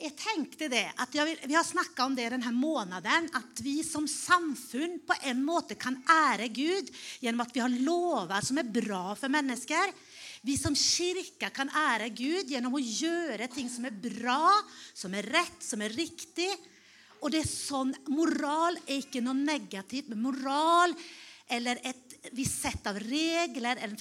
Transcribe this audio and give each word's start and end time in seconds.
jeg 0.00 0.14
tenkte 0.16 0.68
det, 0.72 0.86
at 0.96 1.12
vil, 1.14 1.36
Vi 1.44 1.56
har 1.56 1.66
snakka 1.66 2.06
om 2.06 2.14
det 2.16 2.30
denne 2.32 2.52
måneden, 2.56 3.28
at 3.36 3.60
vi 3.60 3.82
som 3.84 4.06
samfunn 4.08 4.98
på 5.06 5.16
en 5.28 5.42
måte 5.44 5.76
kan 5.80 5.98
ære 6.08 6.48
Gud 6.48 6.88
gjennom 7.20 7.44
at 7.44 7.52
vi 7.54 7.60
har 7.60 7.76
lover 7.84 8.44
som 8.44 8.60
er 8.60 8.72
bra 8.72 9.14
for 9.18 9.32
mennesker. 9.32 9.92
Vi 10.46 10.56
som 10.56 10.76
kirke 10.76 11.50
kan 11.52 11.68
ære 11.68 12.08
Gud 12.16 12.48
gjennom 12.48 12.78
å 12.78 12.80
gjøre 12.80 13.50
ting 13.52 13.68
som 13.68 13.84
er 13.84 13.96
bra, 13.96 14.56
som 14.96 15.12
er 15.14 15.28
rett, 15.28 15.60
som 15.60 15.82
er 15.84 15.92
riktig. 15.92 16.48
Og 17.20 17.34
det 17.34 17.42
er 17.44 17.50
sånn, 17.50 17.92
Moral 18.08 18.78
er 18.86 19.02
ikke 19.02 19.20
noe 19.20 19.36
negativt, 19.36 20.08
men 20.08 20.24
moral 20.24 20.96
eller 21.50 21.80
et 21.84 22.09
visst 22.32 22.60
sett 22.62 22.86
av 22.86 22.98
regler 23.00 23.80
en 23.84 23.94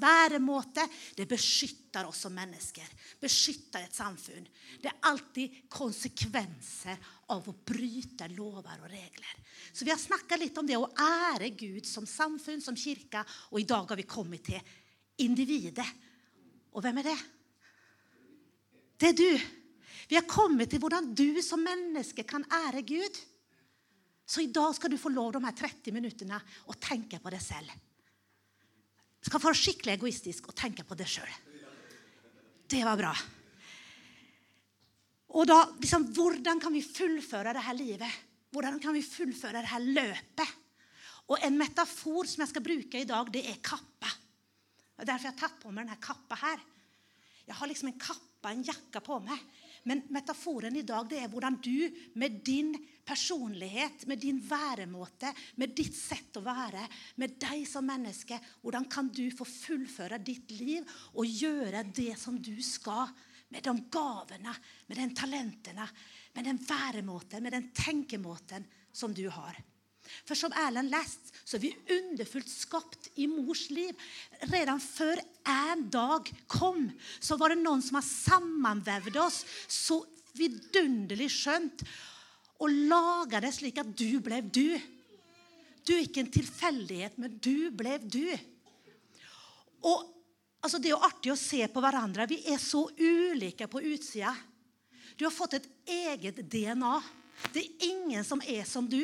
væremåte, 0.00 0.84
det 1.16 1.26
beskytter 1.28 2.06
oss 2.08 2.24
som 2.26 2.34
mennesker. 2.36 2.88
Beskytter 3.20 3.86
et 3.86 3.96
samfunn. 3.96 4.44
Det 4.82 4.90
er 4.90 5.08
alltid 5.08 5.62
konsekvenser 5.72 6.98
av 7.32 7.48
å 7.48 7.56
bryte 7.64 8.28
lover 8.36 8.84
og 8.84 8.90
regler. 8.92 9.34
Så 9.72 9.86
vi 9.86 9.92
har 9.92 10.00
snakka 10.00 10.36
litt 10.36 10.58
om 10.60 10.68
det 10.68 10.76
å 10.76 10.90
ære 10.92 11.52
Gud 11.56 11.88
som 11.88 12.06
samfunn, 12.08 12.60
som 12.60 12.76
kirke, 12.76 13.24
og 13.52 13.60
i 13.60 13.68
dag 13.68 13.88
har 13.88 14.00
vi 14.00 14.08
kommet 14.08 14.44
til 14.50 14.60
individet. 15.24 15.88
Og 16.72 16.84
hvem 16.84 17.00
er 17.00 17.10
det? 17.12 17.18
Det 19.00 19.12
er 19.12 19.18
du. 19.18 19.60
Vi 20.08 20.18
har 20.18 20.28
kommet 20.28 20.70
til 20.70 20.82
hvordan 20.82 21.12
du 21.16 21.40
som 21.44 21.62
menneske 21.64 22.24
kan 22.28 22.44
ære 22.52 22.84
Gud. 22.86 23.20
Så 24.26 24.44
i 24.44 24.52
dag 24.54 24.74
skal 24.76 24.92
du 24.92 24.98
få 25.00 25.10
lov 25.12 25.32
de 25.34 25.42
her 25.44 25.56
30 25.58 25.94
minuttene 25.94 26.38
å 26.70 26.76
tenke 26.80 27.18
på 27.20 27.32
deg 27.32 27.42
selv. 27.42 27.72
Du 29.22 29.28
skal 29.30 29.42
være 29.42 29.58
skikkelig 29.58 29.94
egoistisk 29.94 30.48
og 30.50 30.56
tenke 30.58 30.86
på 30.86 30.98
deg 30.98 31.10
sjøl. 31.10 31.30
Det 32.72 32.80
var 32.86 32.98
bra. 32.98 33.12
Og 35.32 35.46
da, 35.48 35.58
liksom, 35.80 36.08
Hvordan 36.14 36.60
kan 36.60 36.74
vi 36.74 36.82
fullføre 36.84 37.54
det 37.56 37.64
her 37.64 37.76
livet? 37.76 38.18
Hvordan 38.52 38.80
kan 38.82 38.96
vi 38.96 39.04
fullføre 39.04 39.62
det 39.62 39.70
her 39.70 39.84
løpet? 39.84 40.58
Og 41.30 41.38
En 41.46 41.56
metafor 41.56 42.28
som 42.28 42.42
jeg 42.42 42.50
skal 42.50 42.64
bruke 42.66 43.00
i 43.00 43.08
dag, 43.08 43.30
det 43.32 43.44
er 43.48 43.62
kappa. 43.64 44.10
Det 44.92 45.06
er 45.06 45.08
derfor 45.12 45.28
jeg 45.28 45.34
har 45.34 45.40
tatt 45.40 45.60
på 45.62 45.70
meg 45.70 45.86
denne 45.86 46.02
kappa 46.02 46.36
her. 46.42 46.60
Jeg 47.46 47.56
har 47.58 47.70
liksom 47.70 47.88
en 47.90 48.00
kappa, 48.00 48.52
en 48.52 48.64
jakke 48.66 49.00
på 49.02 49.18
meg. 49.24 49.40
Men 49.88 50.04
metaforen 50.14 50.76
i 50.78 50.84
dag 50.86 51.08
det 51.10 51.18
er 51.22 51.30
hvordan 51.32 51.56
du 51.62 51.88
med 52.20 52.38
din 52.46 52.70
personlighet, 53.04 54.06
med 54.06 54.20
din 54.22 54.38
væremåte, 54.46 55.32
med 55.58 55.74
ditt 55.74 55.96
sett 55.96 56.38
å 56.38 56.44
være, 56.44 56.84
med 57.18 57.34
deg 57.42 57.64
som 57.66 57.86
menneske, 57.86 58.38
hvordan 58.62 58.86
kan 58.90 59.10
du 59.10 59.24
få 59.34 59.46
fullføre 59.48 60.20
ditt 60.22 60.54
liv 60.60 60.86
og 61.16 61.26
gjøre 61.26 61.82
det 61.90 62.14
som 62.20 62.38
du 62.38 62.54
skal, 62.62 63.10
med 63.52 63.66
de 63.66 63.74
gavene, 63.92 64.54
med 64.88 64.96
den 64.96 65.10
talentene, 65.12 65.84
med 66.32 66.46
den 66.48 66.62
væremåten, 66.62 67.42
med 67.44 67.52
den 67.52 67.68
tenkemåten 67.76 68.64
som 68.92 69.12
du 69.12 69.26
har. 69.28 69.58
For 70.28 70.38
som 70.38 70.54
Erlend 70.54 70.92
leste, 70.92 71.32
så 71.42 71.58
er 71.58 71.64
vi 71.64 71.96
underfullt 71.96 72.50
skapt 72.50 73.10
i 73.20 73.26
mors 73.30 73.66
liv. 73.72 73.96
Redan 74.52 74.80
før 74.82 75.20
en 75.48 75.84
dag 75.92 76.30
kom, 76.46 76.86
så 77.20 77.38
var 77.40 77.52
det 77.52 77.62
noen 77.62 77.82
som 77.84 77.98
har 77.98 78.06
sammenvevd 78.06 79.18
oss 79.22 79.42
så 79.66 80.02
vidunderlig 80.38 81.28
skjønt 81.32 81.84
og 82.62 82.70
laga 82.88 83.40
det 83.42 83.52
slik 83.56 83.80
at 83.82 83.90
du 83.98 84.20
ble 84.22 84.38
du. 84.46 84.78
Du 85.82 85.94
er 85.96 86.04
ikke 86.04 86.22
en 86.22 86.30
tilfeldighet, 86.32 87.18
men 87.18 87.34
du 87.42 87.72
ble 87.74 87.96
du. 88.04 88.28
Og 89.82 90.06
altså, 90.62 90.78
Det 90.78 90.90
er 90.90 90.94
jo 90.94 91.02
artig 91.02 91.32
å 91.34 91.38
se 91.38 91.66
på 91.66 91.82
hverandre. 91.82 92.28
Vi 92.30 92.38
er 92.52 92.60
så 92.62 92.84
ulike 92.98 93.66
på 93.66 93.82
utsida. 93.82 94.34
Du 95.18 95.26
har 95.26 95.34
fått 95.34 95.58
et 95.58 95.68
eget 95.90 96.38
DNA. 96.50 96.94
Det 97.52 97.64
er 97.64 97.88
ingen 97.90 98.24
som 98.24 98.40
er 98.46 98.62
som 98.68 98.86
du. 98.88 99.02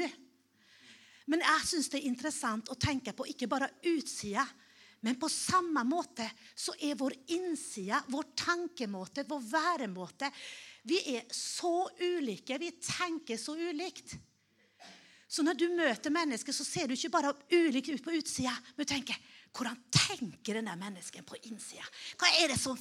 Men 1.28 1.44
jeg 1.44 1.68
syns 1.68 1.90
det 1.92 2.00
er 2.00 2.08
interessant 2.08 2.70
å 2.72 2.78
tenke 2.80 3.12
på 3.16 3.26
ikke 3.28 3.50
bare 3.50 3.68
utsida, 3.90 4.46
men 5.06 5.18
på 5.20 5.28
samme 5.30 5.84
måte 5.86 6.26
så 6.58 6.72
er 6.82 6.96
vår 6.98 7.14
innside, 7.36 8.00
vår 8.10 8.32
tankemåte, 8.34 9.22
vår 9.28 9.44
væremåte 9.46 10.30
Vi 10.88 10.98
er 11.14 11.26
så 11.34 11.84
ulike. 12.00 12.56
Vi 12.58 12.70
tenker 12.80 13.36
så 13.36 13.54
ulikt. 13.54 14.16
Så 15.28 15.44
når 15.44 15.58
du 15.60 15.66
møter 15.76 16.10
mennesker, 16.10 16.56
så 16.56 16.64
ser 16.64 16.88
du 16.88 16.94
ikke 16.96 17.12
bare 17.12 17.34
ulikt 17.52 17.90
ut 17.92 18.04
på 18.04 18.14
utsida, 18.16 18.54
men 18.74 18.86
du 18.86 18.88
tenker 18.88 19.18
hvordan 19.52 19.76
tenker 19.92 20.58
denne 20.58 20.74
mennesken 20.78 21.26
på 21.26 21.36
innsida? 21.48 21.84
Hva 22.20 22.30
er 22.40 22.52
det 22.52 22.58
som, 22.60 22.78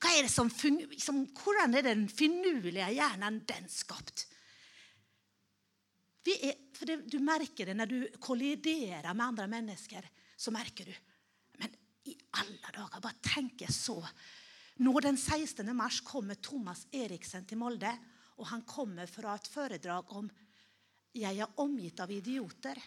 hva 0.00 0.12
er 0.14 0.26
det 0.26 0.32
som, 0.32 0.50
som, 0.50 1.22
hvordan 1.42 1.76
er 1.78 1.86
den 1.86 2.06
finurlige 2.10 2.90
hjernen 2.96 3.42
den 3.48 3.70
skapt? 3.70 4.26
Vi 6.26 6.34
Er, 6.44 6.56
for 6.78 6.86
det, 6.86 6.96
Du 7.10 7.18
merker 7.18 7.66
det 7.66 7.76
når 7.76 7.90
du 7.90 7.98
kolliderer 8.22 9.14
med 9.14 9.26
andre 9.26 9.46
mennesker. 9.50 10.04
så 10.36 10.50
merker 10.54 10.84
du, 10.84 10.94
Men 11.58 11.74
i 12.04 12.16
alle 12.30 12.72
dager, 12.72 13.00
bare 13.00 13.18
tenk 13.22 13.64
så. 13.68 13.98
Nå 14.78 15.00
Den 15.00 15.16
16. 15.16 15.74
mars 15.74 16.00
kommer 16.00 16.34
Thomas 16.34 16.86
Eriksen 16.92 17.44
til 17.44 17.58
Molde. 17.58 17.98
og 18.36 18.46
Han 18.46 18.62
kommer 18.62 19.06
fra 19.06 19.34
et 19.34 19.48
foredrag 19.48 20.12
om 20.12 20.30
'Jeg 21.14 21.38
er 21.38 21.48
omgitt 21.56 22.00
av 22.00 22.10
idioter'. 22.10 22.82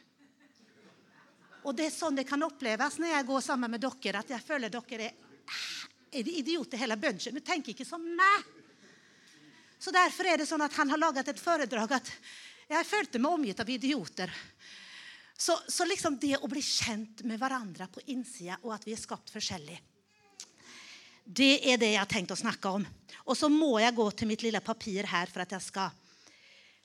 Og 1.63 1.75
Det 1.75 1.85
er 1.85 1.89
sånn 1.89 2.15
det 2.15 2.27
kan 2.27 2.43
oppleves 2.43 2.97
når 2.97 3.07
jeg 3.07 3.25
går 3.25 3.41
sammen 3.41 3.71
med 3.71 3.81
dere, 3.81 4.19
at 4.19 4.29
jeg 4.29 4.41
føler 4.41 4.69
dere 4.69 5.01
er, 5.01 5.13
er 6.11 6.29
idioter 6.29 6.77
hele 6.77 6.95
bunchen. 6.95 7.33
Men 7.33 7.43
tenk 7.43 7.67
ikke 7.67 7.85
som 7.85 8.01
meg. 8.01 8.45
Så 9.79 9.91
Derfor 9.91 10.25
er 10.25 10.37
det 10.37 10.47
sånn 10.47 10.61
at 10.61 10.73
han 10.73 10.89
har 10.89 10.97
laget 10.97 11.27
et 11.27 11.39
foredrag 11.39 11.91
at 11.91 12.11
jeg 12.71 12.87
følte 12.87 13.19
meg 13.19 13.35
omgitt 13.35 13.59
av 13.59 13.69
idioter. 13.69 14.31
Så, 15.35 15.57
så 15.67 15.85
liksom 15.89 16.19
det 16.21 16.37
å 16.37 16.49
bli 16.49 16.61
kjent 16.61 17.23
med 17.27 17.39
hverandre 17.41 17.87
på 17.91 18.03
innsida, 18.13 18.59
og 18.61 18.75
at 18.75 18.85
vi 18.85 18.93
er 18.93 19.01
skapt 19.01 19.33
forskjellig, 19.33 19.79
det 21.25 21.53
er 21.69 21.79
det 21.81 21.91
jeg 21.93 22.01
har 22.01 22.09
tenkt 22.09 22.33
å 22.33 22.39
snakke 22.39 22.69
om. 22.79 22.85
Og 23.25 23.37
så 23.37 23.49
må 23.49 23.75
jeg 23.81 23.95
gå 23.95 24.05
til 24.11 24.29
mitt 24.29 24.43
lille 24.45 24.61
papir 24.63 25.07
her 25.09 25.29
for 25.31 25.43
at 25.43 25.53
jeg 25.55 25.65
skal 25.65 25.93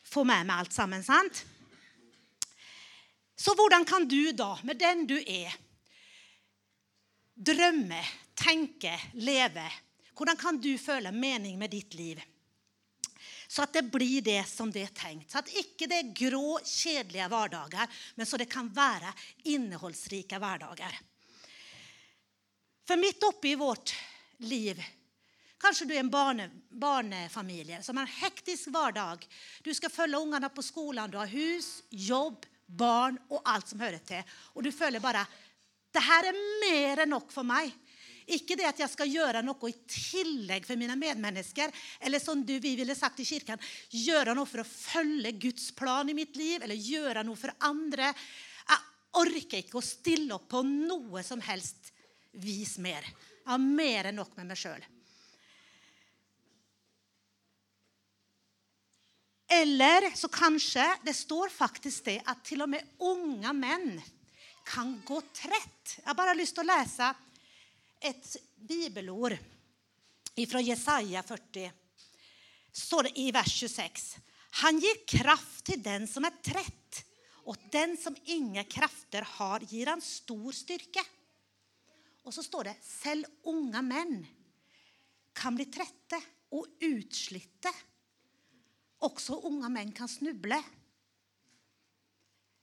få 0.07 0.25
med 0.29 0.47
meg 0.47 0.63
alt 0.63 0.75
sammen. 0.75 1.03
sant? 1.05 1.43
Så 3.37 3.53
hvordan 3.57 3.85
kan 3.85 4.07
du 4.09 4.33
da, 4.33 4.55
med 4.65 4.79
den 4.81 5.05
du 5.09 5.17
er, 5.21 5.53
drømme, 7.35 8.01
tenke, 8.39 8.95
leve? 9.21 9.67
Hvordan 10.17 10.39
kan 10.41 10.61
du 10.61 10.73
føle 10.81 11.13
mening 11.13 11.59
med 11.61 11.75
ditt 11.75 11.95
liv? 11.95 12.23
Så 13.49 13.63
at 13.63 13.75
det 13.77 13.87
blir 13.93 14.25
det 14.27 14.43
som 14.51 14.71
det 14.73 14.83
er 14.87 14.95
tenkt. 14.97 15.31
Så 15.31 15.41
at 15.41 15.53
ikke 15.55 15.89
det 15.91 16.01
er 16.03 16.15
grå, 16.27 16.59
kjedelige 16.65 17.29
hverdager, 17.31 18.01
men 18.17 18.29
så 18.29 18.41
det 18.41 18.49
kan 18.51 18.69
være 18.75 19.13
innholdsrike 19.53 20.41
hverdager. 20.43 20.99
For 22.87 23.01
midt 23.01 23.25
oppi 23.27 23.57
vårt 23.59 23.95
liv 24.47 24.83
Kanskje 25.57 25.87
du 25.89 25.95
er 25.95 26.03
en 26.03 26.11
barne, 26.13 26.51
barnefamilie 26.69 27.79
som 27.83 27.97
har 27.97 28.05
en 28.05 28.19
hektisk 28.21 28.69
hverdag. 28.75 29.23
Du 29.65 29.71
skal 29.75 29.91
følge 29.91 30.21
ungene 30.21 30.51
på 30.53 30.63
skolen, 30.63 31.09
du 31.11 31.17
har 31.17 31.31
hus, 31.33 31.81
jobb, 31.89 32.45
barn 32.67 33.17
og 33.31 33.41
alt 33.49 33.73
som 33.73 33.81
hører 33.81 34.03
til. 34.05 34.21
Og 34.53 34.67
du 34.67 34.69
føler 34.75 35.01
bare 35.01 35.25
det 35.97 36.03
her 36.05 36.29
er 36.29 36.41
mer 36.61 37.03
enn 37.07 37.15
nok 37.15 37.33
for 37.33 37.47
meg. 37.49 37.73
Ikke 38.27 38.57
det 38.59 38.67
at 38.67 38.81
jeg 38.83 38.91
skal 38.91 39.11
gjøre 39.11 39.43
noe 39.47 39.71
i 39.71 39.77
tillegg 39.87 40.65
for 40.67 40.79
mine 40.79 40.97
medmennesker. 40.99 41.71
Eller 42.03 42.23
som 42.23 42.43
du, 42.43 42.57
vi 42.63 42.75
ville 42.79 42.97
sagt 42.99 43.21
i 43.23 43.29
kirken, 43.29 43.61
gjøre 43.95 44.35
noe 44.35 44.49
for 44.51 44.65
å 44.65 44.67
følge 44.67 45.37
Guds 45.47 45.71
plan 45.79 46.11
i 46.11 46.17
mitt 46.17 46.35
liv. 46.39 46.65
Eller 46.65 46.75
gjøre 46.75 47.23
noe 47.27 47.39
for 47.39 47.55
andre. 47.69 48.11
Jeg 48.67 48.83
orker 49.23 49.63
ikke 49.63 49.79
å 49.79 49.85
stille 49.85 50.35
opp 50.35 50.49
på 50.51 50.65
noe 50.67 51.23
som 51.27 51.43
helst 51.47 51.93
vis 52.43 52.77
mer. 52.83 53.07
Jeg 53.07 53.53
har 53.53 53.63
mer 53.63 54.11
enn 54.11 54.19
nok 54.19 54.35
med 54.41 54.51
meg 54.51 54.59
sjøl. 54.59 54.83
Eller 59.47 60.11
så 60.19 60.27
kanskje 60.29 60.85
det 61.07 61.15
står 61.15 61.53
faktisk 61.55 62.09
det 62.11 62.19
at 62.27 62.43
til 62.45 62.65
og 62.65 62.73
med 62.73 62.99
unge 63.07 63.53
menn 63.55 64.01
kan 64.67 64.97
gå 65.07 65.21
trett. 65.31 66.01
Jeg 66.01 66.09
har 66.09 66.19
bare 66.19 66.35
lyst 66.35 66.57
til 66.59 66.67
å 66.67 66.73
lese 66.73 67.13
et 68.01 68.37
bibelord 68.57 69.37
fra 70.51 70.61
Jesaja 70.61 71.23
40. 71.23 71.71
står 72.73 73.03
det 73.09 73.13
i 73.19 73.31
vers 73.33 73.53
26. 73.61 74.17
Han 74.63 74.81
gir 74.81 75.03
kraft 75.09 75.65
til 75.69 75.83
den 75.83 76.07
som 76.09 76.25
er 76.25 76.37
trett, 76.45 77.03
og 77.47 77.57
den 77.73 77.95
som 77.97 78.17
ingen 78.25 78.65
krafter 78.69 79.25
har, 79.37 79.65
gir 79.65 79.89
han 79.89 80.03
stor 80.03 80.53
styrke. 80.53 81.05
Og 82.27 82.35
så 82.35 82.43
står 82.43 82.71
det 82.71 82.77
selv 82.83 83.29
unge 83.47 83.83
menn 83.87 84.17
kan 85.37 85.55
bli 85.55 85.69
trette 85.71 86.19
og 86.57 86.67
utslitte. 86.83 87.71
Også 89.07 89.39
unge 89.47 89.71
menn 89.71 89.93
kan 89.95 90.11
snuble. 90.11 90.59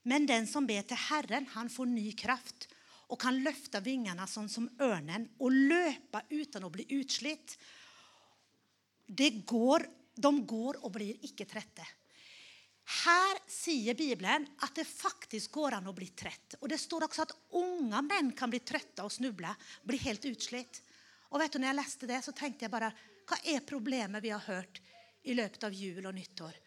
Men 0.10 0.26
den 0.28 0.50
som 0.50 0.68
ber 0.68 0.84
til 0.88 1.00
Herren, 1.00 1.48
han 1.54 1.70
får 1.72 1.88
ny 1.88 2.10
kraft 2.20 2.68
og 3.14 3.20
kan 3.22 3.38
løfte 3.46 3.78
vingene 3.86 4.26
sånn 4.30 4.50
som 4.50 4.66
ørnen 4.82 5.28
og 5.38 5.54
løpe 5.54 6.24
uten 6.34 6.66
å 6.66 6.72
bli 6.74 6.88
utslitt. 6.98 7.54
Går 9.14 9.86
de 10.14 10.32
går 10.50 10.80
og 10.82 10.94
blir 10.96 11.20
ikke 11.26 11.46
trette. 11.50 11.86
Her 12.84 13.38
sier 13.48 13.96
Bibelen 13.96 14.46
at 14.66 14.74
det 14.76 14.86
faktisk 14.90 15.54
går 15.56 15.78
an 15.78 15.88
å 15.88 15.96
bli 15.96 16.10
trett. 16.18 16.58
Og 16.60 16.68
Det 16.70 16.80
står 16.82 17.06
også 17.06 17.24
at 17.24 17.36
unge 17.56 18.02
menn 18.06 18.34
kan 18.36 18.52
bli 18.52 18.60
trøtte 18.66 19.06
og 19.06 19.14
snuble, 19.14 19.54
bli 19.84 20.00
helt 20.04 20.26
utslitt. 20.28 20.82
Og 21.32 21.40
vet 21.42 21.54
du, 21.54 21.62
når 21.62 21.72
jeg 21.72 21.80
leste 21.80 22.10
det, 22.10 22.20
så 22.26 22.34
tenkte 22.36 22.66
jeg 22.66 22.74
bare 22.74 22.92
hva 23.24 23.40
er 23.48 23.64
problemet 23.66 24.22
vi 24.24 24.34
har 24.34 24.44
hørt 24.50 24.82
i 25.24 25.38
løpet 25.38 25.64
av 25.64 25.74
jul 25.74 26.04
og 26.04 26.18
nyttår? 26.18 26.58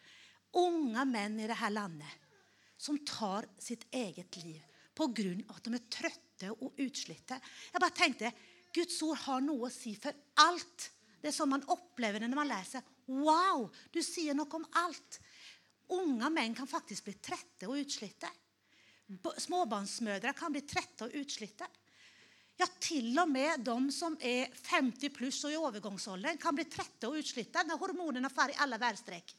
Unge 0.57 1.05
menn 1.11 1.37
i 1.43 1.51
dette 1.51 1.75
landet 1.75 2.25
som 2.81 2.97
tar 3.05 3.47
sitt 3.61 3.85
eget 3.93 4.39
liv 4.41 4.63
pga. 4.97 5.33
at 5.55 5.65
de 5.65 5.75
er 5.77 5.89
trøtte 5.93 6.53
og 6.57 6.81
utslitte. 6.83 7.39
Jeg 7.73 7.83
bare 7.83 7.97
tenkte 7.97 8.33
Guds 8.77 9.01
ord 9.03 9.21
har 9.25 9.41
noe 9.45 9.69
å 9.69 9.73
si 9.73 9.95
for 10.01 10.13
alt. 10.45 10.91
Det 11.21 11.31
er 11.31 11.37
sånn 11.37 11.53
man 11.53 11.65
opplever 11.73 12.21
det 12.21 12.29
når 12.29 12.41
man 12.43 12.51
leser. 12.51 12.85
Wow, 13.09 13.71
du 13.93 14.03
sier 14.05 14.35
noe 14.37 14.51
om 14.59 14.67
alt. 14.83 15.21
Unge 15.97 16.29
menn 16.35 16.55
kan 16.57 16.69
faktisk 16.69 17.07
bli 17.07 17.17
trette 17.23 17.69
og 17.69 17.79
utslitte. 17.79 18.29
Småbarnsmødre 19.47 20.35
kan 20.37 20.53
bli 20.53 20.65
trette 20.67 21.07
og 21.07 21.15
utslitte. 21.15 21.69
Ja, 22.57 22.67
til 22.81 23.13
og 23.21 23.29
med 23.29 23.61
de 23.65 23.77
som 23.93 24.17
er 24.25 24.49
50 24.71 25.13
pluss 25.13 25.43
og 25.45 25.53
i 25.53 25.59
overgangsalderen, 25.61 26.41
kan 26.41 26.57
bli 26.57 26.65
trette 26.73 27.09
og 27.09 27.19
utslitte 27.21 27.63
når 27.69 27.83
hormonene 27.83 28.31
får 28.33 28.55
i 28.55 28.61
alle 28.65 28.81
værstrekk. 28.81 29.35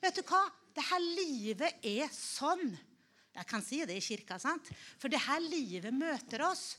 Vet 0.00 0.16
du 0.16 0.22
hva? 0.24 0.46
Dette 0.78 0.98
livet 1.02 1.84
er 1.84 2.08
sånn. 2.14 2.70
Jeg 3.38 3.46
kan 3.46 3.62
si 3.62 3.80
det 3.86 3.94
i 3.98 4.02
kirka, 4.02 4.38
sant? 4.42 4.70
for 4.98 5.10
det 5.12 5.22
her 5.22 5.40
livet 5.44 5.94
møter 5.94 6.42
oss. 6.48 6.72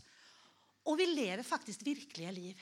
Og 0.89 0.97
vi 0.99 1.07
lever 1.07 1.45
faktisk 1.47 1.85
virkelige 1.87 2.31
liv. 2.35 2.61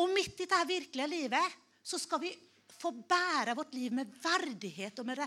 Og 0.00 0.12
midt 0.12 0.40
i 0.40 0.46
dette 0.46 0.64
virkelige 0.68 1.12
livet 1.12 1.60
så 1.84 1.98
skal 2.00 2.20
vi 2.22 2.32
få 2.82 2.90
bære 2.90 3.54
vårt 3.54 3.74
liv 3.76 3.94
med 3.94 4.10
verdighet 4.22 4.98
og 4.98 5.06
med, 5.06 5.20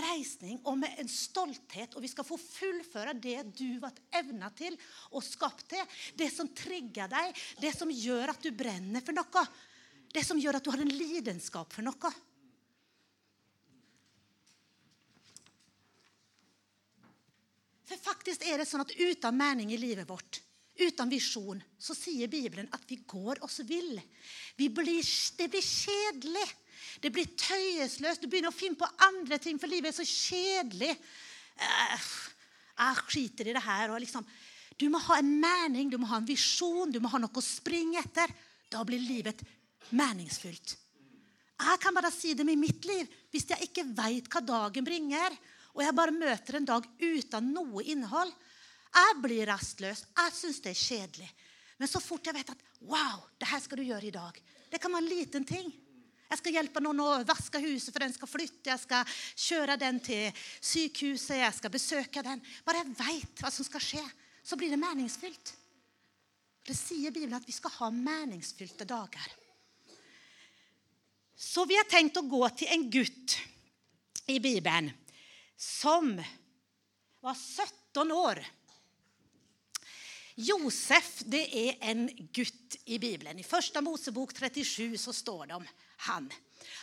reisning 0.00 0.60
og 0.64 0.78
med 0.80 1.00
en 1.02 1.10
stolthet. 1.10 1.94
Og 1.94 2.04
vi 2.04 2.10
skal 2.10 2.26
få 2.26 2.38
fullføre 2.40 3.16
det 3.18 3.40
du 3.58 3.80
var 3.82 3.96
evna 4.14 4.50
til 4.56 4.76
og 5.12 5.24
skapt 5.26 5.66
til. 5.74 5.96
Det 6.16 6.30
som 6.32 6.50
trigger 6.56 7.10
deg, 7.12 7.42
det 7.60 7.74
som 7.76 7.92
gjør 7.92 8.34
at 8.34 8.44
du 8.44 8.54
brenner 8.56 9.04
for 9.04 9.16
noe. 9.16 9.44
Det 10.14 10.22
som 10.24 10.38
gjør 10.40 10.60
at 10.60 10.64
du 10.64 10.72
har 10.72 10.84
en 10.84 10.94
lidenskap 10.94 11.74
for 11.74 11.84
noe. 11.84 12.14
For 17.84 18.00
faktisk 18.00 18.44
er 18.48 18.60
det 18.60 18.68
sånn 18.68 18.84
at 18.84 18.94
uten 18.96 19.36
mening 19.36 19.72
i 19.74 19.80
livet 19.80 20.08
vårt 20.08 20.40
uten 20.74 21.10
visjon, 21.10 21.60
så 21.78 21.94
sier 21.94 22.30
Bibelen 22.30 22.66
at 22.74 22.82
vi 22.88 22.98
går 23.06 23.42
oss 23.46 23.60
vill. 23.66 23.94
Blir, 24.58 24.72
det 25.38 25.48
blir 25.52 25.62
kjedelig. 25.62 26.46
Det 27.00 27.12
blir 27.14 27.30
tøyesløst. 27.38 28.24
Du 28.24 28.30
begynner 28.30 28.50
å 28.50 28.56
finne 28.56 28.78
på 28.78 28.88
andre 29.06 29.38
ting, 29.42 29.60
for 29.60 29.70
livet 29.70 29.92
er 29.92 29.96
så 29.96 30.06
kjedelig. 30.08 30.92
Uh, 31.54 32.08
jeg 32.74 33.04
skiter 33.06 33.50
i 33.50 33.54
det 33.54 33.62
her. 33.62 33.94
Liksom, 34.02 34.26
du 34.80 34.88
må 34.90 35.00
ha 35.06 35.20
en 35.20 35.30
mening, 35.40 35.92
du 35.92 35.98
må 36.02 36.10
ha 36.10 36.18
en 36.18 36.28
visjon, 36.28 36.90
du 36.90 37.00
må 37.02 37.12
ha 37.12 37.22
noe 37.22 37.38
å 37.38 37.44
springe 37.44 38.02
etter. 38.02 38.32
Da 38.72 38.82
blir 38.86 39.02
livet 39.02 39.44
meningsfylt. 39.94 40.78
Jeg 41.54 41.80
kan 41.80 41.94
bare 41.94 42.10
si 42.10 42.34
det 42.34 42.46
med 42.46 42.58
mitt 42.58 42.86
liv. 42.88 43.10
Hvis 43.30 43.46
jeg 43.52 43.68
ikke 43.68 43.86
veit 43.94 44.26
hva 44.32 44.42
dagen 44.42 44.86
bringer, 44.86 45.36
og 45.74 45.82
jeg 45.82 45.96
bare 45.96 46.14
møter 46.14 46.58
en 46.58 46.68
dag 46.68 46.84
uten 47.02 47.48
noe 47.54 47.82
innhold, 47.90 48.30
jeg 48.94 49.14
blir 49.22 49.48
rastløs. 49.50 50.04
Jeg 50.14 50.34
syns 50.36 50.60
det 50.62 50.70
er 50.70 50.78
kjedelig. 50.78 51.30
Men 51.80 51.90
så 51.90 51.98
fort 52.02 52.26
jeg 52.28 52.36
vet 52.36 52.52
at 52.52 52.60
wow, 52.86 53.24
det 53.40 53.48
her 53.50 53.62
skal 53.62 53.80
du 53.80 53.88
gjøre 53.88 54.06
i 54.06 54.14
dag 54.14 54.36
Det 54.70 54.78
kan 54.78 54.92
være 54.94 55.02
en 55.02 55.10
liten 55.10 55.46
ting. 55.46 55.72
Jeg 56.30 56.40
skal 56.40 56.54
hjelpe 56.56 56.82
noen 56.82 57.02
å 57.02 57.08
vaske 57.26 57.60
huset, 57.62 57.92
for 57.92 58.02
den 58.02 58.14
skal 58.14 58.30
flytte. 58.30 58.70
Jeg 58.70 58.82
skal 58.82 59.10
kjøre 59.46 59.76
den 59.78 60.00
til 60.02 60.46
sykehuset. 60.58 61.36
Jeg 61.42 61.58
skal 61.58 61.74
besøke 61.74 62.24
den. 62.26 62.42
Bare 62.66 62.80
jeg 62.80 62.96
veit 62.98 63.42
hva 63.42 63.52
som 63.54 63.66
skal 63.66 63.82
skje, 63.82 64.02
så 64.42 64.58
blir 64.58 64.72
det 64.72 64.80
meningsfylt. 64.82 65.52
Det 66.64 66.74
sier 66.74 67.12
Bibelen 67.12 67.36
at 67.38 67.46
vi 67.46 67.54
skal 67.54 67.74
ha 67.76 67.90
meningsfylte 67.94 68.86
dager. 68.88 69.30
Så 71.38 71.66
vi 71.68 71.76
har 71.78 71.86
tenkt 71.90 72.18
å 72.18 72.26
gå 72.26 72.42
til 72.56 72.72
en 72.72 72.86
gutt 72.90 73.38
i 74.30 74.40
Bibelen 74.42 74.90
som 75.56 76.16
var 77.24 77.34
17 77.34 78.12
år 78.12 78.42
Josef 80.34 81.20
det 81.30 81.44
er 81.54 81.76
en 81.92 82.08
gutt 82.34 82.76
i 82.90 82.98
Bibelen. 82.98 83.38
I 83.38 83.46
første 83.46 83.78
Mosebok 83.84 84.32
37 84.34 84.96
så 84.98 85.12
står 85.14 85.46
det 85.46 85.58
om 85.60 85.66
han. 86.08 86.26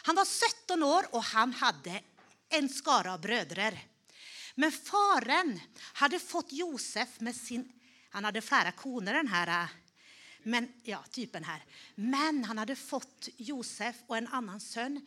Han 0.07 0.15
var 0.15 0.25
17 0.25 0.83
år, 0.87 1.09
og 1.11 1.23
han 1.33 1.51
hadde 1.59 1.97
en 2.55 2.69
skare 2.71 3.11
av 3.11 3.19
brødre. 3.23 3.71
Men 4.55 4.71
faren 4.71 5.51
hadde 5.99 6.19
fått 6.23 6.55
Josef 6.55 7.19
med 7.19 7.35
sin 7.35 7.67
Han 8.11 8.25
hadde 8.27 8.41
flere 8.43 8.73
koner, 8.75 9.13
den 9.15 9.29
her, 9.31 9.69
men, 10.43 10.65
ja, 10.83 10.97
typen 11.15 11.45
her. 11.47 11.61
Men 11.95 12.41
han 12.43 12.59
hadde 12.59 12.75
fått 12.75 13.29
Josef 13.37 14.01
og 14.09 14.17
en 14.17 14.27
annen 14.35 14.59
sønn 14.59 14.97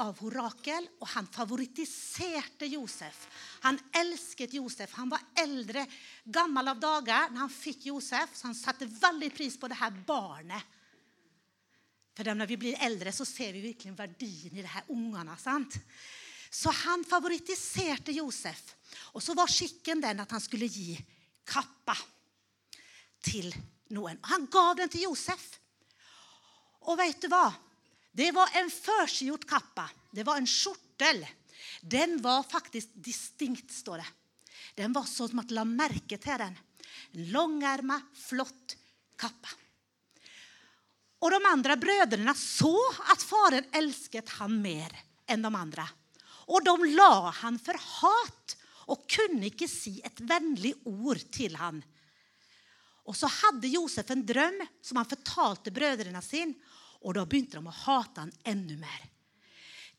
av 0.00 0.16
Horakel, 0.22 0.86
og 1.02 1.08
han 1.12 1.26
favorittiserte 1.28 2.68
Josef. 2.70 3.26
Han 3.66 3.78
elsket 4.00 4.54
Josef. 4.56 4.94
Han 4.96 5.10
var 5.12 5.24
eldre, 5.42 5.84
gammel 6.24 6.72
av 6.72 6.80
dager 6.80 7.32
når 7.32 7.44
han 7.44 7.52
fikk 7.52 7.90
Josef, 7.90 8.32
så 8.36 8.48
han 8.48 8.56
satte 8.56 8.88
veldig 8.88 9.28
pris 9.34 9.58
på 9.60 9.68
det 9.68 9.80
her 9.80 9.92
barnet. 10.06 10.78
For 12.12 12.28
når 12.28 12.48
vi 12.50 12.58
blir 12.60 12.80
eldre, 12.84 13.12
så 13.12 13.24
ser 13.28 13.52
vi 13.56 13.64
virkelig 13.64 13.94
verdien 13.96 14.56
i 14.56 14.64
de 14.64 14.68
her 14.68 14.88
ungene. 14.92 15.36
sant? 15.40 15.78
Så 16.52 16.72
han 16.84 17.04
favorittiserte 17.08 18.12
Josef. 18.12 18.74
Og 19.16 19.22
så 19.24 19.36
var 19.36 19.48
skikken 19.48 20.00
den 20.00 20.20
at 20.20 20.32
han 20.32 20.40
skulle 20.40 20.68
gi 20.68 20.98
kappa 21.48 21.96
til 23.24 23.48
noen. 23.96 24.20
Han 24.28 24.48
gav 24.52 24.76
den 24.76 24.92
til 24.92 25.06
Josef. 25.08 25.46
Og 26.88 26.98
vet 27.00 27.22
du 27.22 27.30
hva? 27.32 27.46
Det 28.12 28.28
var 28.36 28.50
en 28.60 28.68
førsgjort 28.70 29.46
kappa. 29.48 29.88
Det 30.12 30.24
var 30.28 30.36
en 30.40 30.48
skjortel. 30.48 31.24
Den 31.80 32.18
var 32.22 32.44
faktisk 32.44 32.92
distinkt, 32.94 33.72
står 33.72 34.02
det. 34.02 34.10
Den 34.76 34.92
var 34.92 35.08
sånn 35.08 35.32
at 35.32 35.36
man 35.36 35.56
la 35.56 35.64
merke 35.68 36.18
til 36.20 36.38
den. 36.44 36.56
En 37.16 37.32
langerma, 37.32 37.98
flott 38.16 38.76
kappa. 39.20 39.52
Og 41.22 41.30
de 41.30 41.40
andre 41.48 41.76
brødrene 41.78 42.34
så 42.36 42.74
at 43.12 43.22
faren 43.22 43.68
elsket 43.78 44.34
han 44.40 44.56
mer 44.62 44.92
enn 45.30 45.44
de 45.44 45.52
andre. 45.54 45.86
Og 46.50 46.64
de 46.66 46.92
la 46.96 47.30
han 47.42 47.60
for 47.62 47.78
hat 47.78 48.56
og 48.90 49.04
kunne 49.06 49.46
ikke 49.46 49.70
si 49.70 50.00
et 50.04 50.18
vennlig 50.26 50.74
ord 50.88 51.20
til 51.32 51.54
han. 51.56 51.78
Og 53.06 53.16
så 53.18 53.30
hadde 53.30 53.70
Josef 53.70 54.10
en 54.14 54.24
drøm 54.26 54.58
som 54.82 54.98
han 54.98 55.08
fortalte 55.08 55.72
brødrene 55.74 56.22
sine. 56.24 56.54
Og 57.02 57.16
da 57.16 57.24
begynte 57.26 57.58
de 57.58 57.66
å 57.66 57.80
hate 57.84 58.22
han 58.22 58.32
enda 58.46 58.76
mer. 58.80 59.02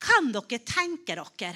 Kan 0.03 0.31
dere 0.33 0.59
tenke 0.63 1.15
dere 1.15 1.53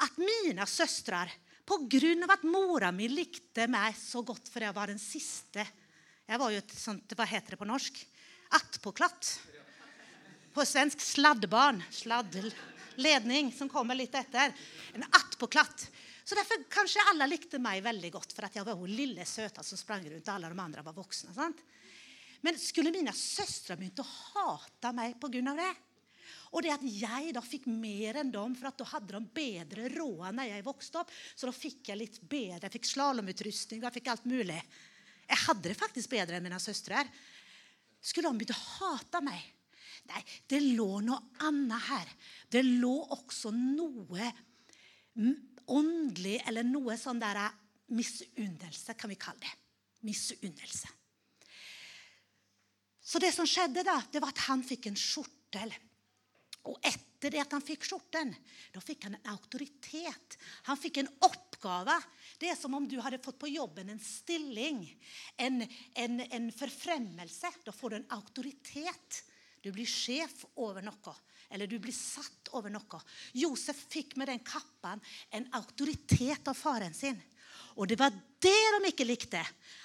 at 0.00 0.16
mine 0.20 0.66
søstre, 0.68 1.26
pga. 1.68 2.32
at 2.32 2.42
mora 2.42 2.90
mi 2.92 3.08
likte 3.08 3.66
meg 3.68 3.94
så 3.96 4.22
godt 4.26 4.48
for 4.50 4.64
jeg 4.64 4.74
var 4.74 4.90
den 4.90 4.98
siste 4.98 5.66
Jeg 6.26 6.38
var 6.38 6.50
jo 6.50 6.58
et 6.58 6.72
sånt, 6.74 7.12
hva 7.14 7.26
heter 7.26 7.54
det 7.54 7.58
på 7.58 7.66
norsk? 7.66 7.96
Attpåklatt. 8.54 9.40
På 10.54 10.62
svensk 10.62 11.00
sladdbarn. 11.02 11.82
Sladdledning, 11.90 13.50
som 13.50 13.68
kommer 13.68 13.98
litt 13.98 14.14
etter. 14.14 14.54
En 14.94 15.02
attpåklatt. 15.10 15.88
Så 16.22 16.38
derfor 16.38 16.62
kanskje 16.70 17.02
alle 17.10 17.26
likte 17.26 17.58
meg 17.58 17.82
veldig 17.82 18.12
godt, 18.14 18.30
for 18.36 18.46
at 18.46 18.54
jeg 18.54 18.66
var 18.66 18.78
hun 18.78 18.90
lille 18.94 19.26
søta 19.26 19.64
som 19.66 19.78
sprang 19.78 20.04
rundt, 20.06 20.28
og 20.28 20.34
alle 20.36 20.52
de 20.52 20.62
andre 20.62 20.84
var 20.86 20.94
voksne. 20.94 21.34
sant? 21.34 21.58
Men 22.46 22.58
skulle 22.60 22.92
mine 22.94 23.12
søstre 23.16 23.76
begynt 23.76 24.00
å 24.02 24.08
hate 24.08 24.92
meg 24.96 25.16
pga. 25.20 25.54
det? 25.58 25.72
Og 26.50 26.64
det 26.64 26.72
at 26.74 26.82
jeg 26.82 27.34
da 27.34 27.42
fikk 27.44 27.68
mer 27.70 28.20
enn 28.22 28.32
dem, 28.34 28.54
for 28.58 28.70
at 28.70 28.78
da 28.80 28.86
hadde 28.90 29.14
de 29.14 29.34
bedre 29.34 29.90
råd 29.92 30.34
når 30.34 30.50
jeg 30.50 30.66
vokste 30.66 31.02
opp. 31.02 31.12
Så 31.34 31.46
da 31.46 31.54
fikk 31.54 31.92
jeg 31.92 32.00
litt 32.00 32.18
bedre. 32.22 32.66
Jeg 32.66 32.78
fikk 32.78 32.90
slalåmutrustning 32.90 33.82
og 33.82 33.90
jeg 33.90 33.98
fikk 34.00 34.10
alt 34.14 34.26
mulig. 34.30 34.58
Jeg 35.30 35.42
hadde 35.46 35.70
det 35.70 35.78
faktisk 35.78 36.10
bedre 36.10 36.38
enn 36.38 36.46
mine 36.46 36.58
søstre. 36.62 37.04
Skulle 38.02 38.32
de 38.32 38.40
begynt 38.40 38.56
å 38.56 38.62
hate 38.80 39.22
meg? 39.22 39.42
Nei, 40.10 40.22
det 40.48 40.62
lå 40.64 41.02
noe 41.04 41.44
annet 41.46 41.86
her. 41.86 42.14
Det 42.50 42.62
lå 42.66 42.94
også 43.14 43.52
noe 43.54 44.30
åndelig, 45.70 46.38
eller 46.48 46.66
noe 46.66 46.96
sånn 46.98 47.20
der 47.22 47.44
misunnelse, 47.94 48.96
kan 48.98 49.10
vi 49.12 49.18
kalle 49.20 49.44
det. 49.44 49.52
Misunnelse. 50.06 50.99
Så 53.10 53.18
det 53.18 53.32
som 53.34 53.48
skjedde, 53.48 53.82
da, 53.82 53.96
det 54.12 54.20
var 54.22 54.30
at 54.30 54.44
han 54.46 54.60
fikk 54.62 54.86
en 54.86 54.98
skjortel. 54.98 55.72
Og 56.70 56.76
etter 56.86 57.32
det 57.34 57.40
at 57.42 57.54
han 57.56 57.64
fikk 57.64 57.86
skjorten, 57.88 58.30
da 58.70 58.82
fikk 58.84 59.08
han 59.08 59.16
en 59.16 59.32
autoritet. 59.32 60.36
Han 60.68 60.78
fikk 60.78 61.00
en 61.00 61.10
oppgave. 61.26 61.96
Det 62.38 62.52
er 62.52 62.58
som 62.58 62.76
om 62.78 62.86
du 62.86 63.00
hadde 63.02 63.18
fått 63.24 63.40
på 63.40 63.50
jobben 63.50 63.90
en 63.90 64.02
stilling, 64.04 64.84
en, 65.40 65.64
en, 66.04 66.22
en 66.22 66.46
forfremmelse. 66.54 67.50
Da 67.66 67.74
får 67.74 67.90
du 67.90 67.98
en 67.98 68.12
autoritet. 68.20 69.22
Du 69.60 69.72
blir 69.74 69.90
sjef 69.90 70.44
over 70.54 70.84
noe. 70.84 71.16
Eller 71.50 71.66
du 71.66 71.80
blir 71.82 71.96
satt 71.96 72.52
over 72.54 72.70
noe. 72.70 73.02
Josef 73.34 73.82
fikk 73.90 74.14
med 74.20 74.30
den 74.30 74.44
kappen 74.46 75.02
en 75.34 75.50
autoritet 75.58 76.46
av 76.46 76.54
faren 76.54 76.94
sin. 76.94 77.18
Og 77.80 77.88
det 77.88 77.96
var 77.96 78.12
det 78.12 78.52
de 78.76 78.90
ikke 78.90 79.08
likte. 79.08 79.40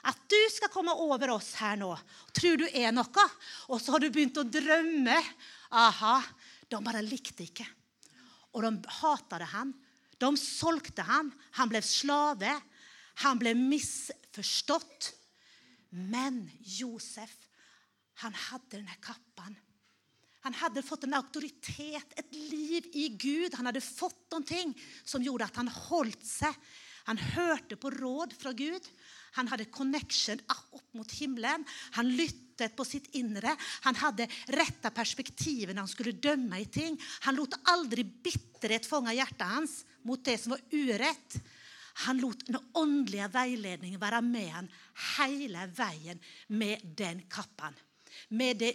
At 0.05 0.19
du 0.29 0.37
skal 0.51 0.71
komme 0.73 0.93
over 1.05 1.31
oss 1.37 1.53
her 1.61 1.77
nå. 1.79 1.93
Tror 2.35 2.59
du 2.59 2.65
er 2.67 2.91
noe. 2.91 3.27
Og 3.71 3.79
så 3.79 3.95
har 3.95 4.03
du 4.03 4.09
begynt 4.11 4.39
å 4.41 4.43
drømme. 4.43 5.15
Aha. 5.71 6.17
De 6.67 6.81
bare 6.83 7.03
likte 7.05 7.45
ikke. 7.47 7.67
Og 8.55 8.65
de 8.67 8.95
hatet 8.99 9.47
han. 9.53 9.71
De 10.19 10.31
solgte 10.39 11.05
han. 11.07 11.31
Han 11.59 11.71
ble 11.71 11.81
slave. 11.85 12.51
Han 13.23 13.39
ble 13.39 13.55
misforstått. 13.57 15.13
Men 15.95 16.43
Josef, 16.59 17.31
han 18.23 18.35
hadde 18.49 18.75
denne 18.75 18.97
kappen. 19.03 19.55
Han 20.45 20.57
hadde 20.59 20.83
fått 20.85 21.07
en 21.07 21.15
autoritet, 21.17 22.11
et 22.19 22.35
liv 22.35 22.85
i 22.93 23.07
Gud. 23.17 23.55
Han 23.57 23.65
hadde 23.71 23.81
fått 23.81 24.35
noe 24.35 24.65
som 25.07 25.23
gjorde 25.23 25.47
at 25.47 25.55
han 25.57 25.71
holdt 25.71 26.27
seg. 26.27 26.53
Han 27.09 27.21
hørte 27.35 27.77
på 27.77 27.91
råd 27.93 28.33
fra 28.39 28.53
Gud. 28.57 28.87
Han 29.37 29.49
hadde 29.51 29.67
connection 29.73 30.41
opp 30.49 30.93
mot 30.97 31.11
himmelen. 31.19 31.65
Han 31.97 32.11
lyttet 32.15 32.75
på 32.77 32.85
sitt 32.87 33.11
indre. 33.19 33.55
Han 33.85 33.97
hadde 33.99 34.29
retta 34.55 34.91
perspektivet 34.95 35.75
når 35.75 35.85
han 35.85 35.91
skulle 35.91 36.15
dømme 36.23 36.61
i 36.61 36.69
ting. 36.71 36.97
Han 37.27 37.37
lot 37.37 37.57
aldri 37.71 38.05
bitterhet 38.05 38.87
fange 38.87 39.13
hjertet 39.17 39.45
hans 39.49 39.83
mot 40.07 40.23
det 40.25 40.37
som 40.41 40.55
var 40.55 40.63
urett. 40.71 41.37
Han 42.07 42.19
lot 42.19 42.41
den 42.47 42.59
åndelige 42.75 43.29
veiledningen 43.31 44.01
være 44.01 44.23
med 44.25 44.49
han 44.51 44.71
hele 45.15 45.67
veien 45.77 46.19
med 46.51 46.83
den 46.97 47.21
kappen. 47.31 47.75
Med 48.35 48.59
det 48.63 48.73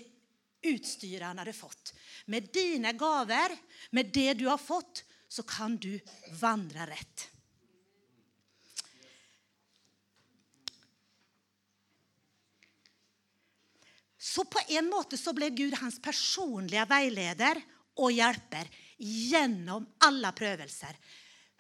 utstyret 0.70 1.26
han 1.26 1.40
hadde 1.40 1.56
fått. 1.56 1.92
Med 2.32 2.48
dine 2.52 2.92
gaver, 2.96 3.56
med 3.96 4.12
det 4.14 4.34
du 4.40 4.46
har 4.48 4.60
fått, 4.60 5.04
så 5.28 5.44
kan 5.46 5.76
du 5.80 5.92
vandre 6.40 6.88
rett. 6.90 7.28
Så 14.20 14.44
på 14.44 14.60
en 14.68 14.90
måte 14.92 15.16
så 15.16 15.32
ble 15.32 15.48
Gud 15.56 15.74
hans 15.80 15.96
personlige 16.02 16.84
veileder 16.90 17.56
og 18.00 18.12
hjelper 18.12 18.68
gjennom 19.00 19.86
alle 20.04 20.32
prøvelser. 20.36 20.92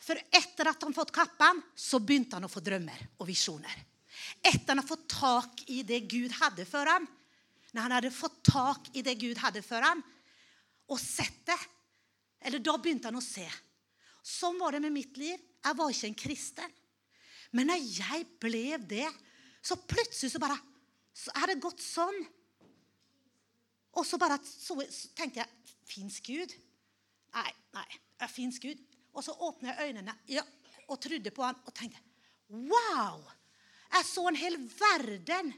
For 0.00 0.20
etter 0.28 0.68
at 0.68 0.84
han 0.84 0.96
fått 0.96 1.12
kappen, 1.12 1.62
så 1.72 2.02
begynte 2.04 2.36
han 2.36 2.44
å 2.44 2.52
få 2.52 2.60
drømmer 2.64 3.00
og 3.16 3.28
visjoner. 3.28 3.72
Etter 4.44 4.74
han 4.74 4.80
hadde 4.82 4.90
fått 4.90 5.08
tak 5.12 5.62
i 5.72 5.80
det 5.88 6.02
Gud 6.12 6.34
hadde 6.36 6.66
for 6.68 6.88
ham, 6.88 7.06
når 7.72 7.86
han 7.86 7.94
hadde 7.96 8.12
fått 8.12 8.40
tak 8.44 8.90
i 8.96 9.04
det 9.06 9.16
Gud 9.20 9.40
hadde 9.40 9.62
for 9.64 9.84
ham, 9.84 10.02
og 10.90 11.00
sett 11.00 11.40
det, 11.48 11.58
eller 12.44 12.60
da 12.64 12.74
begynte 12.80 13.08
han 13.08 13.20
å 13.20 13.24
se. 13.24 13.46
Sånn 14.26 14.58
var 14.60 14.74
det 14.74 14.82
med 14.84 14.92
mitt 14.92 15.16
liv. 15.20 15.38
Jeg 15.64 15.76
var 15.76 15.92
ikke 15.92 16.08
en 16.10 16.18
kristen. 16.24 16.76
Men 17.56 17.70
når 17.72 17.86
jeg 18.00 18.26
ble 18.42 18.80
det, 18.88 19.08
så 19.64 19.76
plutselig 19.80 20.32
så 20.32 20.40
bare 20.42 20.58
så 21.16 21.32
er 21.40 21.50
det 21.50 21.62
gått 21.62 21.82
sånn 21.84 22.20
og 23.96 24.06
så 24.06 24.18
bare 24.20 24.38
så, 24.46 24.76
tenkte 25.16 25.42
jeg 25.42 25.76
Fins 25.90 26.20
Gud? 26.22 26.52
Nei, 27.34 27.50
nei, 27.74 27.88
fins 28.30 28.60
Gud. 28.62 28.78
Og 29.14 29.24
så 29.26 29.34
åpnet 29.46 29.72
jeg 29.72 29.90
øynene 29.90 30.14
ja, 30.30 30.44
og 30.90 31.00
trodde 31.02 31.32
på 31.34 31.44
han 31.46 31.58
og 31.66 31.74
tenkte 31.74 32.02
Wow! 32.50 33.24
Jeg 33.90 34.06
så 34.06 34.24
en 34.28 34.38
hel 34.38 34.56
verden. 34.70 35.50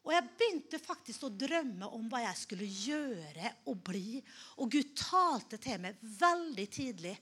Og 0.00 0.14
jeg 0.14 0.28
begynte 0.38 0.80
faktisk 0.80 1.26
å 1.26 1.32
drømme 1.32 1.88
om 1.92 2.06
hva 2.08 2.22
jeg 2.24 2.38
skulle 2.40 2.68
gjøre 2.68 3.52
og 3.68 3.82
bli. 3.84 4.20
Og 4.60 4.72
Gud 4.72 4.94
talte 4.96 5.60
til 5.60 5.80
meg 5.82 6.00
veldig 6.00 6.66
tidlig 6.72 7.12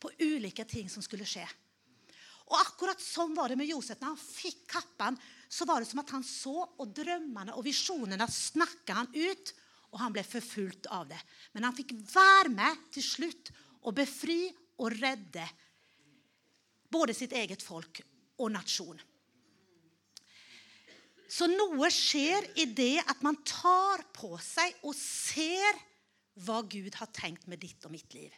på 0.00 0.12
ulike 0.24 0.64
ting 0.68 0.88
som 0.92 1.04
skulle 1.04 1.28
skje. 1.28 1.44
Og 2.48 2.56
akkurat 2.58 3.00
sånn 3.00 3.36
var 3.36 3.52
det 3.52 3.58
med 3.60 3.68
Josef. 3.68 4.00
Når 4.00 4.14
han 4.14 4.20
fikk 4.20 4.64
kappen, 4.72 5.18
så 5.48 5.68
var 5.68 5.80
det 5.80 5.88
som 5.88 6.00
at 6.02 6.12
han 6.16 6.24
så, 6.26 6.56
og 6.64 6.96
drømmene 6.96 7.54
og 7.56 7.64
visjonene 7.68 8.28
snakka 8.28 8.96
han 8.96 9.12
ut 9.12 9.52
og 9.92 10.00
han 10.00 10.14
ble 10.14 10.24
forfulgt 10.24 10.88
av 10.92 11.06
det. 11.10 11.20
Men 11.52 11.68
han 11.68 11.76
fikk 11.76 11.94
være 12.12 12.52
med 12.52 12.84
til 12.94 13.04
slutt 13.04 13.52
og 13.82 13.94
befri 13.96 14.46
og 14.80 14.94
redde 14.96 15.44
både 16.92 17.14
sitt 17.16 17.34
eget 17.36 17.64
folk 17.64 18.00
og 18.40 18.52
nasjon. 18.54 19.00
Så 21.32 21.48
noe 21.48 21.88
skjer 21.92 22.44
i 22.60 22.66
det 22.68 23.00
at 23.08 23.22
man 23.24 23.38
tar 23.48 24.04
på 24.12 24.34
seg 24.42 24.82
og 24.84 24.96
ser 24.96 25.78
hva 26.44 26.60
Gud 26.64 26.96
har 26.98 27.08
tenkt 27.12 27.46
med 27.48 27.60
ditt 27.60 27.84
og 27.88 27.92
mitt 27.92 28.12
liv. 28.16 28.32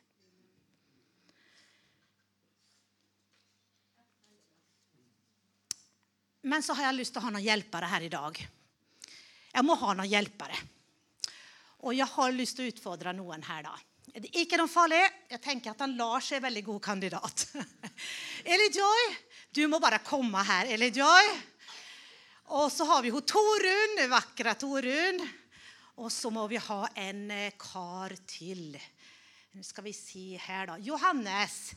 Men 6.44 6.62
så 6.62 6.76
har 6.76 6.90
jeg 6.90 7.00
lyst 7.00 7.14
til 7.14 7.22
å 7.22 7.26
ha 7.26 7.32
noen 7.32 7.46
hjelpere 7.46 7.88
her 7.88 8.04
i 8.04 8.12
dag. 8.12 8.38
Jeg 9.54 9.64
må 9.64 9.78
ha 9.80 9.94
noen 9.96 10.10
hjelpere. 10.10 10.58
Og 11.84 11.92
jeg 11.92 12.08
har 12.08 12.32
lyst 12.32 12.56
til 12.56 12.64
å 12.64 12.72
utfordre 12.72 13.12
noen 13.12 13.44
her, 13.44 13.66
da. 13.66 13.74
Det 14.14 14.30
er 14.30 14.44
ikke 14.44 14.58
noe 14.60 14.70
farlig. 14.70 15.00
Jeg 15.28 15.42
tenker 15.42 15.72
at 15.74 15.82
han 15.84 15.96
Lars 15.98 16.30
er 16.32 16.38
en 16.38 16.46
veldig 16.46 16.62
god 16.64 16.80
kandidat. 16.84 17.46
Eli 18.54 18.68
Joy, 18.72 19.08
du 19.52 19.64
må 19.68 19.80
bare 19.82 20.00
komme 20.04 20.40
her, 20.48 20.70
Eli 20.72 20.88
Joy. 20.94 21.30
Og 22.56 22.70
så 22.72 22.86
har 22.88 23.02
vi 23.04 23.12
hun 23.12 23.24
Torunn, 23.26 24.04
vakre 24.12 24.54
Torunn. 24.60 25.20
Og 26.00 26.10
så 26.12 26.30
må 26.32 26.46
vi 26.50 26.60
ha 26.62 26.80
en 27.04 27.24
eh, 27.30 27.56
kar 27.60 28.14
til. 28.28 28.78
Nå 29.54 29.62
skal 29.66 29.86
vi 29.86 29.94
si 29.94 30.24
her, 30.40 30.72
da. 30.72 30.78
Johannes. 30.82 31.74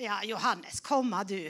Ja, 0.00 0.22
Johannes, 0.26 0.80
kom 0.80 1.12
du. 1.28 1.42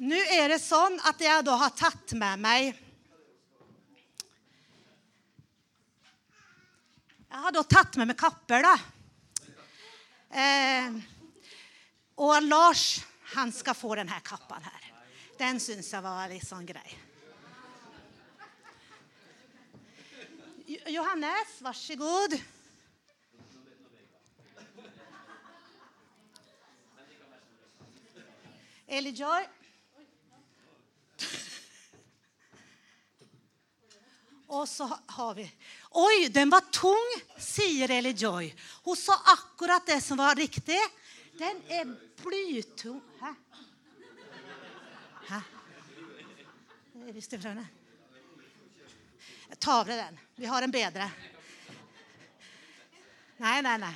Nå 0.00 0.18
er 0.34 0.50
det 0.52 0.62
sånn 0.62 0.98
at 1.06 1.20
jeg 1.22 1.44
da 1.46 1.56
har 1.60 1.76
tatt 1.76 2.16
med 2.18 2.42
meg 2.42 2.86
Jeg 7.30 7.38
har 7.44 7.52
da 7.54 7.62
tatt 7.62 7.94
med 8.00 8.08
meg 8.10 8.18
kapper, 8.18 8.64
da. 8.66 8.72
Eh, 10.34 10.96
og 12.18 12.42
Lars, 12.42 13.04
han 13.36 13.52
skal 13.54 13.76
få 13.78 13.94
denne 14.00 14.18
kappen 14.26 14.66
her. 14.66 14.88
Den 15.38 15.62
syns 15.62 15.92
jeg 15.94 16.02
var 16.02 16.26
litt 16.32 16.44
sånn 16.44 16.66
grei. 16.66 16.90
Johannes, 20.90 21.54
vær 21.62 21.78
så 21.78 21.96
god. 21.98 22.34
Eli 28.90 29.14
Joy. 29.14 29.46
Og 34.50 34.68
så 34.68 34.98
har 35.06 35.34
vi 35.34 35.50
Oi, 35.90 36.28
den 36.28 36.50
var 36.50 36.60
tung, 36.74 37.12
sier 37.38 37.90
Eli 37.90 38.10
Joy. 38.18 38.50
Hun 38.84 38.96
sa 38.98 39.14
akkurat 39.32 39.86
det 39.86 40.00
som 40.02 40.18
var 40.18 40.34
riktig. 40.38 40.78
Den 41.38 41.62
er 41.70 41.86
blytung 42.20 43.00
Hæ? 43.20 43.34
Hæ? 45.28 45.40
Visste 47.14 47.38
du 47.38 47.48
Jeg 47.48 47.66
Ta 49.58 49.80
av 49.80 49.86
den. 49.86 50.18
Vi 50.36 50.46
har 50.46 50.62
en 50.62 50.70
bedre. 50.70 51.10
Nei, 53.40 53.62
nei, 53.62 53.78
nei. 53.78 53.94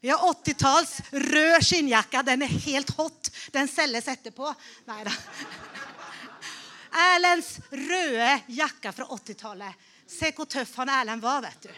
Vi 0.00 0.10
har 0.10 0.18
80-talls 0.18 1.00
rød 1.12 1.62
skinnjakke. 1.62 2.22
Den 2.26 2.42
er 2.42 2.56
helt 2.66 2.90
hot. 2.96 3.30
Den 3.54 3.68
selges 3.70 4.08
etterpå. 4.08 4.54
Nei 4.88 5.04
da. 5.06 5.14
Erlends 6.92 7.56
røde 7.72 8.30
jakke 8.52 8.92
fra 8.92 9.06
80-tallet. 9.16 9.88
Se 10.08 10.32
hvor 10.36 10.48
tøff 10.50 10.74
han 10.82 10.92
Erlend 10.92 11.24
var, 11.24 11.40
vet 11.44 11.68
du. 11.68 11.72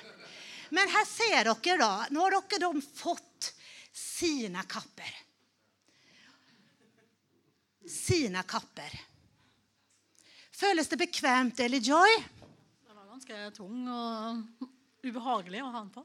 Men 0.75 0.90
her 0.90 1.06
ser 1.06 1.50
dere, 1.50 1.76
da. 1.78 1.90
Nå 2.11 2.25
har 2.25 2.35
dere 2.35 2.66
de 2.66 2.83
fått 2.83 3.52
sine 3.94 4.64
kapper. 4.66 5.12
Sine 7.87 8.42
kapper. 8.49 8.97
Føles 10.54 10.88
det 10.88 10.99
bekvemt, 10.99 11.61
Eli 11.61 11.78
Joy? 11.85 12.16
Det 12.87 12.97
var 12.97 13.11
ganske 13.12 13.44
tung 13.56 13.87
og 13.90 14.66
ubehagelig 15.04 15.62
å 15.62 15.71
ha 15.71 15.78
den 15.83 15.92
på. 15.94 16.04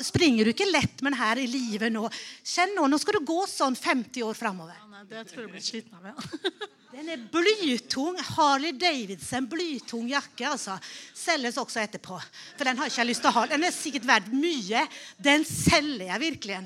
Springer 0.00 0.46
du 0.46 0.50
ikke 0.52 0.68
lett 0.68 1.02
med 1.02 1.12
den 1.12 1.20
her 1.20 1.36
i 1.40 1.46
livet 1.50 1.92
nå? 1.92 2.08
Kjenn 2.46 2.74
nå, 2.76 2.86
nå 2.90 2.98
skal 3.00 3.14
du 3.18 3.26
gå 3.26 3.40
sånn 3.50 3.76
50 3.78 4.22
år 4.26 4.34
framover. 4.38 4.76
Ja, 4.76 5.02
det 5.08 5.24
tror 5.30 5.42
jeg 5.44 5.52
blir 5.54 5.64
sliten 5.64 5.96
av. 5.98 6.02
Ja. 6.12 6.16
Den 6.90 7.06
er 7.06 7.20
blytung. 7.30 8.16
Harley 8.34 8.72
Davidson, 8.74 9.46
blytung 9.46 10.08
jakke. 10.10 10.48
altså. 10.48 10.74
Selges 11.14 11.54
også 11.62 11.78
etterpå. 11.84 12.16
For 12.58 12.66
den 12.66 12.74
har 12.80 12.90
ikke 12.90 12.98
jeg 12.98 13.10
lyst 13.12 13.22
til 13.22 13.30
å 13.30 13.36
ha. 13.36 13.44
Den 13.46 13.62
er 13.62 13.70
sikkert 13.70 14.08
verdt 14.08 14.32
mye. 14.34 14.82
Den 15.22 15.46
selger 15.46 16.08
jeg 16.08 16.18
virkelig. 16.24 16.58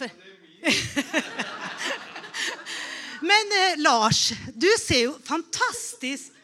For... 0.00 0.10
Men 3.30 3.54
eh, 3.60 3.78
Lars, 3.78 4.34
du 4.50 4.66
ser 4.82 5.04
jo 5.04 5.14
fantastisk 5.30 6.34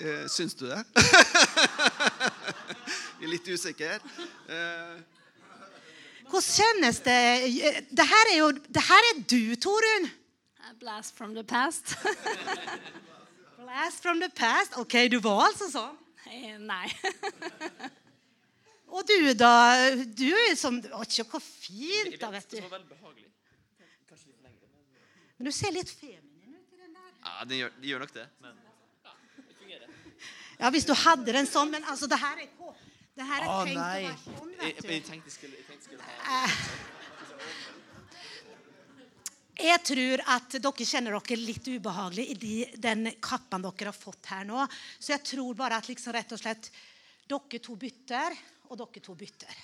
Eh, 0.00 0.28
syns 0.28 0.54
du 0.54 0.64
det? 0.64 0.84
Jeg 3.20 3.26
er 3.28 3.32
litt 3.34 3.48
usikker. 3.52 4.04
Eh, 4.48 5.00
Hvordan 6.30 6.46
kjennes 6.46 7.00
det? 7.04 7.16
Det 7.92 8.06
her 8.08 8.30
er 8.32 8.38
jo 8.38 8.46
det 8.56 8.84
her 8.86 9.08
er 9.10 9.18
du, 9.28 9.42
Torunn. 9.60 10.06
A 10.64 10.72
blast 10.80 11.12
from 11.18 11.34
the 11.36 11.44
past. 11.44 11.92
Blast 13.60 14.00
from 14.02 14.22
the 14.22 14.30
past. 14.34 14.78
OK, 14.80 14.94
du 15.12 15.18
var 15.20 15.50
altså 15.50 15.68
sånn. 15.68 15.98
Eh, 16.32 16.56
Nei. 16.64 16.88
Og 18.88 19.04
du, 19.06 19.34
da? 19.36 19.52
Du 20.16 20.24
er 20.26 20.48
jo 20.48 20.56
som 20.58 20.80
Å, 20.80 21.04
se 21.06 21.22
hvor 21.28 21.44
fint, 21.44 22.16
da, 22.18 22.32
vet 22.32 22.56
du. 22.56 22.58
Men 25.36 25.46
du 25.46 25.52
ser 25.54 25.76
litt 25.76 25.92
feminin 25.92 26.56
ut 26.56 26.72
i 26.72 26.80
den 26.80 26.96
der. 26.96 27.12
Ja, 27.20 27.36
det 27.52 27.60
gjør, 27.60 27.76
de 27.84 27.92
gjør 27.92 28.04
nok 28.06 28.16
det. 28.16 28.26
Men 28.40 28.56
Ja, 30.60 30.68
hvis 30.72 30.84
du 30.88 30.92
hadde 30.92 31.32
den 31.32 31.46
sånn, 31.48 31.70
men 31.72 31.84
altså, 31.88 32.08
det 32.10 32.18
her 32.20 32.40
er 32.42 32.48
på. 32.58 32.74
Det 33.20 33.26
her 33.28 33.42
er 33.44 33.50
oh, 33.52 33.66
tenkt 33.68 33.76
nei. 33.76 33.98
å 34.00 34.04
være 34.06 34.20
sånn, 34.24 34.52
jeg, 34.54 34.60
vet 34.60 34.78
jeg 34.80 34.84
du. 35.02 35.08
tenkte 35.10 35.28
jeg 35.28 35.34
skulle, 35.34 35.56
jeg 35.58 35.66
tenkte 35.68 35.84
skulle 35.90 36.04
ha 36.08 36.46
Jeg 39.60 39.82
tror 39.84 40.22
at 40.32 40.56
dere 40.56 40.86
kjenner 40.88 41.16
dere 41.18 41.36
litt 41.42 41.66
ubehagelig 41.68 42.24
i 42.32 42.36
de, 42.40 42.54
den 42.80 43.10
kappen 43.20 43.66
dere 43.66 43.90
har 43.90 43.98
fått 43.98 44.30
her 44.32 44.46
nå. 44.48 44.64
Så 44.96 45.12
jeg 45.12 45.22
tror 45.34 45.58
bare 45.58 45.76
at 45.82 45.90
liksom 45.90 46.16
rett 46.16 46.32
og 46.32 46.40
slett 46.40 46.70
dere 47.28 47.60
to 47.60 47.76
bytter, 47.82 48.38
og 48.70 48.80
dere 48.80 49.04
to 49.04 49.18
bytter. 49.20 49.60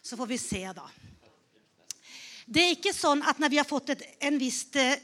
Så 0.00 0.16
får 0.16 0.30
vi 0.32 0.40
se, 0.40 0.62
da. 0.80 0.86
Det 2.48 2.64
er 2.64 2.74
ikke 2.78 2.96
sånn 2.96 3.20
at 3.28 3.36
når 3.42 3.52
vi 3.52 3.60
har 3.60 3.68
fått 3.68 3.92
et, 3.92 4.06
en 4.24 4.40
visst 4.40 4.80
eh, 4.80 4.96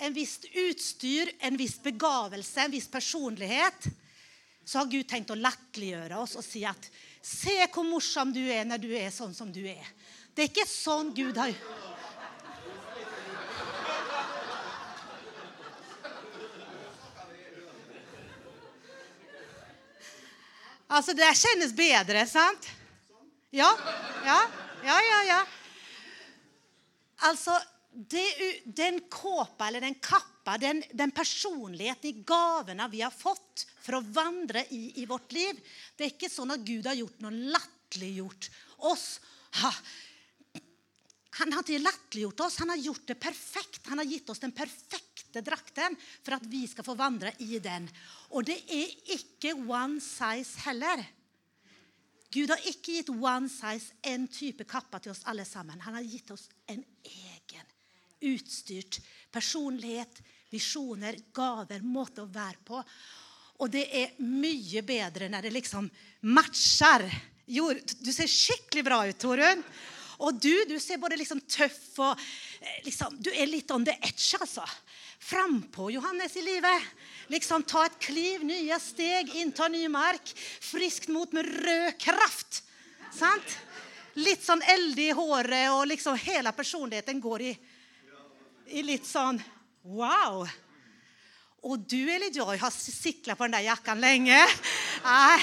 en 0.00 0.12
visst 0.16 0.44
utstyr, 0.56 1.32
en 1.44 1.56
viss 1.60 1.78
begavelse, 1.80 2.60
en 2.60 2.72
viss 2.72 2.88
personlighet, 2.88 3.88
så 4.64 4.80
har 4.80 4.90
Gud 4.90 5.08
tenkt 5.08 5.32
å 5.32 5.38
latterliggjøre 5.38 6.18
oss 6.20 6.36
og 6.38 6.46
si 6.46 6.64
at 6.68 6.90
Se 7.20 7.52
hvor 7.68 7.84
morsom 7.84 8.30
du 8.32 8.40
er 8.48 8.64
når 8.64 8.80
du 8.80 8.92
er 8.96 9.10
sånn 9.12 9.34
som 9.36 9.50
du 9.52 9.60
er. 9.68 9.84
Det 10.32 10.46
er 10.46 10.48
ikke 10.48 10.64
sånn 10.64 11.10
Gud 11.12 11.36
har 11.36 11.52
Altså, 20.90 21.14
det 21.14 21.28
kjennes 21.38 21.70
bedre, 21.76 22.24
sant? 22.26 22.66
Ja, 23.54 23.68
ja, 24.26 24.38
ja, 24.82 24.96
ja. 25.06 25.20
ja. 25.28 25.38
Altså, 27.28 27.54
det, 27.92 28.24
den 28.64 28.98
kåpa 29.12 29.68
eller 29.68 29.84
den 29.86 29.94
kappa, 30.02 30.29
den, 30.60 30.82
den 30.92 31.12
personligheten, 31.14 32.10
i 32.10 32.24
gavene 32.26 32.88
vi 32.90 33.02
har 33.04 33.14
fått 33.14 33.66
for 33.80 33.98
å 33.98 34.04
vandre 34.04 34.64
i, 34.74 35.02
i 35.02 35.06
vårt 35.08 35.32
liv 35.32 35.58
Det 35.96 36.06
er 36.06 36.14
ikke 36.14 36.32
sånn 36.32 36.54
at 36.54 36.64
Gud 36.66 36.88
har 36.88 36.98
gjort 36.98 37.20
noe 37.24 37.50
latterliggjort 37.54 38.48
oss. 38.90 39.06
Ha. 39.60 39.70
Han 41.40 41.54
har 41.54 41.62
ikke 41.64 41.82
latterliggjort 41.84 42.42
oss, 42.46 42.58
han 42.62 42.72
har 42.72 42.80
gjort 42.80 43.06
det 43.06 43.18
perfekt. 43.20 43.86
Han 43.88 44.02
har 44.02 44.08
gitt 44.08 44.30
oss 44.30 44.42
den 44.42 44.54
perfekte 44.56 45.42
drakten 45.44 45.96
for 46.24 46.36
at 46.36 46.46
vi 46.50 46.64
skal 46.68 46.86
få 46.86 46.96
vandre 46.98 47.32
i 47.44 47.60
den. 47.62 47.86
Og 48.34 48.48
det 48.48 48.58
er 48.66 49.16
ikke 49.16 49.54
one 49.60 50.00
size 50.04 50.64
heller. 50.66 51.04
Gud 52.30 52.50
har 52.52 52.62
ikke 52.70 52.98
gitt 52.98 53.10
one 53.10 53.50
size, 53.50 53.94
en 54.06 54.28
type 54.30 54.66
kappa 54.70 55.00
til 55.02 55.14
oss 55.14 55.24
alle 55.30 55.46
sammen. 55.46 55.80
Han 55.82 55.96
har 55.98 56.06
gitt 56.06 56.30
oss 56.30 56.46
en 56.70 56.82
egen, 57.02 57.69
utstyrt 58.20 59.00
personlighet, 59.32 60.20
visjoner, 60.50 61.16
gaver, 61.32 61.82
måte 61.86 62.24
å 62.24 62.30
være 62.30 62.64
på. 62.66 62.82
Og 63.60 63.70
det 63.72 63.86
er 63.92 64.20
mye 64.24 64.82
bedre 64.86 65.28
når 65.30 65.46
det 65.46 65.54
liksom 65.58 65.88
matcher. 66.32 67.04
Jo, 67.50 67.70
du 67.74 68.12
ser 68.12 68.30
skikkelig 68.30 68.84
bra 68.86 69.02
ut, 69.08 69.18
Torunn. 69.20 69.64
Og 70.20 70.36
du, 70.36 70.52
du 70.68 70.76
ser 70.80 71.00
både 71.00 71.16
liksom 71.16 71.40
tøff 71.48 72.00
og 72.04 72.18
eh, 72.60 72.80
liksom, 72.84 73.16
Du 73.24 73.30
er 73.32 73.48
litt 73.48 73.70
on 73.72 73.86
the 73.88 73.94
edge, 73.96 74.36
altså. 74.40 74.64
Frampå, 75.20 75.90
Johannes, 75.92 76.36
i 76.36 76.44
livet. 76.44 76.88
Liksom 77.32 77.64
ta 77.68 77.86
et 77.86 77.98
kliv, 78.02 78.44
nye 78.44 78.76
steg, 78.80 79.32
innta 79.40 79.68
ny 79.68 79.86
mark. 79.92 80.32
Friskt 80.36 81.08
mot 81.12 81.32
med 81.36 81.48
rød 81.48 81.96
kraft. 82.00 82.62
Sant? 83.16 83.56
Litt 84.20 84.44
sånn 84.44 84.62
eldig 84.74 85.10
i 85.10 85.16
håret, 85.16 85.68
og 85.72 85.86
liksom 85.88 86.18
hele 86.20 86.52
personligheten 86.56 87.20
går 87.22 87.46
i, 87.46 87.52
i 88.70 88.84
litt 88.86 89.08
sånn 89.08 89.40
Wow! 89.88 90.44
Og 91.60 91.82
du 91.84 91.98
eller 92.08 92.32
Joy 92.32 92.56
har 92.56 92.72
sikla 92.72 93.34
på 93.36 93.44
den 93.44 93.52
der 93.58 93.66
jakken 93.66 94.00
lenge. 94.00 94.36
Nei, 95.04 95.40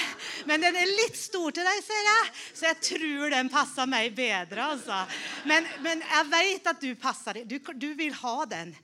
men 0.50 0.64
den 0.64 0.78
er 0.80 0.90
litt 0.90 1.14
stor 1.18 1.54
til 1.54 1.66
deg, 1.66 1.78
ser 1.84 2.08
jeg. 2.08 2.32
Så 2.58 2.66
jeg 2.66 2.78
tror 2.88 3.34
den 3.34 3.50
passer 3.52 3.86
meg 3.86 4.16
bedre. 4.16 4.64
altså. 4.74 4.98
Men, 5.46 5.66
men 5.84 6.02
jeg 6.02 6.28
vet 6.32 6.70
at 6.72 6.82
du 6.82 6.88
passer. 6.98 7.38
Du, 7.46 7.54
du 7.70 7.92
vil 7.98 8.16
ha 8.18 8.34
den. 8.50 8.74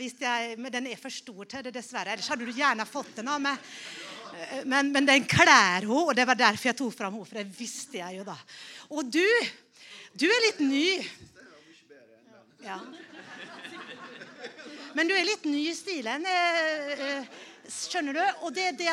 Jeg, 0.00 0.56
men 0.56 0.72
den 0.72 0.88
er 0.88 1.00
for 1.00 1.12
stor 1.12 1.44
til 1.44 1.66
det, 1.66 1.74
dessverre. 1.76 2.16
Ellers 2.16 2.30
hadde 2.32 2.48
du 2.48 2.56
gjerne 2.56 2.88
fått 2.88 3.18
den 3.20 3.28
av 3.34 3.44
meg. 3.44 3.68
Men, 4.64 4.88
men 4.94 5.08
den 5.08 5.28
klær 5.28 5.82
henne, 5.84 5.92
og 5.92 6.14
det 6.16 6.24
var 6.28 6.40
derfor 6.40 6.70
jeg 6.70 6.78
tok 6.78 6.96
fram 6.96 7.18
henne. 7.18 7.28
For 7.28 7.42
det 7.42 7.58
visste 7.58 8.00
jeg 8.00 8.22
jo 8.22 8.28
da. 8.28 8.38
Og 8.96 9.12
du, 9.12 9.24
du 10.16 10.24
er 10.24 10.46
litt 10.48 10.64
ny. 10.64 10.86
Ja. 12.64 12.80
Men 14.98 15.06
du 15.06 15.14
er 15.14 15.28
litt 15.28 15.44
ny 15.46 15.60
i 15.70 15.76
stilen, 15.78 16.24
eh, 16.26 17.02
eh, 17.06 17.26
skjønner 17.70 18.16
du? 18.16 18.22
Og 18.48 18.50
det, 18.50 18.72
det, 18.80 18.90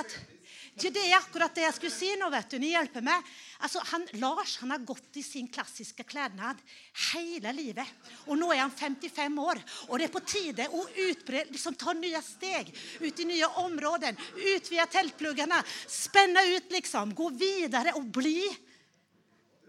det 0.78 1.02
er 1.02 1.16
akkurat 1.18 1.56
det 1.58 1.64
jeg 1.64 1.76
skulle 1.80 1.96
si 1.96 2.12
nå, 2.20 2.28
vet 2.30 2.52
du. 2.52 2.60
Ni 2.62 2.70
hjelper 2.76 3.02
meg. 3.02 3.32
Altså, 3.66 3.82
han, 3.90 4.06
Lars 4.22 4.54
han 4.62 4.76
har 4.76 4.84
gått 4.86 5.18
i 5.18 5.24
sin 5.26 5.50
klassiske 5.50 6.06
klednad 6.06 6.62
hele 7.08 7.56
livet. 7.58 7.90
Og 8.28 8.38
nå 8.38 8.52
er 8.54 8.62
han 8.62 8.76
55 8.76 9.42
år, 9.48 9.64
og 9.88 9.98
det 9.98 10.06
er 10.06 10.14
på 10.14 10.22
tide 10.30 10.70
å 10.78 10.84
utbre, 11.08 11.42
liksom, 11.50 11.74
ta 11.74 11.96
nye 11.98 12.22
steg 12.22 12.70
ut 13.02 13.26
i 13.26 13.30
nye 13.32 13.50
områder. 13.64 14.14
Utvide 14.54 14.86
teltpluggene, 14.94 15.64
spenne 15.90 16.46
ut, 16.52 16.70
liksom. 16.76 17.18
Gå 17.18 17.32
videre 17.34 17.96
og 17.98 18.12
bli 18.14 18.44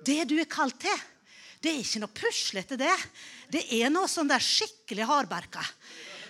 det 0.05 0.27
du 0.29 0.37
er 0.37 0.53
kalt 0.53 0.83
til. 0.85 1.07
Det 1.65 1.73
er 1.73 1.81
ikke 1.81 2.05
noe 2.05 2.13
puslete, 2.21 2.77
det. 2.77 2.93
Det 3.49 3.65
er 3.81 3.89
noe 3.89 4.05
sånn 4.11 4.29
der 4.29 4.45
skikkelig 4.45 5.09
hardbarka. 5.09 5.65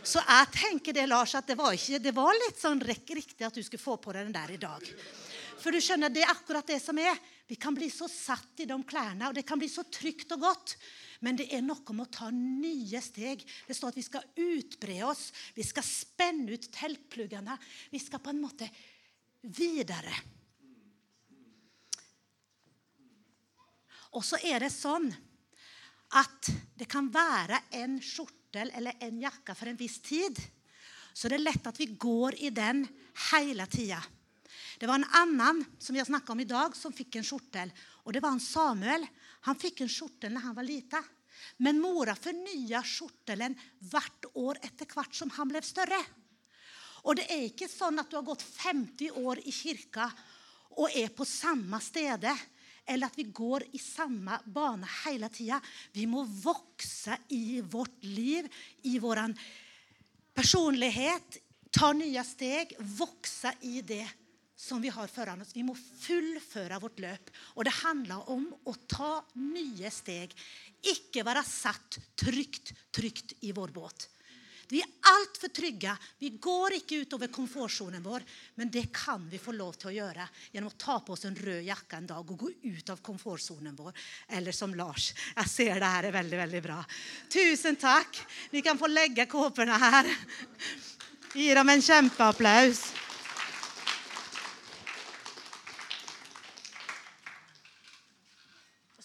Så 0.07 0.21
jeg 0.23 0.51
tenker 0.55 0.95
det, 0.95 1.09
Lars, 1.11 1.35
at 1.35 1.49
det 1.51 1.57
var, 1.59 1.75
ikke, 1.75 1.99
det 1.99 2.13
var 2.15 2.37
litt 2.47 2.61
sånn 2.61 2.79
riktig 2.87 3.43
at 3.43 3.57
du 3.57 3.63
skulle 3.67 3.83
få 3.83 3.97
på 3.99 4.13
deg 4.15 4.29
den 4.29 4.37
der 4.37 4.53
i 4.55 4.61
dag. 4.63 4.85
For 5.59 5.75
du 5.75 5.81
skjønner, 5.83 6.13
det 6.15 6.23
er 6.23 6.31
akkurat 6.31 6.69
det 6.69 6.79
som 6.79 6.99
er. 7.03 7.19
Vi 7.49 7.57
kan 7.59 7.75
bli 7.75 7.89
så 7.91 8.07
satt 8.11 8.63
i 8.63 8.69
de 8.71 8.77
klærne, 8.87 9.27
og 9.27 9.35
det 9.35 9.43
kan 9.49 9.59
bli 9.59 9.67
så 9.71 9.83
trygt 9.91 10.31
og 10.37 10.45
godt. 10.47 10.77
Men 11.27 11.39
det 11.41 11.49
er 11.51 11.65
noe 11.65 11.97
med 11.97 12.07
å 12.07 12.13
ta 12.13 12.29
nye 12.31 13.01
steg. 13.03 13.43
Det 13.67 13.75
står 13.75 13.95
at 13.95 13.99
vi 13.99 14.07
skal 14.07 14.31
utbre 14.47 15.01
oss. 15.09 15.31
Vi 15.57 15.67
skal 15.67 15.87
spenne 15.87 16.55
ut 16.55 16.71
teltpluggene. 16.71 17.59
Vi 17.91 18.03
skal 18.03 18.23
på 18.23 18.31
en 18.31 18.43
måte 18.45 18.69
videre. 19.43 20.15
Og 24.15 24.23
så 24.25 24.39
er 24.47 24.63
det 24.63 24.71
sånn 24.71 25.11
at 26.15 26.53
det 26.79 26.87
kan 26.89 27.11
være 27.11 27.65
en 27.81 27.99
skjortel 28.57 28.73
eller 28.75 28.95
en 29.01 29.21
jakke 29.21 29.55
for 29.55 29.69
en 29.69 29.77
viss 29.77 30.01
tid. 30.01 30.37
Så 31.13 31.29
det 31.29 31.37
er 31.37 31.45
lett 31.45 31.67
at 31.67 31.79
vi 31.79 31.87
går 31.97 32.35
i 32.41 32.51
den 32.51 32.87
hele 33.33 33.67
tida. 33.67 34.03
Det 34.79 34.87
var 34.87 34.97
en 34.97 35.11
annen 35.13 35.65
som 35.79 35.95
vi 35.95 36.01
har 36.01 36.07
snakka 36.07 36.33
om 36.33 36.41
i 36.41 36.45
dag, 36.45 36.77
som 36.77 36.93
fikk 36.93 37.17
en 37.17 37.25
skjortel. 37.25 37.73
Og 38.05 38.13
det 38.13 38.21
var 38.21 38.33
en 38.33 38.41
Samuel. 38.41 39.07
Han 39.49 39.57
fikk 39.57 39.81
en 39.81 39.89
skjortel 39.89 40.33
når 40.33 40.45
han 40.45 40.57
var 40.57 40.67
liten. 40.67 41.05
Men 41.59 41.81
mora 41.81 42.15
fornya 42.17 42.83
skjortelen 42.83 43.57
hvert 43.91 44.27
år 44.35 44.59
etter 44.63 44.87
hvert 44.87 45.15
som 45.15 45.31
han 45.37 45.49
ble 45.49 45.63
større. 45.65 46.01
Og 47.05 47.17
det 47.17 47.27
er 47.31 47.47
ikke 47.49 47.69
sånn 47.69 48.01
at 48.01 48.11
du 48.11 48.17
har 48.17 48.27
gått 48.27 48.45
50 48.45 49.17
år 49.21 49.41
i 49.45 49.53
kirka 49.53 50.09
og 50.77 50.93
er 50.93 51.13
på 51.15 51.25
samme 51.25 51.79
stedet, 51.81 52.35
eller 52.87 53.11
at 53.11 53.19
vi 53.19 53.27
går 53.35 53.67
i 53.75 53.81
samme 53.83 54.39
bane 54.47 54.89
hele 55.05 55.29
tida. 55.33 55.61
Vi 55.93 56.07
må 56.11 56.25
vokse 56.25 57.19
i 57.35 57.61
vårt 57.61 58.05
liv, 58.05 58.47
i 58.87 58.99
vår 59.03 59.23
personlighet. 60.37 61.41
Ta 61.71 61.91
nye 61.93 62.23
steg, 62.25 62.77
vokse 62.97 63.53
i 63.67 63.83
det 63.85 64.07
som 64.57 64.81
vi 64.81 64.89
har 64.89 65.07
foran 65.13 65.43
oss. 65.43 65.53
Vi 65.53 65.65
må 65.67 65.75
fullføre 65.77 66.81
vårt 66.81 67.01
løp. 67.05 67.31
Og 67.57 67.67
det 67.69 67.75
handler 67.83 68.31
om 68.33 68.47
å 68.65 68.75
ta 68.89 69.19
nye 69.37 69.91
steg. 69.93 70.33
Ikke 70.87 71.27
være 71.27 71.45
satt 71.45 71.99
trygt, 72.17 72.73
trygt 72.95 73.37
i 73.45 73.53
vår 73.57 73.75
båt. 73.77 74.09
Vi 74.69 74.81
er 74.83 75.11
altfor 75.13 75.53
trygge. 75.55 75.93
Vi 76.19 76.33
går 76.43 76.79
ikke 76.81 76.99
utover 77.05 77.31
komfortsonen 77.33 78.03
vår. 78.03 78.25
Men 78.59 78.71
det 78.73 78.89
kan 78.95 79.29
vi 79.31 79.39
få 79.39 79.55
lov 79.55 79.79
til 79.79 79.93
å 79.93 79.95
gjøre 79.95 80.27
gjennom 80.51 80.73
å 80.73 80.79
ta 80.81 80.99
på 81.07 81.15
oss 81.15 81.25
en 81.29 81.39
rød 81.39 81.63
jakke 81.69 82.01
en 82.01 82.11
dag 82.11 82.35
og 82.35 82.43
gå 82.43 82.51
ut 82.67 82.91
av 82.91 83.03
komfortsonen 83.05 83.77
vår. 83.79 83.95
Eller 84.39 84.57
som 84.57 84.75
Lars. 84.75 85.13
Jeg 85.37 85.53
ser 85.53 85.81
det 85.81 85.95
her 85.95 86.11
er 86.11 86.19
veldig, 86.19 86.43
veldig 86.43 86.63
bra. 86.67 86.83
Tusen 87.31 87.79
takk. 87.79 88.19
Vi 88.51 88.65
kan 88.67 88.79
få 88.79 88.91
legge 88.91 89.29
kåpene 89.31 89.79
her. 89.79 90.11
Gi 91.37 91.51
dem 91.55 91.69
en 91.69 91.83
kjempeapplaus. 91.85 92.87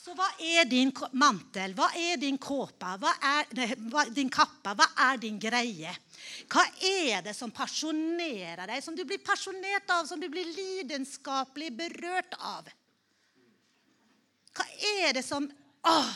Så 0.02 0.16
hva 0.18 0.26
er 0.62 0.70
din 0.70 0.92
mantel? 1.18 1.74
Hva 1.78 1.90
er 1.98 2.20
din 2.22 2.38
kåpe? 2.42 2.94
Hva 3.02 3.14
er 3.22 4.14
din 4.14 4.30
kappe? 4.32 4.74
Hva 4.78 4.88
er 5.10 5.22
din 5.22 5.40
greie? 5.42 5.94
Hva 6.52 6.66
er 6.88 7.26
det 7.26 7.34
som 7.38 7.54
pasjonerer 7.54 8.68
deg, 8.70 8.84
som 8.84 8.96
du 8.98 9.04
blir 9.08 9.22
pasjonert 9.26 9.90
av, 9.92 10.06
som 10.10 10.22
du 10.22 10.28
blir 10.32 10.48
lidenskapelig 10.48 11.72
berørt 11.78 12.38
av? 12.38 12.70
Hva 14.52 14.68
er 15.00 15.18
det 15.18 15.26
som 15.26 15.48
åh, 15.88 16.14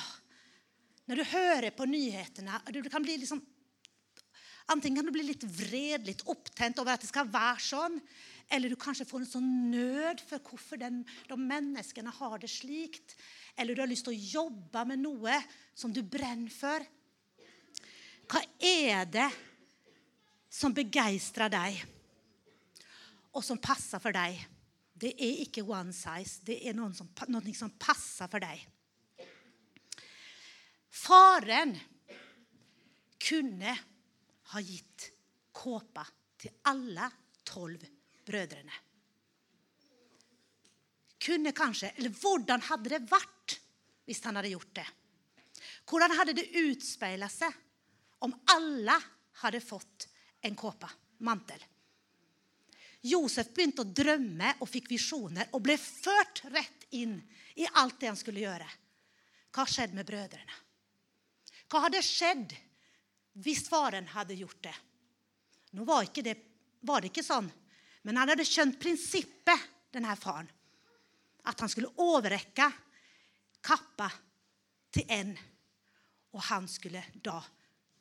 Når 1.06 1.20
du 1.22 1.24
hører 1.30 1.70
på 1.72 1.86
nyhetene 1.86 2.58
du 2.74 2.90
kan 2.90 3.04
bli 3.06 3.20
liksom, 3.22 3.40
Antingen 4.74 4.98
kan 4.98 5.06
du 5.06 5.14
bli 5.14 5.28
litt 5.28 5.44
vred, 5.46 6.08
litt 6.08 6.24
opptent 6.26 6.80
over 6.82 6.96
at 6.96 7.04
det 7.04 7.10
skal 7.12 7.30
være 7.30 7.62
sånn, 7.62 8.00
eller 8.54 8.70
du 8.70 8.78
kanskje 8.80 9.08
får 9.10 9.24
en 9.24 9.30
sånn 9.30 9.50
nød 9.72 10.22
for 10.26 10.44
hvorfor 10.46 10.80
den, 10.80 11.02
de 11.30 11.38
menneskene 11.40 12.14
har 12.14 12.38
det 12.42 12.50
slikt. 12.52 13.16
Eller 13.58 13.76
du 13.76 13.82
har 13.82 13.90
lyst 13.90 14.06
til 14.08 14.14
å 14.14 14.46
jobbe 14.46 14.86
med 14.92 15.02
noe 15.02 15.40
som 15.78 15.94
du 15.94 16.04
brenner 16.04 16.54
for. 16.54 16.86
Hva 18.30 18.42
er 18.62 19.10
det 19.10 19.30
som 20.50 20.74
begeistrer 20.74 21.52
deg, 21.52 21.82
og 23.36 23.44
som 23.44 23.60
passer 23.62 24.02
for 24.02 24.16
deg? 24.16 24.38
Det 24.96 25.12
er 25.20 25.42
ikke 25.44 25.66
one 25.68 25.94
size. 25.94 26.40
Det 26.46 26.62
er 26.64 26.78
noe 26.78 26.94
som, 26.96 27.10
noe 27.28 27.58
som 27.58 27.74
passer 27.82 28.30
for 28.32 28.42
deg. 28.42 28.62
Faren 30.96 31.76
kunne 33.20 33.76
ha 34.54 34.62
gitt 34.64 35.10
kåpa 35.56 36.06
til 36.40 36.56
alle 36.72 37.10
tolv 37.46 37.84
brødrene. 38.26 38.82
Kunne 41.26 41.54
kanskje, 41.58 41.92
eller 41.98 42.14
Hvordan 42.14 42.62
hadde 42.68 42.92
det 42.94 43.02
vært 43.10 43.60
hvis 44.06 44.22
han 44.26 44.38
hadde 44.38 44.54
gjort 44.54 44.74
det? 44.78 44.88
Hvordan 45.90 46.18
hadde 46.18 46.36
det 46.38 46.50
utspeilet 46.66 47.32
seg 47.32 47.54
om 48.26 48.34
alle 48.54 48.98
hadde 49.42 49.62
fått 49.64 50.08
en 50.46 50.58
kåpe, 50.58 50.90
mantel? 51.26 51.62
Josef 53.06 53.52
begynte 53.54 53.84
å 53.84 53.94
drømme 53.94 54.56
og 54.64 54.70
fikk 54.70 54.90
visjoner 54.90 55.52
og 55.54 55.62
ble 55.66 55.78
ført 55.78 56.42
rett 56.50 56.88
inn 56.98 57.20
i 57.56 57.68
alt 57.78 58.00
det 58.02 58.10
han 58.10 58.18
skulle 58.18 58.42
gjøre. 58.42 58.68
Hva 59.54 59.66
skjedde 59.70 59.98
med 59.98 60.08
brødrene? 60.10 60.58
Hva 61.70 61.86
hadde 61.86 62.02
skjedd 62.06 62.56
hvis 63.46 63.68
faren 63.70 64.10
hadde 64.14 64.38
gjort 64.40 64.62
det? 64.66 64.74
Nå 65.78 65.86
var, 65.86 66.08
det, 66.08 66.36
var 66.82 67.04
det 67.04 67.12
ikke 67.12 67.26
sånn, 67.26 67.50
men 68.06 68.20
han 68.20 68.30
hadde 68.30 68.46
skjønt 68.46 68.78
prinsippet, 68.82 69.72
denne 69.96 70.14
faren. 70.20 70.48
At 71.50 71.62
han 71.64 71.72
skulle 71.72 71.90
overrekke 72.04 72.68
kappa 73.66 74.10
til 74.94 75.10
en, 75.16 75.32
og 76.36 76.44
han 76.52 76.68
skulle 76.70 77.02
da 77.24 77.40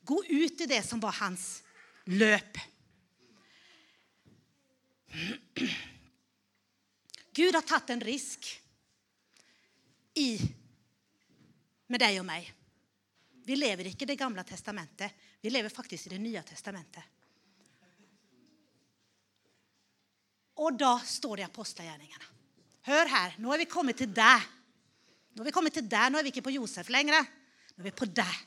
gå 0.04 0.18
ut 0.28 0.60
i 0.60 0.68
det 0.68 0.82
som 0.84 1.00
var 1.00 1.16
hans 1.22 1.62
løp. 2.12 2.60
Gud 7.34 7.54
har 7.54 7.64
tatt 7.64 7.94
en 7.94 8.04
risk 8.04 8.50
i, 10.20 10.36
med 11.88 12.02
deg 12.02 12.20
og 12.20 12.28
meg. 12.28 12.50
Vi 13.44 13.56
lever 13.56 13.90
ikke 13.90 14.04
i 14.04 14.12
Det 14.12 14.20
gamle 14.20 14.44
testamentet. 14.44 15.12
Vi 15.40 15.50
lever 15.50 15.72
faktisk 15.72 16.06
i 16.06 16.14
Det 16.14 16.20
nye 16.22 16.42
testamentet. 16.42 17.02
Og 20.62 20.76
da 20.78 20.96
står 21.02 21.36
det 21.36 21.44
i 21.44 21.48
apostelgjerningene. 21.48 22.30
Hør 22.84 23.10
her, 23.10 23.38
nå 23.40 23.52
er 23.54 23.62
vi 23.62 23.70
kommet 23.70 23.98
til 23.98 24.10
deg. 24.14 24.44
Nå 25.34 25.42
er 25.42 25.48
vi 25.48 25.54
kommet 25.54 25.74
til 25.74 25.86
deg, 25.88 26.10
nå 26.12 26.20
er 26.20 26.26
vi 26.26 26.34
ikke 26.34 26.44
på 26.46 26.54
Josef 26.54 26.90
lenger. 26.92 27.24
Nå 27.74 27.82
er 27.82 27.88
vi 27.88 27.94
på 27.96 28.06
deg. 28.06 28.42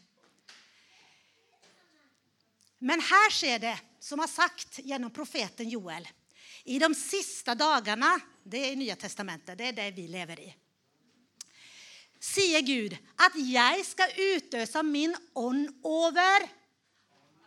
Men 2.87 3.01
her 3.01 3.33
skjer 3.33 3.59
det, 3.63 3.75
som 3.99 4.21
er 4.21 4.29
sagt 4.29 4.79
gjennom 4.85 5.11
profeten 5.11 5.69
Joel. 5.71 6.05
I 6.69 6.77
de 6.79 6.89
siste 6.95 7.55
dagene, 7.57 8.13
det 8.43 8.61
er 8.61 8.75
i 8.75 8.79
Nye 8.79 8.95
testamentet, 8.99 9.57
det 9.57 9.71
er 9.71 9.77
det 9.77 9.91
vi 9.97 10.05
lever 10.11 10.45
i, 10.45 10.49
sier 12.27 12.63
Gud 12.65 12.95
at 13.21 13.35
jeg 13.37 13.83
skal 13.85 14.13
utøse 14.17 14.83
min 14.85 15.13
ånd 15.37 15.67
over 15.85 16.45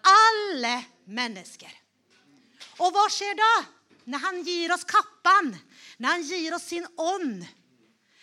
alle 0.06 0.74
mennesker. 1.10 1.72
Og 2.80 2.92
hva 2.94 3.06
skjer 3.12 3.36
da? 3.38 3.50
Når 4.04 4.22
han 4.24 4.40
gir 4.46 4.72
oss 4.74 4.86
kappan, 4.88 5.50
når 5.98 6.08
han 6.08 6.24
gir 6.26 6.54
oss 6.56 6.68
sin 6.70 6.86
ånd, 6.96 7.44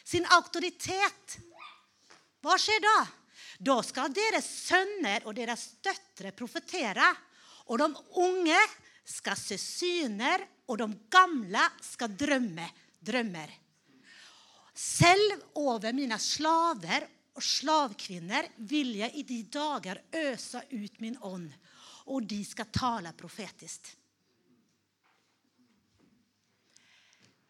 sin 0.07 0.25
autoritet. 0.37 1.37
Hva 2.41 2.55
skjer 2.61 2.81
da? 2.83 2.97
Da 3.59 3.77
skal 3.83 4.13
deres 4.13 4.47
sønner 4.69 5.25
og 5.25 5.35
deres 5.37 5.69
døtre 5.83 6.31
profetere. 6.37 7.09
Og 7.67 7.81
de 7.81 7.87
unge 8.23 8.59
skal 9.07 9.39
se 9.39 9.57
syner, 9.59 10.43
og 10.67 10.79
de 10.81 10.87
gamle 11.11 11.63
skal 11.83 12.15
drømme 12.19 12.67
drømmer. 13.03 13.51
Selv 14.77 15.45
over 15.57 15.95
mine 15.95 16.19
slaver 16.21 17.07
og 17.37 17.43
slavkvinner 17.43 18.49
vil 18.69 18.95
jeg 18.99 19.15
i 19.15 19.23
de 19.25 19.39
dager 19.53 20.01
øse 20.21 20.61
ut 20.73 20.99
min 21.01 21.17
ånd, 21.21 21.47
og 22.13 22.27
de 22.29 22.41
skal 22.45 22.69
tale 22.73 23.13
profetisk. 23.17 23.89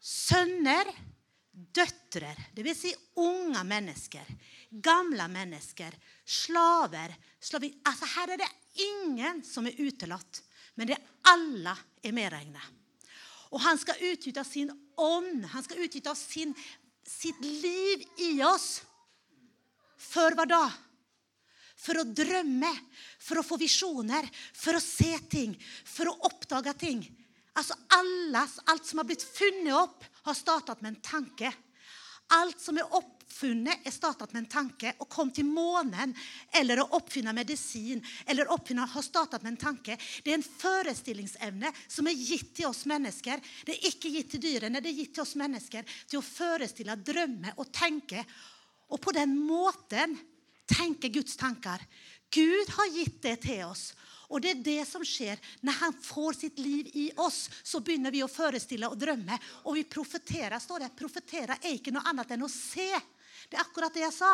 Sønner, 0.08 0.88
døtre, 1.52 2.32
dvs. 2.56 2.80
Si 2.80 2.94
unge 3.20 3.64
mennesker, 3.68 4.30
gamle 4.72 5.26
mennesker, 5.32 5.96
slaver 6.24 7.12
slavi. 7.44 7.74
Altså 7.88 8.08
Her 8.14 8.36
er 8.36 8.44
det 8.44 8.50
ingen 8.88 9.44
som 9.44 9.68
er 9.68 9.80
utelatt, 9.82 10.44
men 10.80 10.92
det 10.92 11.00
alle 11.28 11.76
er 12.06 12.16
medregnet. 12.16 12.64
Og 13.52 13.62
han 13.64 13.80
skal 13.80 14.00
utgyte 14.12 14.44
sin 14.48 14.72
ånd, 15.00 15.46
han 15.52 15.64
skal 15.64 15.84
utgyte 15.84 16.14
sitt 16.18 17.40
liv 17.44 18.04
i 18.24 18.34
oss. 18.48 18.82
For 19.98 20.36
hva 20.38 20.46
da? 20.48 20.66
For 21.78 22.00
å 22.00 22.08
drømme, 22.10 22.72
for 23.22 23.40
å 23.40 23.46
få 23.46 23.60
visjoner, 23.60 24.28
for 24.56 24.78
å 24.78 24.84
se 24.84 25.14
ting, 25.30 25.54
for 25.86 26.10
å 26.10 26.18
oppdage 26.28 26.74
ting. 26.80 27.04
Altså 27.58 27.74
alles, 27.98 28.60
Alt 28.66 28.86
som 28.86 29.02
har 29.02 29.08
blitt 29.10 29.24
funnet 29.24 29.74
opp, 29.74 30.04
har 30.28 30.34
startet 30.38 30.82
med 30.82 30.96
en 30.96 31.02
tanke. 31.02 31.52
Alt 32.38 32.60
som 32.62 32.78
er 32.78 32.94
oppfunnet, 32.94 33.86
er 33.88 33.94
startet 33.96 34.34
med 34.34 34.44
en 34.44 34.50
tanke. 34.52 34.92
Å 35.00 35.08
komme 35.10 35.34
til 35.34 35.48
månen 35.48 36.14
eller 36.60 36.84
å 36.84 36.90
oppfinne 37.00 37.34
medisin 37.34 38.04
eller 38.28 38.52
oppfinne, 38.54 38.86
har 38.86 39.06
startet 39.06 39.46
med 39.46 39.56
en 39.56 39.62
tanke. 39.62 39.98
Det 40.24 40.34
er 40.34 40.38
en 40.38 40.46
forestillingsevne 40.46 41.72
som 41.88 42.10
er 42.10 42.20
gitt 42.20 42.54
til 42.60 42.70
oss 42.70 42.84
mennesker. 42.90 43.42
Det 43.66 43.78
er 43.78 43.90
ikke 43.90 44.12
gitt 44.14 44.36
til 44.36 44.44
dyrene, 44.44 44.84
det 44.84 44.92
er 44.92 45.00
gitt 45.02 45.16
til 45.18 45.26
oss 45.26 45.38
mennesker 45.40 45.88
til 46.06 46.20
å 46.20 46.28
forestille, 46.28 47.00
drømme 47.00 47.56
og 47.58 47.72
tenke. 47.74 48.26
Og 48.92 49.02
på 49.02 49.16
den 49.16 49.34
måten 49.40 50.14
tenke 50.68 51.10
Guds 51.16 51.40
tanker. 51.40 51.82
Gud 52.30 52.76
har 52.76 52.92
gitt 52.92 53.22
det 53.24 53.40
til 53.48 53.64
oss. 53.70 53.94
Og 54.28 54.42
det 54.44 54.52
er 54.52 54.64
det 54.64 54.82
som 54.90 55.04
skjer 55.08 55.40
når 55.64 55.78
han 55.80 55.94
får 56.04 56.40
sitt 56.42 56.58
liv 56.60 56.90
i 57.00 57.06
oss. 57.24 57.46
Så 57.64 57.80
begynner 57.80 58.12
vi 58.12 58.24
å 58.26 58.32
forestille 58.32 58.90
og 58.90 59.00
drømme, 59.00 59.38
og 59.64 59.78
vi 59.78 59.86
profeterer. 59.88 60.60
står 60.60 60.84
det. 60.84 60.96
Profeterer 61.00 61.56
er 61.62 61.76
ikke 61.76 61.94
noe 61.96 62.08
annet 62.10 62.34
enn 62.36 62.44
å 62.44 62.52
se. 62.52 62.90
Det 63.48 63.56
er 63.56 63.64
akkurat 63.64 63.94
det 63.94 64.04
jeg 64.04 64.16
sa. 64.18 64.34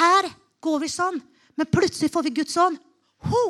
Her 0.00 0.28
går 0.60 0.82
vi 0.82 0.90
sånn, 0.92 1.20
men 1.56 1.70
plutselig 1.72 2.12
får 2.12 2.26
vi 2.28 2.34
Guds 2.40 2.56
ånd. 2.60 2.80
Ho! 3.30 3.46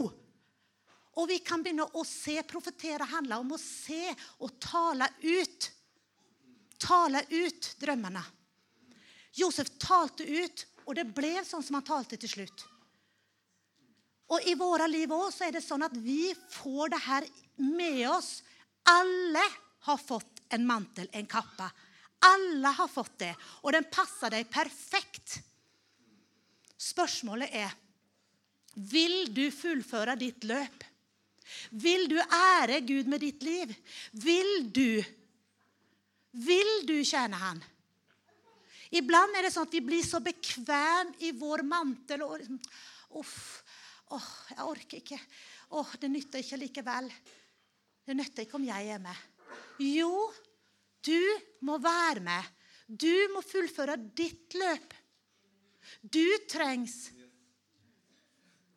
Og 1.15 1.29
vi 1.31 1.39
kan 1.47 1.63
begynne 1.63 1.87
å 1.95 2.05
se. 2.07 2.37
Profetere 2.47 3.07
handler 3.07 3.43
om 3.43 3.55
å 3.55 3.61
se 3.61 4.15
og 4.43 4.55
tale 4.63 5.09
ut. 5.23 5.71
Tale 6.79 7.23
ut 7.31 7.71
drømmene. 7.81 8.23
Josef 9.35 9.71
talte 9.83 10.27
ut, 10.27 10.67
og 10.87 10.95
det 10.95 11.09
ble 11.15 11.41
sånn 11.47 11.63
som 11.63 11.79
han 11.79 11.87
talte 11.87 12.19
til 12.21 12.31
slutt. 12.31 12.67
Og 14.33 14.47
i 14.49 14.55
våre 14.57 14.87
liv 14.89 15.13
også 15.13 15.49
er 15.49 15.57
det 15.57 15.65
sånn 15.65 15.85
at 15.85 15.97
vi 16.01 16.33
får 16.51 16.95
det 16.95 17.03
her 17.05 17.27
med 17.61 18.01
oss. 18.09 18.39
Alle 18.89 19.43
har 19.85 20.01
fått 20.01 20.41
en 20.55 20.65
mantel, 20.67 21.09
en 21.13 21.29
kappe. 21.29 21.69
Alle 22.25 22.73
har 22.73 22.89
fått 22.89 23.19
det, 23.21 23.35
og 23.63 23.75
den 23.77 23.85
passer 23.93 24.33
deg 24.33 24.49
perfekt. 24.49 25.41
Spørsmålet 26.81 27.53
er 27.53 27.75
vil 28.75 29.29
du 29.35 29.45
fullføre 29.55 30.17
ditt 30.19 30.45
løp. 30.49 30.83
Vil 31.71 32.09
du 32.11 32.17
ære 32.19 32.81
Gud 32.87 33.11
med 33.11 33.23
ditt 33.23 33.45
liv? 33.45 33.75
Vil 34.13 34.71
du 34.73 35.05
Vil 36.35 36.71
du 36.83 36.97
tjene 37.07 37.39
Han? 37.39 37.61
Iblant 38.91 39.37
er 39.39 39.47
det 39.47 39.53
sånn 39.55 39.69
at 39.69 39.75
vi 39.75 39.83
blir 39.87 40.03
så 40.03 40.19
bekvem 40.23 41.13
i 41.27 41.31
vår 41.39 41.63
mantel. 41.67 42.23
og 42.23 42.39
liksom, 42.39 42.59
Uff, 43.15 43.63
åh, 44.15 44.31
jeg 44.55 44.65
orker 44.65 45.01
ikke. 45.01 45.21
Åh, 45.79 45.95
det 46.01 46.11
nytter 46.13 46.43
ikke 46.43 46.61
likevel. 46.61 47.11
Det 48.05 48.17
nytter 48.17 48.45
ikke 48.45 48.59
om 48.59 48.67
jeg 48.67 48.91
er 48.95 49.03
med. 49.03 49.23
Jo, 49.83 50.13
du 51.05 51.21
må 51.67 51.79
være 51.83 52.23
med. 52.25 52.53
Du 52.87 53.13
må 53.33 53.43
fullføre 53.45 53.97
ditt 54.17 54.57
løp. 54.61 54.93
Du 56.01 56.25
trengs. 56.51 57.09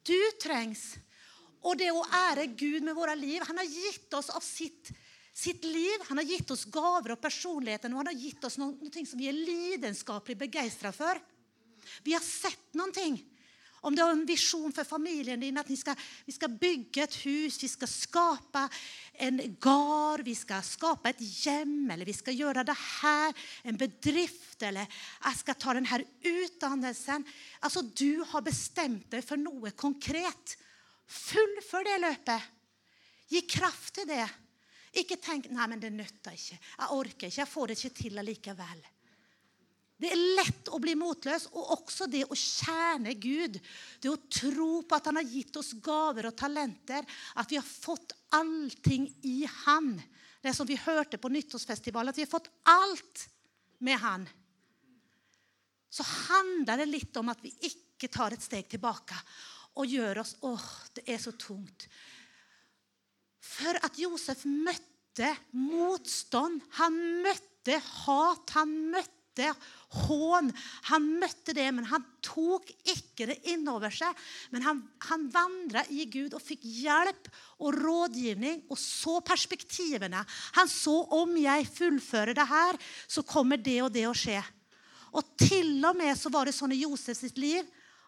Du 0.08 0.18
trengs. 0.40 0.96
Og 1.68 1.76
det 1.80 1.90
å 1.92 2.06
ære 2.06 2.48
Gud 2.56 2.86
med 2.86 2.96
våre 2.96 3.16
liv 3.18 3.44
Han 3.50 3.58
har 3.60 3.68
gitt 3.68 4.14
oss 4.16 4.30
av 4.32 4.44
sitt, 4.46 4.92
sitt 5.36 5.66
liv. 5.68 6.04
Han 6.10 6.22
har 6.22 6.28
gitt 6.28 6.52
oss 6.54 6.68
gaver 6.72 7.16
og 7.16 7.24
personligheten, 7.24 7.94
og 7.94 8.04
han 8.04 8.12
har 8.14 8.20
gitt 8.20 8.46
oss 8.48 8.60
noe, 8.62 8.78
noe 8.80 9.08
som 9.10 9.20
vi 9.20 9.28
er 9.28 9.36
lidenskapelig 9.36 10.38
begeistra 10.46 10.94
for. 10.96 11.20
Vi 12.04 12.16
har 12.16 12.24
sett 12.24 12.76
noen 12.78 12.94
ting. 12.96 13.20
Om 13.86 13.96
du 13.96 14.02
har 14.02 14.12
en 14.12 14.26
visjon 14.26 14.74
for 14.74 14.88
familien 14.88 15.40
din, 15.40 15.58
at 15.58 15.70
skal, 15.78 15.98
vi 16.26 16.34
skal 16.34 16.56
bygge 16.60 17.04
et 17.04 17.18
hus, 17.26 17.60
vi 17.62 17.70
skal 17.70 17.92
skape 17.92 18.64
en 19.28 19.38
gard, 19.62 20.24
vi 20.26 20.34
skal 20.38 20.66
skape 20.66 21.14
et 21.14 21.22
hjem, 21.22 21.86
eller 21.94 22.08
vi 22.08 22.16
skal 22.18 22.38
gjøre 22.38 22.66
det 22.68 22.78
her, 22.78 23.46
en 23.70 23.78
bedrift, 23.78 24.58
eller 24.66 24.90
jeg 24.90 25.42
skal 25.44 25.60
ta 25.62 25.78
denne 25.78 26.02
utdannelsen. 26.26 27.28
Altså, 27.62 27.86
du 27.86 28.24
har 28.34 28.46
bestemt 28.46 29.12
deg 29.14 29.26
for 29.26 29.38
noe 29.42 29.74
konkret. 29.78 30.58
Fullfør 31.08 31.88
det 31.88 32.02
løpet. 32.04 32.52
Gi 33.30 33.46
kraft 33.48 33.94
til 34.00 34.10
det. 34.10 34.26
Ikke 34.98 35.20
tenk 35.22 35.50
nei, 35.54 35.68
men 35.70 35.82
det 35.82 35.94
nytter 35.94 36.34
ikke. 36.34 36.58
Jeg 36.58 36.94
orker 36.96 37.28
ikke. 37.30 37.42
Jeg 37.42 37.52
får 37.52 37.68
det 37.68 37.78
ikke 37.78 37.98
til 38.02 38.22
allikevel. 38.22 38.86
Det 39.98 40.12
er 40.14 40.26
lett 40.38 40.70
å 40.70 40.78
bli 40.82 40.94
motløs, 40.98 41.48
og 41.58 41.72
også 41.74 42.06
det 42.12 42.22
å 42.30 42.38
kjerne 42.38 43.16
Gud. 43.18 43.58
Det 44.02 44.12
å 44.12 44.20
tro 44.30 44.84
på 44.86 44.98
at 44.98 45.10
han 45.10 45.18
har 45.18 45.26
gitt 45.26 45.58
oss 45.58 45.74
gaver 45.82 46.30
og 46.30 46.38
talenter, 46.38 47.02
at 47.34 47.50
vi 47.50 47.58
har 47.58 47.66
fått 47.66 48.14
allting 48.38 49.08
i 49.26 49.40
Han. 49.66 49.96
Det 50.44 50.54
som 50.54 50.70
vi 50.70 50.78
hørte 50.78 51.18
på 51.18 51.32
nyttårsfestivalen, 51.34 52.14
at 52.14 52.20
vi 52.20 52.28
har 52.28 52.30
fått 52.30 52.52
alt 52.70 53.26
med 53.82 53.98
Han. 54.04 54.28
Så 55.90 56.06
handler 56.06 56.84
det 56.84 56.92
litt 56.92 57.18
om 57.18 57.34
at 57.34 57.42
vi 57.42 57.56
ikke 57.66 58.12
tar 58.14 58.36
et 58.36 58.44
steg 58.46 58.70
tilbake 58.70 59.18
og 59.78 59.90
gjør 59.90 60.22
oss 60.22 60.36
åh, 60.46 60.70
det 60.94 61.08
er 61.10 61.20
så 61.22 61.34
tungt. 61.38 61.88
For 63.42 63.78
at 63.82 63.98
Josef 63.98 64.44
møtte 64.46 65.32
motstand, 65.58 66.62
han 66.78 66.98
møtte 67.26 67.80
hat, 68.06 68.54
han 68.58 68.74
møtte 68.94 69.50
hån. 69.88 70.50
Han 70.90 71.06
møtte 71.22 71.56
det, 71.56 71.68
men 71.72 71.88
han 71.88 72.04
tok 72.26 72.70
ikke 72.92 73.30
det 73.30 73.38
innover 73.54 73.94
seg. 73.94 74.12
Men 74.52 74.66
han, 74.66 74.82
han 75.08 75.28
vandra 75.34 75.86
i 75.94 76.08
Gud 76.12 76.36
og 76.36 76.44
fikk 76.44 76.66
hjelp 76.68 77.30
og 77.64 77.78
rådgivning 77.78 78.66
og 78.68 78.80
så 78.82 79.20
perspektivene. 79.26 80.24
Han 80.60 80.72
så 80.72 80.98
om 81.18 81.36
jeg 81.40 81.70
fullfører 81.72 82.36
det 82.38 82.48
her, 82.50 82.80
så 83.08 83.24
kommer 83.28 83.62
det 83.62 83.80
og 83.86 83.94
det 83.96 84.08
å 84.10 84.16
skje. 84.18 84.42
Og 85.16 85.34
til 85.40 85.80
og 85.88 85.96
med 85.98 86.18
så 86.20 86.32
var 86.34 86.48
det 86.48 86.56
sånn 86.58 86.76
i 86.76 86.84
Josef 86.84 87.18
sitt 87.18 87.40
liv 87.40 87.64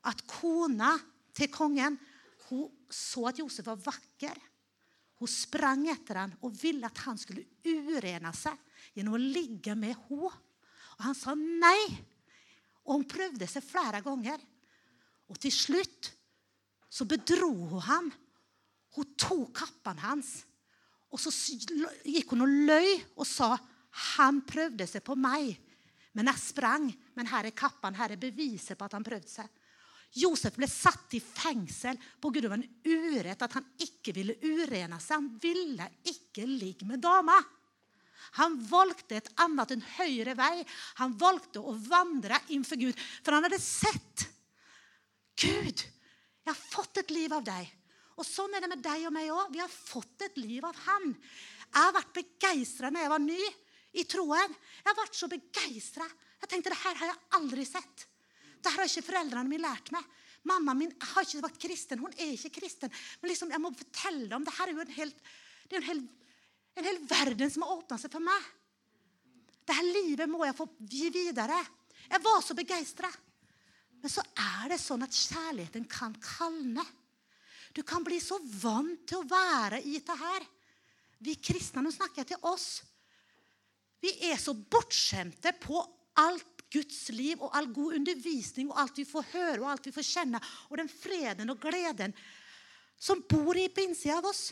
at 0.09 0.21
kona 0.27 0.97
til 1.35 1.49
kongen 1.51 1.97
hun 2.49 2.67
så 2.89 3.27
at 3.29 3.39
Josef 3.39 3.67
var 3.67 3.79
vakker. 3.83 4.35
Hun 5.19 5.29
sprang 5.29 5.83
etter 5.91 6.23
ham 6.23 6.31
og 6.41 6.55
ville 6.57 6.87
at 6.87 7.01
han 7.05 7.19
skulle 7.19 7.45
urene 7.61 8.31
seg 8.35 8.55
gjennom 8.95 9.17
å 9.17 9.21
ligge 9.21 9.75
med 9.77 9.95
henne. 10.07 10.31
Og 10.99 11.07
han 11.07 11.17
sa 11.17 11.35
nei. 11.35 11.79
Og 12.85 12.99
hun 12.99 13.07
prøvde 13.09 13.47
seg 13.47 13.63
flere 13.63 14.01
ganger. 14.03 14.41
Og 15.29 15.39
til 15.39 15.53
slutt 15.53 16.11
så 16.89 17.05
bedro 17.07 17.51
hun 17.53 17.85
ham. 17.85 18.11
Hun 18.97 19.13
tok 19.19 19.53
kappen 19.61 20.01
hans. 20.03 20.33
Og 21.09 21.21
så 21.21 21.31
gikk 22.05 22.33
hun 22.33 22.45
og 22.45 22.55
løy 22.69 22.91
og 23.15 23.25
sa 23.27 23.55
han 24.13 24.41
prøvde 24.45 24.85
seg 24.89 25.03
på 25.05 25.15
meg. 25.17 25.55
Men 26.17 26.29
jeg 26.31 26.43
sprang. 26.49 26.89
Men 27.15 27.29
her 27.31 27.47
er 27.49 27.57
kappen, 27.57 27.97
her 27.97 28.13
er 28.13 28.21
beviset 28.21 28.77
på 28.77 28.87
at 28.89 28.97
han 28.97 29.05
prøvde 29.05 29.31
seg. 29.31 29.47
Josef 30.17 30.55
ble 30.57 30.65
satt 30.65 31.13
i 31.13 31.21
fengsel 31.21 31.97
pga. 32.21 32.49
en 32.49 32.65
urett, 32.85 33.41
at 33.41 33.53
han 33.53 33.65
ikke 33.77 34.13
ville 34.13 34.35
urene 34.41 34.97
seg. 34.99 35.15
Han 35.19 35.29
ville 35.41 35.85
ikke 36.03 36.47
ligge 36.49 36.85
med 36.89 36.99
dama. 36.99 37.37
Han 38.39 38.57
valgte 38.69 39.17
et 39.17 39.31
annet, 39.41 39.71
en 39.73 39.85
høyere 39.97 40.35
vei. 40.37 40.65
Han 41.01 41.15
valgte 41.19 41.61
å 41.61 41.75
vandre 41.87 42.39
innenfor 42.49 42.79
Gud. 42.81 42.99
For 43.23 43.35
han 43.35 43.47
hadde 43.47 43.61
sett 43.63 44.27
Gud, 45.39 45.79
jeg 45.79 46.51
har 46.51 46.59
fått 46.59 46.99
et 46.99 47.13
liv 47.15 47.31
av 47.33 47.45
deg. 47.47 47.67
Og 48.19 48.27
sånn 48.27 48.51
er 48.55 48.63
det 48.63 48.71
med 48.73 48.83
deg 48.83 49.05
og 49.07 49.15
meg 49.15 49.31
òg. 49.31 49.51
Vi 49.53 49.61
har 49.63 49.71
fått 49.71 50.25
et 50.27 50.37
liv 50.41 50.65
av 50.67 50.75
Han. 50.89 51.13
Jeg 51.69 51.79
har 51.79 51.95
vært 51.95 52.15
begeistra 52.17 52.89
når 52.91 53.05
jeg 53.05 53.13
var 53.13 53.23
ny 53.23 53.41
i 53.95 54.05
troen. 54.09 54.55
Jeg 54.81 54.89
har 54.89 54.97
vært 54.97 55.19
så 55.19 55.29
begeistra. 55.31 56.07
Jeg 56.41 56.51
tenkte 56.51 56.73
det 56.73 56.81
her 56.81 56.97
har 56.99 57.11
jeg 57.13 57.21
aldri 57.39 57.65
sett. 57.67 58.07
Det 58.59 58.73
har 58.73 58.89
ikke 58.89 59.05
foreldrene 59.07 59.47
mine 59.47 59.63
lært 59.63 59.91
meg. 59.95 60.03
Mamma 60.49 60.75
min 60.75 60.91
har 61.13 61.25
ikke 61.25 61.43
vært 61.45 61.61
kristen. 61.61 62.01
Hun 62.03 62.15
er 62.15 62.33
ikke 62.33 62.57
kristen. 62.59 62.91
Men 63.21 63.31
liksom, 63.31 63.51
jeg 63.53 63.63
må 63.63 63.71
fortelle 63.75 64.35
om 64.35 64.47
det 64.47 64.55
her 64.57 64.71
er 64.71 64.75
jo 64.75 64.83
en 64.83 64.97
helt, 64.97 65.23
det 65.69 65.77
er 65.77 65.81
en 65.81 65.89
hel, 65.89 66.01
en 66.79 66.89
hel 66.89 67.01
verden 67.07 67.51
som 67.51 67.65
har 67.65 67.77
åpna 67.77 67.97
seg 68.01 68.11
for 68.13 68.23
meg. 68.23 68.47
Dette 69.69 69.85
livet 69.85 70.29
må 70.31 70.43
jeg 70.47 70.57
få 70.57 70.67
gi 70.89 71.09
videre. 71.13 71.57
Jeg 72.09 72.23
var 72.25 72.39
så 72.41 72.55
begeistra. 72.57 73.09
Men 73.99 74.11
så 74.11 74.23
er 74.39 74.71
det 74.71 74.79
sånn 74.81 75.03
at 75.05 75.15
kjærligheten 75.15 75.85
kan 75.91 76.15
kalne. 76.23 76.85
Du 77.75 77.83
kan 77.85 78.03
bli 78.05 78.17
så 78.23 78.39
vant 78.61 79.03
til 79.07 79.19
å 79.19 79.27
være 79.29 79.81
i 79.83 79.97
dette 79.99 80.15
her. 80.17 80.45
Vi 81.19 81.35
kristne, 81.43 81.83
nå 81.83 81.91
snakker 81.91 82.23
jeg 82.23 82.31
til 82.31 82.47
oss. 82.47 82.69
Vi 83.99 84.13
er 84.31 84.39
så 84.39 84.55
bortskjemte 84.55 85.51
på 85.59 85.81
alt 86.23 86.63
Guds 86.71 87.09
liv 87.11 87.41
og 87.41 87.55
all 87.57 87.67
god 87.73 87.97
undervisning 87.97 88.69
og 88.69 88.79
alt 88.79 88.99
vi 89.01 89.07
får 89.09 89.31
høre 89.33 89.59
og 89.63 89.71
alt 89.71 89.87
vi 89.89 89.93
får 89.95 90.05
kjenne, 90.05 90.41
og 90.69 90.77
den 90.79 90.91
freden 90.91 91.51
og 91.51 91.59
gleden 91.61 92.13
som 92.99 93.23
bor 93.27 93.57
i 93.57 93.67
på 93.73 93.83
innsida 93.83 94.19
av 94.19 94.29
oss. 94.29 94.49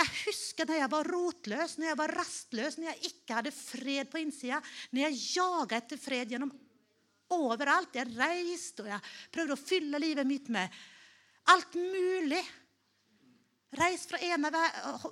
Jeg 0.00 0.08
husker 0.22 0.68
når 0.68 0.78
jeg 0.80 0.90
var 0.94 1.10
rotløs, 1.12 1.76
når 1.78 1.90
jeg 1.90 1.98
var 2.00 2.14
rastløs, 2.16 2.78
når 2.78 2.88
jeg 2.90 3.12
ikke 3.12 3.38
hadde 3.38 3.54
fred 3.54 4.10
på 4.10 4.22
innsida, 4.22 4.60
når 4.90 5.04
jeg 5.04 5.20
jaga 5.36 5.78
etter 5.78 6.00
fred 6.00 6.32
gjennom 6.32 6.52
overalt. 7.36 7.98
Jeg 8.00 8.12
reiste, 8.16 8.86
og 8.86 8.90
jeg 8.92 9.12
prøvde 9.34 9.56
å 9.56 9.62
fylle 9.62 10.00
livet 10.02 10.28
mitt 10.28 10.48
med 10.52 10.82
alt 11.52 11.76
mulig. 11.76 12.42
Reist 13.76 14.12
fra 14.12 14.20
ene 14.20 14.52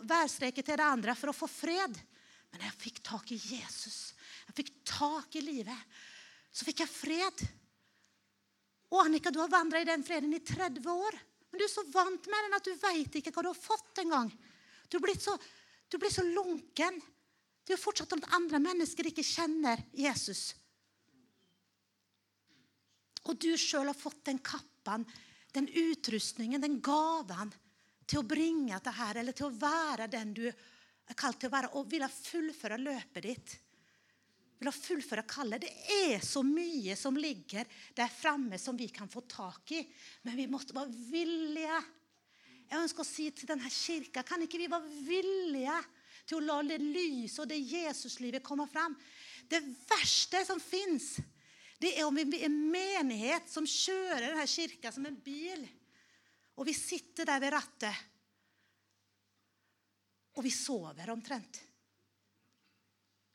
værstreket 0.08 0.66
til 0.66 0.80
det 0.80 0.86
andre 0.86 1.16
for 1.16 1.32
å 1.32 1.36
få 1.36 1.48
fred. 1.48 2.00
Men 2.50 2.64
jeg 2.66 2.80
fikk 2.80 3.02
tak 3.06 3.30
i 3.32 3.38
Jesus. 3.38 4.00
Jeg 4.48 4.56
fikk 4.62 4.72
tak 4.90 5.36
i 5.38 5.44
livet 5.44 6.08
så 6.50 6.66
fikk 6.66 6.82
jeg 6.82 6.92
fred. 6.92 7.42
Og 8.90 9.04
Annika, 9.04 9.30
du 9.30 9.38
har 9.42 9.50
vandra 9.52 9.80
i 9.80 9.88
den 9.88 10.02
freden 10.06 10.34
i 10.34 10.42
30 10.42 10.82
år. 10.90 11.18
Men 11.50 11.60
du 11.60 11.66
er 11.66 11.72
så 11.72 11.84
vant 11.90 12.30
med 12.30 12.46
den 12.46 12.56
at 12.58 12.66
du 12.66 12.72
veit 12.78 13.18
ikke 13.20 13.32
hva 13.34 13.44
du 13.46 13.50
har 13.52 13.58
fått 13.58 14.02
engang. 14.02 14.30
Du 14.90 14.98
blir 15.02 15.18
så, 15.18 15.36
du 15.88 15.98
blir 15.98 16.12
så 16.12 16.24
lunken. 16.26 16.98
Det 17.64 17.74
er 17.74 17.78
jo 17.78 17.84
fortsatt 17.84 18.16
at 18.16 18.32
andre 18.36 18.60
mennesker 18.62 19.10
ikke 19.10 19.26
kjenner 19.26 19.82
Jesus. 19.94 20.50
Og 23.28 23.36
du 23.38 23.52
sjøl 23.60 23.90
har 23.90 23.98
fått 23.98 24.24
den 24.26 24.40
kappen, 24.42 25.04
den 25.54 25.68
utrustningen, 25.68 26.62
den 26.62 26.80
gaven 26.82 27.52
til 28.08 28.22
å 28.22 28.26
bringe 28.26 28.78
dette, 28.80 29.08
eller 29.20 29.36
til 29.36 29.50
å 29.50 29.54
være 29.54 30.08
den 30.10 30.34
du 30.34 30.46
er 30.50 31.18
kalt 31.18 31.38
til 31.42 31.50
å 31.50 31.54
være, 31.54 31.74
og 31.78 31.90
ville 31.90 32.10
fullføre 32.10 32.80
løpet 32.80 33.26
ditt 33.26 33.58
vil 34.60 34.68
ha 34.68 34.76
fullføre 34.76 35.24
kallet. 35.28 35.64
Det 35.64 36.00
er 36.12 36.24
så 36.24 36.42
mye 36.44 36.92
som 36.98 37.16
ligger 37.16 37.68
der 37.96 38.12
framme 38.12 38.58
som 38.60 38.76
vi 38.76 38.90
kan 38.92 39.08
få 39.08 39.22
tak 39.24 39.72
i. 39.72 39.80
Men 40.28 40.36
vi 40.36 40.48
måtte 40.52 40.76
være 40.76 40.92
villige. 41.08 41.80
Jeg 42.70 42.84
ønsker 42.84 43.02
å 43.02 43.08
si 43.08 43.26
til 43.34 43.50
denne 43.50 43.70
kirka 43.74 44.22
kan 44.26 44.42
ikke 44.44 44.60
vi 44.60 44.68
være 44.70 44.92
villige 45.06 45.78
til 46.28 46.38
å 46.38 46.44
la 46.46 46.60
det 46.68 46.78
lyset 46.78 47.42
og 47.42 47.50
det 47.50 47.58
Jesuslivet 47.58 48.46
komme 48.46 48.68
fram? 48.70 48.94
Det 49.50 49.58
verste 49.90 50.44
som 50.46 50.60
fins, 50.62 51.16
det 51.80 51.96
er 51.96 52.06
om 52.06 52.14
vi 52.14 52.26
er 52.38 52.46
en 52.46 52.58
menighet 52.70 53.48
som 53.50 53.66
kjører 53.66 54.28
denne 54.28 54.46
kirka 54.46 54.92
som 54.94 55.06
en 55.08 55.16
bil. 55.24 55.64
Og 56.60 56.68
vi 56.68 56.74
sitter 56.76 57.26
der 57.26 57.40
ved 57.40 57.54
rattet. 57.56 58.06
Og 60.36 60.44
vi 60.44 60.52
sover 60.54 61.10
omtrent. 61.10 61.58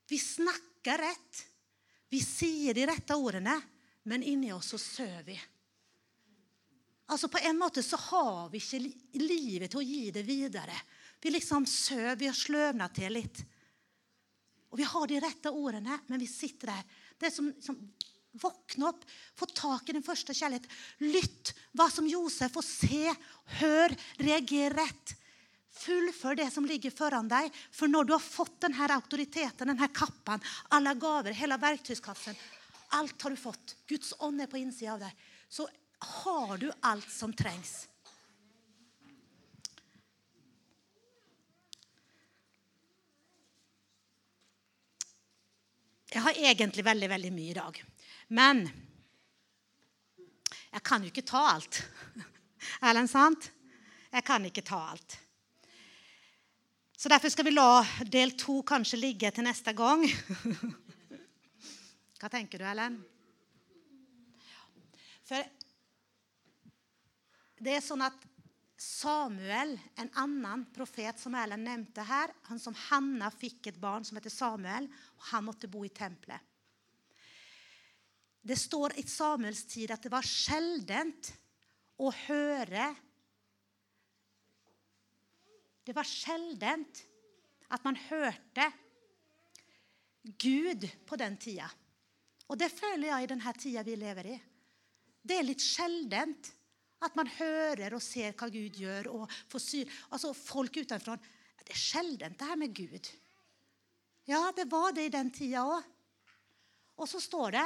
Vi 0.08 0.19
snakker 0.21 1.02
rett. 1.02 1.41
Vi 2.13 2.21
sier 2.21 2.78
de 2.78 2.86
rette 2.86 3.17
ordene, 3.17 3.58
men 4.06 4.24
inni 4.24 4.54
oss 4.54 4.69
så 4.76 4.80
sover 4.80 5.26
vi. 5.26 5.39
Altså 7.13 7.29
På 7.29 7.37
en 7.37 7.59
måte 7.59 7.83
så 7.85 7.99
har 8.09 8.49
vi 8.49 8.61
ikke 8.61 9.21
livet 9.21 9.71
til 9.71 9.81
å 9.81 9.85
gi 9.85 10.09
det 10.13 10.23
videre. 10.25 10.77
Vi 11.21 11.31
liksom 11.33 11.67
søv, 11.69 12.17
vi 12.19 12.29
har 12.29 12.37
sløvna 12.37 12.89
til 12.93 13.13
litt. 13.13 13.43
Og 14.73 14.79
Vi 14.81 14.87
har 14.89 15.07
de 15.07 15.21
rette 15.23 15.51
ordene, 15.53 15.99
men 16.07 16.19
vi 16.19 16.27
sitter 16.27 16.73
der. 16.73 16.97
Det 17.21 17.31
som, 17.31 17.53
som 17.63 17.77
Våkne 18.35 18.89
opp, 18.89 19.05
få 19.35 19.47
tak 19.55 19.89
i 19.89 19.93
den 19.95 20.03
første 20.03 20.33
kjærlighet. 20.35 20.65
Lytt 20.99 21.53
hva 21.71 21.87
som 21.91 22.07
Josef, 22.09 22.51
får 22.51 22.65
se, 22.67 23.13
hør, 23.61 23.95
reager 24.19 24.75
rett. 24.75 25.13
Fullfør 25.75 26.35
det 26.39 26.49
som 26.51 26.67
ligger 26.67 26.91
foran 26.91 27.29
deg. 27.31 27.47
For 27.71 27.91
når 27.91 28.09
du 28.09 28.13
har 28.15 28.23
fått 28.23 28.59
denne 28.65 28.89
autoriteten, 28.95 29.71
denne 29.71 29.87
kappen, 29.95 30.43
alle 30.75 30.95
gaver, 30.99 31.35
hele 31.35 31.59
verktøyskassen 31.61 32.35
Alt 32.95 33.23
har 33.25 33.33
du 33.33 33.39
fått. 33.39 33.73
Guds 33.89 34.13
ånd 34.23 34.43
er 34.43 34.47
på 34.47 34.59
innsida 34.59 34.93
av 34.93 35.01
deg. 35.01 35.23
Så 35.49 35.65
har 35.99 36.58
du 36.58 36.71
alt 36.81 37.12
som 37.12 37.34
trengs. 37.34 37.88
Jeg 46.15 46.23
har 46.23 46.38
egentlig 46.39 46.86
veldig, 46.86 47.10
veldig 47.12 47.31
mye 47.36 47.51
i 47.51 47.58
dag. 47.58 47.79
Men 48.31 48.62
jeg 50.71 50.84
kan 50.84 51.03
jo 51.03 51.12
ikke 51.12 51.27
ta 51.27 51.41
alt. 51.55 51.81
Er 52.86 52.95
det 52.95 53.05
sant? 53.12 53.51
Jeg 54.12 54.23
kan 54.25 54.45
ikke 54.47 54.63
ta 54.65 54.79
alt. 54.93 55.17
Så 56.97 57.12
derfor 57.12 57.29
skal 57.29 57.45
vi 57.45 57.51
la 57.53 57.84
del 58.08 58.31
to 58.39 58.62
kanskje 58.65 58.97
ligge 58.97 59.29
til 59.36 59.45
neste 59.45 59.75
gang. 59.75 60.05
Hva 62.19 62.31
tenker 62.31 62.63
du, 62.63 62.65
Ellen? 62.65 62.95
For 65.27 65.43
det 67.59 67.77
er 67.77 67.83
sånn 67.83 68.03
at 68.05 68.17
Samuel, 68.75 69.77
en 69.95 70.09
annen 70.19 70.65
profet 70.75 71.19
som 71.19 71.35
Ellen 71.39 71.63
nevnte 71.63 72.03
her, 72.03 72.33
han 72.49 72.59
som 72.59 72.75
Hanna 72.89 73.29
fikk 73.31 73.71
et 73.71 73.79
barn 73.79 74.03
som 74.03 74.19
heter 74.19 74.33
Samuel, 74.33 74.89
og 75.15 75.29
han 75.31 75.45
måtte 75.47 75.69
bo 75.71 75.85
i 75.87 75.93
tempelet. 75.95 76.43
Det 78.45 78.57
står 78.59 78.97
i 78.99 79.05
Samuels 79.09 79.63
tid 79.71 79.93
at 79.95 80.03
det 80.05 80.11
var 80.13 80.27
sjeldent 80.27 81.31
å 81.97 82.11
høre 82.27 82.91
Det 85.85 85.93
var 85.93 86.07
sjeldent 86.09 86.97
at 87.69 87.83
man 87.85 87.97
hørte 88.07 88.65
Gud 90.41 90.87
på 91.05 91.17
den 91.21 91.35
tida. 91.37 91.67
Og 92.49 92.57
det 92.57 92.71
føler 92.73 93.11
jeg 93.11 93.25
i 93.25 93.29
denne 93.29 93.53
tida 93.53 93.83
vi 93.85 93.93
lever 94.01 94.29
i. 94.33 94.37
Det 95.21 95.37
er 95.37 95.45
litt 95.45 95.61
sjeldent 95.61 96.49
at 97.03 97.15
man 97.17 97.27
hører 97.27 97.95
og 97.97 98.03
ser 98.03 98.36
hva 98.38 98.47
Gud 98.49 98.79
gjør. 98.79 99.10
og 99.12 99.31
får 99.51 99.60
syr. 99.60 99.95
Altså 100.12 100.34
Folk 100.34 100.77
utenfra 100.77 101.17
Det 101.17 101.73
er 101.73 101.81
sjeldent, 101.81 102.38
det 102.39 102.47
her 102.47 102.55
med 102.55 102.75
Gud. 102.75 103.10
Ja, 104.25 104.51
det 104.55 104.69
var 104.71 104.91
det 104.93 105.05
i 105.05 105.13
den 105.13 105.31
tida 105.31 105.63
òg. 105.65 105.84
Og 106.97 107.10
så 107.10 107.19
står 107.19 107.51
det 107.51 107.65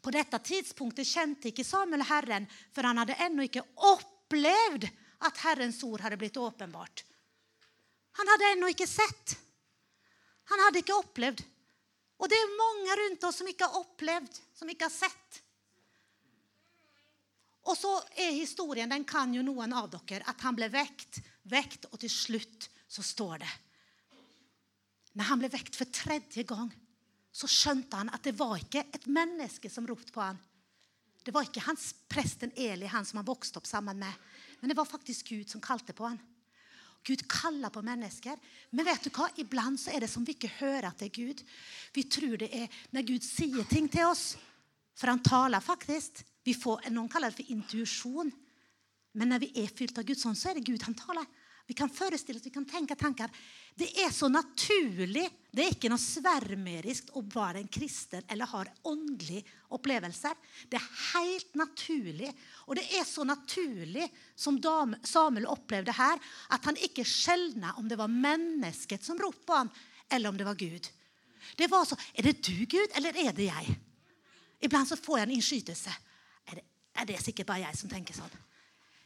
på 0.00 0.10
dette 0.10 0.38
tidspunktet 0.38 1.06
kjente 1.06 1.50
ikke 1.50 1.64
Samuel 1.64 2.02
Herren, 2.08 2.48
for 2.72 2.82
han 2.88 2.98
hadde 2.98 3.18
ennå 3.20 3.44
ikke 3.44 3.64
opplevd 3.76 4.88
at 5.20 5.42
Herrens 5.44 5.82
ord 5.84 6.00
hadde 6.00 6.16
blitt 6.16 6.40
åpenbart. 6.40 7.04
Han 8.18 8.32
hadde 8.32 8.52
ennå 8.54 8.70
ikke 8.72 8.88
sett. 8.88 9.36
Han 10.50 10.64
hadde 10.64 10.80
ikke 10.82 10.96
opplevd. 10.96 11.44
Og 12.20 12.28
det 12.28 12.36
er 12.36 12.56
mange 12.56 12.96
rundt 13.02 13.28
oss 13.28 13.38
som 13.40 13.48
ikke 13.48 13.68
har 13.68 13.80
opplevd, 13.80 14.40
som 14.56 14.68
ikke 14.72 14.88
har 14.88 14.94
sett. 14.94 15.42
Og 17.68 17.76
så 17.76 17.90
er 18.16 18.32
historien, 18.32 18.88
den 18.88 19.04
kan 19.04 19.32
jo 19.34 19.42
noen 19.44 19.74
av 19.76 19.90
dere, 19.92 20.24
at 20.30 20.44
han 20.46 20.56
ble 20.56 20.70
vekt, 20.72 21.20
vekt, 21.50 21.90
og 21.92 22.00
til 22.00 22.12
slutt 22.12 22.70
så 22.90 23.04
står 23.04 23.42
det 23.42 23.50
Når 25.18 25.28
han 25.28 25.42
ble 25.42 25.50
vekt 25.52 25.76
for 25.76 25.90
tredje 25.92 26.44
gang, 26.48 26.70
så 27.30 27.46
skjønte 27.50 27.98
han 27.98 28.10
at 28.14 28.24
det 28.26 28.34
var 28.38 28.56
ikke 28.58 28.86
et 28.90 29.06
menneske 29.10 29.70
som 29.70 29.86
ropte 29.86 30.14
på 30.14 30.22
han. 30.22 30.38
Det 31.22 31.34
var 31.34 31.46
ikke 31.46 31.62
hans 31.66 31.92
presten 32.08 32.52
Eli, 32.56 32.88
han 32.88 33.04
som 33.04 33.20
han 33.20 33.28
vokste 33.28 33.60
opp 33.60 33.68
sammen 33.68 33.98
med. 34.00 34.12
Men 34.60 34.72
det 34.72 34.76
var 34.78 34.88
faktisk 34.88 35.28
Gud 35.28 35.50
som 35.52 35.62
kalte 35.62 35.92
på 35.92 36.08
han. 36.08 36.18
Gud 37.04 37.22
kaller 37.28 37.72
på 37.72 37.82
mennesker. 37.84 38.36
Men 38.70 38.88
vet 38.88 39.04
du 39.04 39.10
hva? 39.14 39.28
iblant 39.40 39.80
så 39.80 39.92
er 39.92 40.04
det 40.04 40.10
som 40.12 40.24
vi 40.24 40.34
ikke 40.36 40.52
hører 40.58 40.90
at 40.90 41.00
det 41.00 41.10
er 41.10 41.16
Gud. 41.16 41.44
Vi 41.94 42.04
tror 42.12 42.36
det 42.40 42.50
er 42.56 42.80
når 42.92 43.06
Gud 43.12 43.24
sier 43.24 43.68
ting 43.68 43.88
til 43.92 44.08
oss. 44.08 44.34
For 44.96 45.12
han 45.12 45.22
taler 45.24 45.64
faktisk. 45.64 46.24
Vi 46.46 46.54
får, 46.56 46.88
noen 46.90 47.10
kaller 47.10 47.32
det 47.32 47.42
for 47.42 47.52
intuisjon. 47.52 48.32
Men 49.18 49.32
når 49.32 49.44
vi 49.44 49.52
er 49.62 49.72
fylt 49.74 49.98
av 49.98 50.06
Gud 50.06 50.18
sånn, 50.18 50.38
så 50.38 50.50
er 50.50 50.58
det 50.58 50.68
Gud 50.68 50.82
han 50.86 50.96
taler. 50.98 51.26
Vi 51.70 51.74
kan 51.78 51.90
forestille 51.92 52.40
oss, 52.40 52.46
vi 52.46 52.50
kan 52.50 52.64
tenke 52.66 52.96
tanker. 52.98 53.30
Det 53.78 53.86
er 54.02 54.10
så 54.10 54.26
naturlig. 54.26 55.22
Det 55.54 55.62
er 55.62 55.74
ikke 55.76 55.90
noe 55.92 56.02
svermerisk 56.02 57.12
å 57.14 57.22
være 57.22 57.60
en 57.60 57.70
kristen 57.70 58.24
eller 58.26 58.50
ha 58.50 58.64
åndelige 58.90 59.44
opplevelser. 59.76 60.34
Det 60.66 60.80
er 60.80 60.88
helt 61.12 61.54
naturlig. 61.60 62.32
Og 62.66 62.74
det 62.74 62.88
er 62.98 63.06
så 63.06 63.22
naturlig 63.22 64.08
som 64.34 64.58
Samuel 65.06 65.46
opplevde 65.46 65.94
her, 65.94 66.18
at 66.50 66.66
han 66.66 66.80
ikke 66.88 67.06
skjelna 67.06 67.76
om 67.78 67.86
det 67.86 68.00
var 68.02 68.10
mennesket 68.10 69.06
som 69.06 69.22
ropte 69.22 69.62
han 69.62 69.70
eller 70.10 70.34
om 70.34 70.42
det 70.42 70.50
var 70.50 70.58
Gud. 70.58 70.90
Det 71.54 71.70
var 71.70 71.86
så, 71.86 71.94
Er 72.14 72.22
det 72.22 72.42
du, 72.42 72.66
Gud, 72.66 72.90
eller 72.98 73.14
er 73.14 73.32
det 73.32 73.46
jeg? 73.46 73.78
Iblant 74.60 74.90
så 74.90 74.98
får 74.98 75.18
jeg 75.18 75.28
en 75.28 75.38
innskytelse. 75.38 75.94
Er 76.98 77.06
det, 77.06 77.16
er 77.16 77.24
sikkert 77.24 77.48
bare 77.50 77.64
jeg 77.64 77.78
som 77.78 77.90
tenker 77.92 78.16
sånn? 78.16 78.32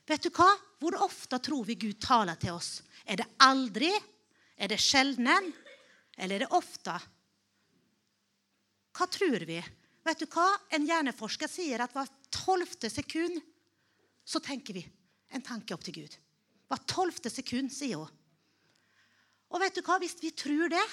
Vet 0.08 0.24
du 0.24 0.30
hva? 0.36 0.48
Hvor 0.80 0.96
ofte 1.06 1.38
tror 1.40 1.64
vi 1.68 1.76
Gud 1.80 2.00
taler 2.02 2.36
til 2.40 2.56
oss? 2.56 2.82
Er 3.08 3.20
det 3.20 3.28
aldri? 3.44 3.90
Er 4.56 4.70
det 4.72 4.80
sjelden? 4.82 5.52
Eller 6.16 6.36
er 6.38 6.44
det 6.44 6.56
ofte? 6.56 6.96
Hva 8.94 9.08
tror 9.10 9.46
vi? 9.48 9.58
Vet 10.04 10.20
du 10.20 10.28
hva? 10.28 10.46
En 10.76 10.84
hjerneforsker 10.86 11.50
sier 11.50 11.82
at 11.82 11.94
hvert 11.96 12.28
tolvte 12.34 12.90
sekund 12.92 13.40
så 14.24 14.40
tenker 14.44 14.76
vi 14.76 14.84
en 15.34 15.44
tanke 15.44 15.74
opp 15.74 15.84
til 15.84 16.02
Gud. 16.02 16.12
Hvert 16.70 16.86
tolvte 16.88 17.32
sekund, 17.32 17.72
sier 17.72 18.00
hun. 18.00 18.12
Og 19.54 19.60
vet 19.62 19.76
du 19.76 19.82
hva? 19.86 19.98
Hvis 20.02 20.16
vi 20.22 20.32
tror 20.36 20.70
det, 20.72 20.84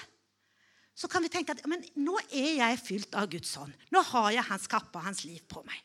så 0.98 1.08
kan 1.12 1.24
vi 1.24 1.32
tenke 1.32 1.56
at 1.56 1.64
men 1.70 1.84
nå 2.04 2.18
er 2.30 2.58
jeg 2.60 2.82
fylt 2.82 3.16
av 3.18 3.30
Guds 3.32 3.54
ånd. 3.58 3.74
Nå 3.94 4.04
har 4.12 4.32
jeg 4.36 4.48
hans 4.50 4.68
kappe 4.72 5.00
og 5.00 5.08
hans 5.08 5.24
liv 5.26 5.42
på 5.50 5.64
meg. 5.68 5.80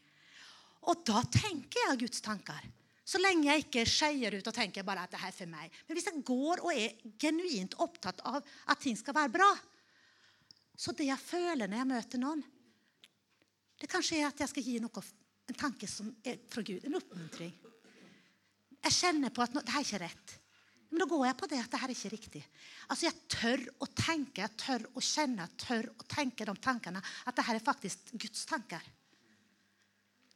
Og 0.86 1.02
da 1.06 1.22
tenker 1.32 1.82
jeg 1.82 2.00
Guds 2.04 2.22
tanker. 2.24 2.66
Så 3.06 3.20
lenge 3.22 3.46
jeg 3.46 3.66
ikke 3.66 3.84
skeier 3.86 4.34
ut 4.34 4.48
og 4.50 4.54
tenker 4.54 4.86
bare 4.86 5.04
at 5.06 5.12
det 5.14 5.20
er 5.22 5.34
for 5.34 5.50
meg. 5.50 5.74
Men 5.86 5.98
hvis 5.98 6.08
jeg 6.08 6.24
går 6.26 6.62
og 6.64 6.72
er 6.74 6.96
genuint 7.22 7.76
opptatt 7.82 8.22
av 8.26 8.40
at 8.42 8.82
ting 8.82 8.98
skal 8.98 9.14
være 9.14 9.34
bra, 9.36 9.50
så 10.76 10.92
det 10.92 11.06
jeg 11.08 11.22
føler 11.22 11.70
når 11.70 11.80
jeg 11.80 11.90
møter 11.92 12.22
noen, 12.22 12.42
det 13.76 13.88
kanskje 13.92 14.18
er 14.18 14.30
at 14.30 14.42
jeg 14.42 14.50
skal 14.50 14.66
gi 14.66 14.80
noe, 14.82 15.04
en 15.46 15.58
tanke 15.60 15.86
som 15.86 16.08
er 16.26 16.40
fra 16.50 16.64
Gud, 16.66 16.82
en 16.82 16.98
oppmuntring. 16.98 17.54
Jeg 18.86 18.96
kjenner 18.96 19.30
på 19.34 19.44
at 19.44 19.54
det 19.54 19.70
her 19.70 19.80
er 19.82 19.86
ikke 19.86 20.02
rett. 20.02 20.34
Men 20.90 21.02
da 21.02 21.08
går 21.10 21.24
jeg 21.26 21.38
på 21.38 21.48
det 21.50 21.58
at 21.60 21.72
det 21.72 21.80
her 21.82 21.90
er 21.90 21.94
ikke 21.96 22.12
riktig. 22.14 22.42
Altså 22.88 23.08
Jeg 23.08 23.30
tør 23.30 23.62
å 23.82 23.88
tenke, 23.90 24.42
jeg 24.42 24.58
tør 24.58 24.86
å 24.94 25.02
kjenne, 25.02 25.46
jeg 25.46 25.62
tør 25.62 25.88
å 25.94 26.06
tenke 26.10 26.46
de 26.46 26.54
tankene. 26.62 27.02
At 27.26 27.38
det 27.38 27.46
her 27.46 27.58
er 27.58 27.64
faktisk 27.64 28.12
Guds 28.14 28.46
tanker. 28.48 28.82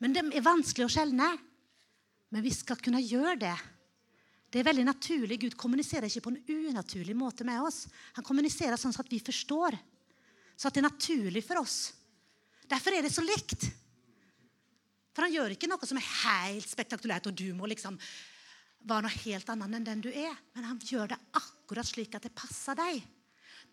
Men 0.00 0.16
de 0.16 0.24
er 0.32 0.44
vanskelig 0.44 0.86
å 0.86 0.92
skjelne. 0.92 1.28
Men 2.30 2.44
vi 2.44 2.52
skal 2.54 2.78
kunne 2.80 3.02
gjøre 3.02 3.36
det. 3.42 3.56
Det 4.50 4.60
er 4.60 4.66
veldig 4.66 4.86
naturlig. 4.86 5.38
Gud 5.44 5.56
kommuniserer 5.58 6.08
ikke 6.08 6.24
på 6.24 6.32
en 6.32 6.70
unaturlig 6.70 7.14
måte 7.16 7.46
med 7.46 7.62
oss. 7.62 7.84
Han 8.16 8.26
kommuniserer 8.26 8.78
sånn 8.80 8.94
at 8.96 9.10
vi 9.10 9.20
forstår. 9.22 9.76
Så 10.56 10.68
at 10.68 10.76
det 10.76 10.82
er 10.82 10.88
naturlig 10.88 11.44
for 11.46 11.62
oss. 11.62 11.92
Derfor 12.70 12.94
er 12.94 13.06
det 13.06 13.12
så 13.14 13.22
likt. 13.24 13.68
For 15.14 15.26
han 15.26 15.34
gjør 15.34 15.54
ikke 15.54 15.70
noe 15.70 15.86
som 15.88 15.98
er 15.98 16.10
helt 16.22 16.68
spektakulært, 16.70 17.26
og 17.30 17.36
du 17.38 17.50
må 17.56 17.68
liksom 17.70 17.96
være 18.86 19.06
noe 19.06 19.22
helt 19.26 19.50
annet 19.52 19.78
enn 19.78 19.88
den 19.88 20.04
du 20.06 20.10
er. 20.10 20.36
Men 20.54 20.68
han 20.70 20.82
gjør 20.82 21.10
det 21.12 21.18
akkurat 21.38 21.88
slik 21.88 22.14
at 22.16 22.26
det 22.26 22.34
passer 22.36 22.78
deg. 22.78 23.02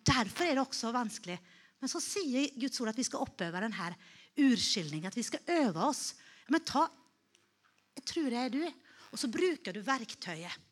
Derfor 0.08 0.46
er 0.46 0.58
det 0.58 0.66
også 0.66 0.94
vanskelig. 0.96 1.38
Men 1.78 1.92
så 1.92 2.02
sier 2.02 2.50
Guds 2.58 2.82
ord 2.82 2.92
at 2.92 2.98
vi 2.98 3.06
skal 3.06 3.24
oppøve 3.26 3.62
denne 3.62 3.92
urskilningen. 4.38 5.10
At 5.10 5.18
vi 5.18 5.26
skal 5.26 5.52
øve 5.64 5.90
oss. 5.90 6.14
Men 6.48 6.64
ta 6.66 6.88
Jeg 7.98 8.06
tror 8.06 8.30
det 8.30 8.40
er 8.40 8.54
du. 8.54 8.64
Og 9.12 9.20
så 9.20 9.28
bruker 9.32 9.74
du 9.74 9.82
verktøyet. 9.82 10.64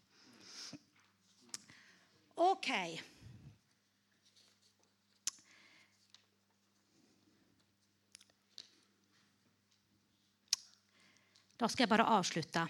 OK. 2.36 2.69
Da 11.56 11.69
skal 11.71 11.85
jeg 11.85 11.89
bare 11.89 12.10
avslutte. 12.17 12.65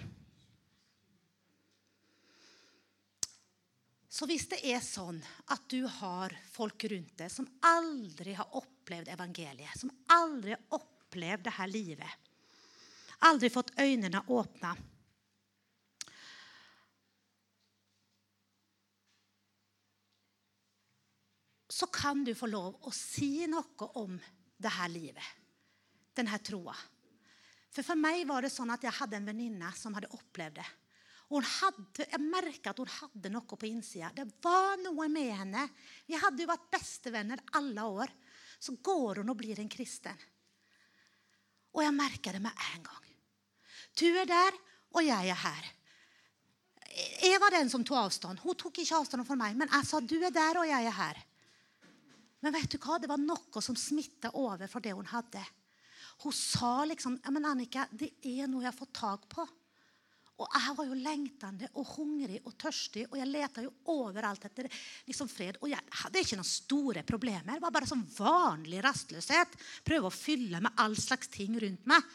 Så 4.15 4.27
hvis 4.29 4.45
det 4.47 4.61
er 4.63 4.79
sånn 4.79 5.17
at 5.51 5.65
du 5.67 5.81
har 5.97 6.31
folk 6.53 6.85
rundt 6.87 7.17
deg 7.19 7.31
som 7.33 7.49
aldri 7.67 8.37
har 8.37 8.53
opplevd 8.55 9.09
evangeliet, 9.11 9.75
som 9.75 9.91
aldri 10.15 10.53
har 10.53 10.61
opplevd 10.69 10.94
dette 11.11 11.67
livet, 11.69 12.09
aldri 13.25 13.49
fått 13.49 13.71
øynene 13.79 14.21
åpna 14.27 14.75
Så 21.75 21.87
kan 21.91 22.23
du 22.23 22.31
få 22.31 22.47
lov 22.47 22.77
å 22.87 22.91
si 22.95 23.43
noe 23.51 23.87
om 23.99 24.13
det 24.55 24.71
her 24.71 24.87
livet, 24.87 25.31
denne 26.15 26.37
troa. 26.39 26.75
For 27.67 27.83
for 27.83 27.99
meg 27.99 28.21
var 28.29 28.45
det 28.45 28.51
sånn 28.53 28.71
at 28.71 28.85
jeg 28.87 28.95
hadde 28.95 29.17
en 29.19 29.27
venninne 29.27 29.71
som 29.75 29.97
hadde 29.97 30.13
opplevd 30.15 30.55
det. 30.61 30.67
Og 31.35 31.43
hadde, 31.43 32.05
jeg 32.05 32.21
merka 32.21 32.71
at 32.71 32.79
hun 32.79 32.93
hadde 32.93 33.31
noe 33.33 33.59
på 33.59 33.67
innsida. 33.67 34.13
Det 34.15 34.23
var 34.45 34.77
noe 34.85 35.09
med 35.11 35.33
henne. 35.41 35.65
Vi 36.07 36.15
hadde 36.21 36.45
jo 36.45 36.51
vært 36.53 36.69
bestevenner 36.77 37.43
alle 37.59 37.89
år. 38.05 38.13
Så 38.55 38.77
går 38.79 39.19
hun 39.19 39.33
og 39.33 39.39
blir 39.41 39.59
en 39.59 39.71
kristen. 39.71 40.15
Og 41.75 41.83
jeg 41.83 41.95
merker 41.95 42.35
det 42.35 42.41
med 42.43 42.65
en 42.73 42.83
gang. 42.85 43.07
Du 43.99 44.07
er 44.07 44.27
der, 44.27 44.57
og 44.95 45.03
jeg 45.03 45.31
er 45.31 45.39
her. 45.39 45.71
Jeg 47.25 47.39
var 47.43 47.51
den 47.51 47.69
som 47.71 47.83
tok 47.83 48.05
avstand. 48.05 48.39
Hun 48.43 48.55
tok 48.59 48.79
ikke 48.79 48.99
avstand 49.01 49.25
fra 49.27 49.37
meg, 49.39 49.55
men 49.59 49.71
jeg 49.71 49.87
sa 49.87 49.99
du 49.99 50.15
er 50.21 50.31
der, 50.31 50.61
og 50.61 50.67
jeg 50.69 50.87
er 50.87 50.95
her. 50.95 51.19
Men 52.43 52.53
vet 52.55 52.71
du 52.71 52.79
hva? 52.79 52.99
det 53.01 53.09
var 53.09 53.19
noe 53.19 53.63
som 53.63 53.75
smitta 53.79 54.31
over 54.39 54.69
for 54.71 54.83
det 54.83 54.93
hun 54.95 55.07
hadde. 55.09 55.41
Hun 56.23 56.35
sa 56.35 56.85
liksom 56.87 57.17
men 57.33 57.47
Annika, 57.49 57.87
det 57.91 58.13
er 58.21 58.47
noe 58.47 58.63
jeg 58.63 58.71
har 58.71 58.77
fått 58.77 58.95
tak 58.95 59.27
på. 59.31 59.47
Og 60.35 60.51
jeg 60.51 60.75
var 60.75 60.87
jo 60.89 60.97
lengtende 60.99 61.67
og 61.79 61.87
hungrig 61.93 62.41
og 62.43 62.57
tørstig, 62.59 63.05
og 63.07 63.15
jeg 63.15 63.29
leta 63.29 63.63
jo 63.63 63.71
overalt 63.93 64.43
etter 64.49 64.67
liksom 65.07 65.29
fred. 65.31 65.61
Og 65.61 65.69
jeg 65.71 65.79
hadde 66.01 66.23
ikke 66.25 66.39
noen 66.39 66.49
store 66.49 67.03
problemer. 67.07 67.55
Det 67.55 67.63
var 67.63 67.75
bare 67.75 67.87
sånn 67.87 68.03
vanlig 68.17 68.81
rastløshet. 68.83 69.55
Prøve 69.87 70.09
å 70.09 70.15
fylle 70.15 70.59
med 70.63 70.75
all 70.83 70.97
slags 70.99 71.31
ting 71.31 71.55
rundt 71.63 71.87
meg. 71.87 72.11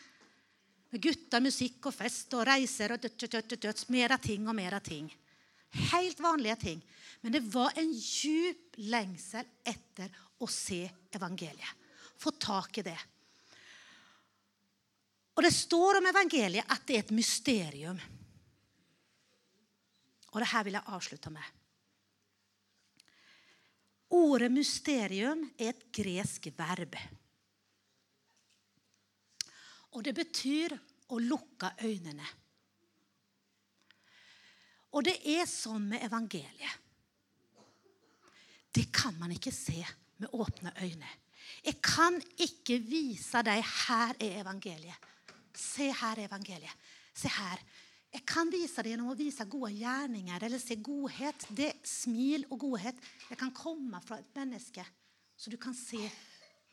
Med 0.90 1.04
gutter, 1.06 1.40
musikk 1.40 1.88
og 1.88 1.96
fest 1.96 2.34
og 2.36 2.44
reiser 2.50 2.92
og 2.92 3.00
dødt, 3.06 3.86
mer 3.94 4.16
av 4.16 4.20
ting 4.20 4.48
og 4.50 4.58
mer 4.58 4.76
av 4.76 4.84
ting. 4.84 5.08
Helt 5.94 6.20
vanlige 6.20 6.58
ting. 6.66 6.82
Men 7.22 7.32
det 7.36 7.44
var 7.48 7.72
en 7.78 7.92
djup 7.94 8.76
lengsel 8.90 9.48
etter 9.64 10.12
å 10.42 10.48
se 10.50 10.82
evangeliet. 11.14 11.88
Få 12.20 12.34
tak 12.36 12.82
i 12.82 12.84
det. 12.84 12.98
Og 15.41 15.45
Det 15.47 15.55
står 15.57 15.97
om 15.97 16.07
evangeliet 16.11 16.68
at 16.68 16.82
det 16.84 16.99
er 16.99 17.03
et 17.07 17.14
mysterium. 17.16 18.01
Og 20.34 20.43
det 20.43 20.49
her 20.51 20.64
vil 20.66 20.74
jeg 20.76 20.93
avslutte 20.93 21.30
med. 21.32 21.47
Ordet 24.20 24.51
mysterium 24.53 25.47
er 25.57 25.70
et 25.72 25.86
gresk 25.97 26.51
verb. 26.59 26.99
Og 29.97 30.05
det 30.05 30.12
betyr 30.18 30.74
å 31.09 31.20
lukke 31.24 31.70
øynene. 31.88 32.28
Og 34.93 35.07
det 35.09 35.14
er 35.24 35.49
sånn 35.49 35.86
med 35.88 36.05
evangeliet. 36.05 36.74
Det 38.68 38.91
kan 38.93 39.16
man 39.16 39.32
ikke 39.32 39.55
se 39.57 39.80
med 40.20 40.36
åpne 40.36 40.74
øyne. 40.84 41.14
Jeg 41.64 41.80
kan 41.80 42.20
ikke 42.36 42.76
vise 42.84 43.41
deg 43.47 43.64
her 43.64 44.12
er 44.20 44.43
evangeliet. 44.43 45.09
Se 45.57 45.90
her 45.90 46.18
er 46.18 46.28
evangeliet. 46.28 46.90
Se 47.14 47.28
her. 47.28 47.62
Jeg 48.11 48.24
kan 48.26 48.51
vise 48.51 48.82
det 48.82 48.90
gjennom 48.92 49.12
å 49.12 49.18
vise 49.18 49.46
gode 49.46 49.70
gjerninger 49.78 50.46
eller 50.46 50.62
se 50.62 50.76
godhet. 50.82 51.46
Det 51.55 51.72
smil 51.86 52.46
og 52.51 52.59
godhet 52.66 52.98
det 53.28 53.38
kan 53.38 53.53
komme 53.55 54.01
fra 54.03 54.18
et 54.18 54.30
menneske, 54.34 54.84
så 55.38 55.51
du 55.51 55.57
kan 55.62 55.76
se 55.76 56.03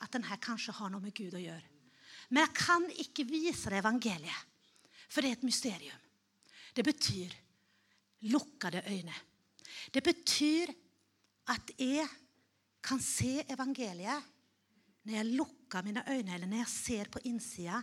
at 0.01 0.13
den 0.13 0.25
her 0.25 0.39
kanskje 0.41 0.75
har 0.77 0.89
noe 0.93 1.03
med 1.03 1.15
Gud 1.17 1.37
å 1.37 1.41
gjøre. 1.41 1.73
Men 2.29 2.43
jeg 2.43 2.55
kan 2.57 2.87
ikke 3.05 3.25
vise 3.29 3.69
deg 3.69 3.79
evangeliet, 3.79 4.41
for 5.07 5.21
det 5.21 5.29
er 5.29 5.37
et 5.37 5.45
mysterium. 5.47 6.01
Det 6.73 6.85
betyr 6.85 7.35
lukkede 8.33 8.81
øyne. 8.89 9.13
Det 9.93 10.03
betyr 10.03 10.73
at 11.53 11.71
jeg 11.77 12.07
kan 12.83 12.99
se 13.03 13.39
evangeliet 13.47 14.33
når 15.07 15.15
jeg 15.15 15.37
lukker 15.37 15.85
mine 15.85 16.03
øyne, 16.09 16.33
eller 16.35 16.49
når 16.49 16.63
jeg 16.65 16.73
ser 16.73 17.11
på 17.11 17.21
innsida 17.29 17.79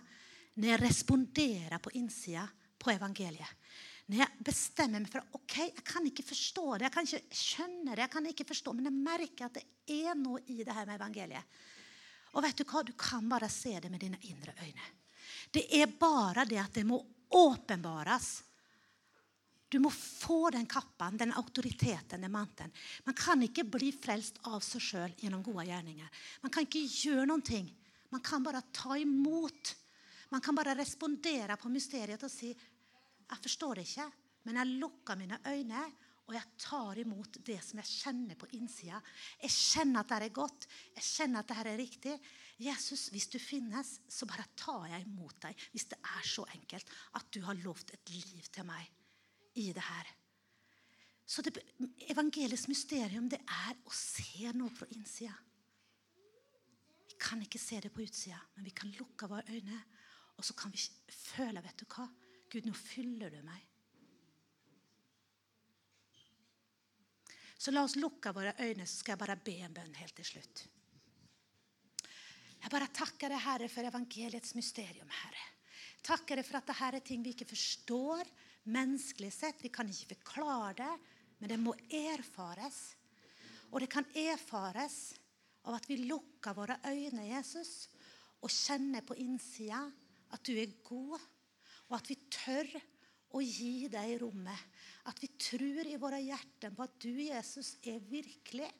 når 0.54 0.70
jeg 0.70 0.82
responderer 0.84 1.82
på 1.82 1.92
innsida 1.98 2.44
på 2.78 2.92
evangeliet. 2.92 3.60
Når 4.04 4.20
jeg 4.20 4.44
bestemmer 4.44 5.00
meg 5.00 5.10
for 5.12 5.38
ok, 5.38 5.54
jeg 5.62 5.84
kan 5.86 6.06
ikke 6.06 6.26
forstå 6.26 6.64
det, 6.76 6.86
jeg 6.86 6.94
kan 6.94 7.06
ikke 7.08 7.38
skjønne 7.40 7.94
det, 7.94 8.02
jeg 8.02 8.12
kan 8.12 8.26
ikke 8.28 8.48
forstå, 8.50 8.74
men 8.76 8.90
jeg 8.90 8.98
merker 8.98 9.46
at 9.46 9.56
det 9.56 10.00
er 10.04 10.18
noe 10.18 10.42
i 10.52 10.60
det 10.60 10.74
her 10.76 10.84
med 10.84 10.98
evangeliet. 10.98 11.60
Og 12.34 12.44
vet 12.44 12.58
du 12.58 12.66
hva? 12.68 12.82
Du 12.84 12.92
kan 12.98 13.28
bare 13.30 13.48
se 13.52 13.72
det 13.80 13.90
med 13.92 14.02
dine 14.02 14.18
indre 14.28 14.52
øyne. 14.60 14.90
Det 15.54 15.64
er 15.78 15.86
bare 15.86 16.44
det 16.48 16.58
at 16.60 16.74
det 16.76 16.84
må 16.86 16.98
åpenbares. 17.34 18.42
Du 19.70 19.78
må 19.82 19.90
få 19.90 20.50
den 20.54 20.66
kappen, 20.70 21.16
den 21.18 21.32
autoriteten, 21.34 22.20
den 22.20 22.30
manten. 22.30 22.70
Man 23.06 23.16
kan 23.18 23.40
ikke 23.42 23.64
bli 23.66 23.88
frelst 23.94 24.36
av 24.50 24.60
seg 24.62 24.84
sjøl 24.84 25.16
gjennom 25.18 25.42
gode 25.46 25.64
gjerninger. 25.70 26.20
Man 26.44 26.52
kan 26.52 26.66
ikke 26.66 26.84
gjøre 26.84 27.40
ting. 27.46 27.70
Man 28.12 28.22
kan 28.22 28.44
bare 28.44 28.62
ta 28.74 28.98
imot 29.00 29.72
man 30.34 30.42
kan 30.42 30.56
bare 30.58 30.74
respondere 30.74 31.54
på 31.60 31.70
mysteriet 31.70 32.22
og 32.26 32.32
si 32.32 32.50
jeg 32.50 33.40
forstår 33.40 33.78
det 33.78 33.84
ikke, 33.86 34.06
men 34.44 34.58
jeg 34.58 34.78
lukker 34.82 35.16
mine 35.16 35.38
øyne, 35.48 35.84
og 36.24 36.34
jeg 36.34 36.58
tar 36.60 36.98
imot 37.00 37.38
det 37.46 37.56
som 37.64 37.78
jeg 37.80 37.90
kjenner 37.90 38.36
på 38.40 38.48
innsida. 38.56 38.98
Jeg 39.42 39.52
kjenner 39.52 40.02
at 40.02 40.10
det 40.10 40.18
er 40.26 40.34
godt. 40.36 40.66
Jeg 40.96 41.06
kjenner 41.06 41.40
at 41.40 41.50
det 41.50 41.56
er 41.60 41.78
riktig. 41.78 42.14
Jesus, 42.64 43.06
hvis 43.12 43.28
du 43.32 43.38
finnes, 43.40 43.94
så 44.08 44.28
bare 44.28 44.46
tar 44.56 44.86
jeg 44.90 45.06
imot 45.06 45.36
deg. 45.44 45.64
Hvis 45.72 45.88
det 45.92 46.00
er 46.00 46.28
så 46.28 46.46
enkelt 46.56 46.92
at 47.20 47.30
du 47.32 47.40
har 47.44 47.60
lovt 47.60 47.94
et 47.96 48.12
liv 48.16 48.44
til 48.52 48.68
meg 48.68 48.88
i 49.60 49.70
det 49.76 49.84
her. 49.84 50.12
Så 51.24 51.44
det, 51.44 51.60
evangeliets 52.08 52.68
mysterium 52.68 53.28
det 53.32 53.40
er 53.44 53.76
å 53.84 53.92
se 53.96 54.52
noe 54.56 54.72
på 54.74 54.88
innsida. 54.96 55.36
Vi 57.08 57.20
kan 57.20 57.40
ikke 57.44 57.60
se 57.60 57.80
det 57.84 57.92
på 57.94 58.04
utsida, 58.04 58.40
men 58.56 58.66
vi 58.66 58.76
kan 58.76 58.92
lukke 58.98 59.28
våre 59.30 59.44
øyne 59.52 59.84
og 60.36 60.44
så 60.46 60.56
kan 60.58 60.72
vi 60.74 60.82
føle 61.14 61.62
vet 61.64 61.80
du 61.80 61.86
hva? 61.94 62.08
Gud, 62.50 62.66
nå 62.66 62.74
fyller 62.76 63.32
du 63.32 63.40
meg. 63.46 63.62
Så 67.58 67.72
la 67.72 67.84
oss 67.86 67.96
lukke 67.96 68.32
våre 68.36 68.52
øyne, 68.60 68.84
så 68.86 69.00
skal 69.00 69.14
jeg 69.14 69.22
bare 69.22 69.40
be 69.40 69.54
en 69.64 69.74
bønn 69.74 69.94
helt 69.96 70.16
til 70.18 70.26
slutt. 70.28 70.64
Jeg 72.64 72.72
bare 72.72 72.90
takker 72.96 73.32
deg, 73.32 73.40
Herre, 73.44 73.68
for 73.72 73.88
evangeliets 73.88 74.54
mysterium, 74.56 75.08
Herre. 75.22 75.46
Takker 76.04 76.40
deg 76.40 76.46
for 76.48 76.58
at 76.58 76.68
dette 76.68 76.88
er 76.90 77.04
ting 77.04 77.24
vi 77.24 77.32
ikke 77.32 77.48
forstår 77.48 78.28
menneskelig 78.72 79.30
sett. 79.32 79.62
Vi 79.64 79.72
kan 79.72 79.88
ikke 79.88 80.14
forklare 80.14 80.74
det, 80.82 80.92
men 81.40 81.52
det 81.52 81.60
må 81.60 81.74
erfares. 81.88 82.78
Og 83.72 83.80
det 83.80 83.88
kan 83.92 84.06
erfares 84.12 85.14
av 85.64 85.78
at 85.78 85.88
vi 85.88 86.02
lukker 86.04 86.56
våre 86.56 86.76
øyne, 86.84 87.30
Jesus, 87.30 87.88
og 88.44 88.52
kjenner 88.52 89.04
på 89.04 89.16
innsida 89.24 89.86
at 90.34 90.44
du 90.46 90.56
er 90.58 90.74
god, 90.86 91.18
og 91.90 91.96
at 91.98 92.10
vi 92.10 92.18
tør 92.32 92.70
å 93.34 93.42
gi 93.42 93.88
deg 93.92 94.16
rommet. 94.22 94.58
At 95.10 95.20
vi 95.22 95.30
tror 95.38 95.86
i 95.86 95.98
våre 96.00 96.20
hjerter 96.22 96.74
på 96.74 96.86
at 96.86 96.96
du, 97.02 97.12
Jesus, 97.26 97.76
er 97.86 98.02
virkelig. 98.08 98.70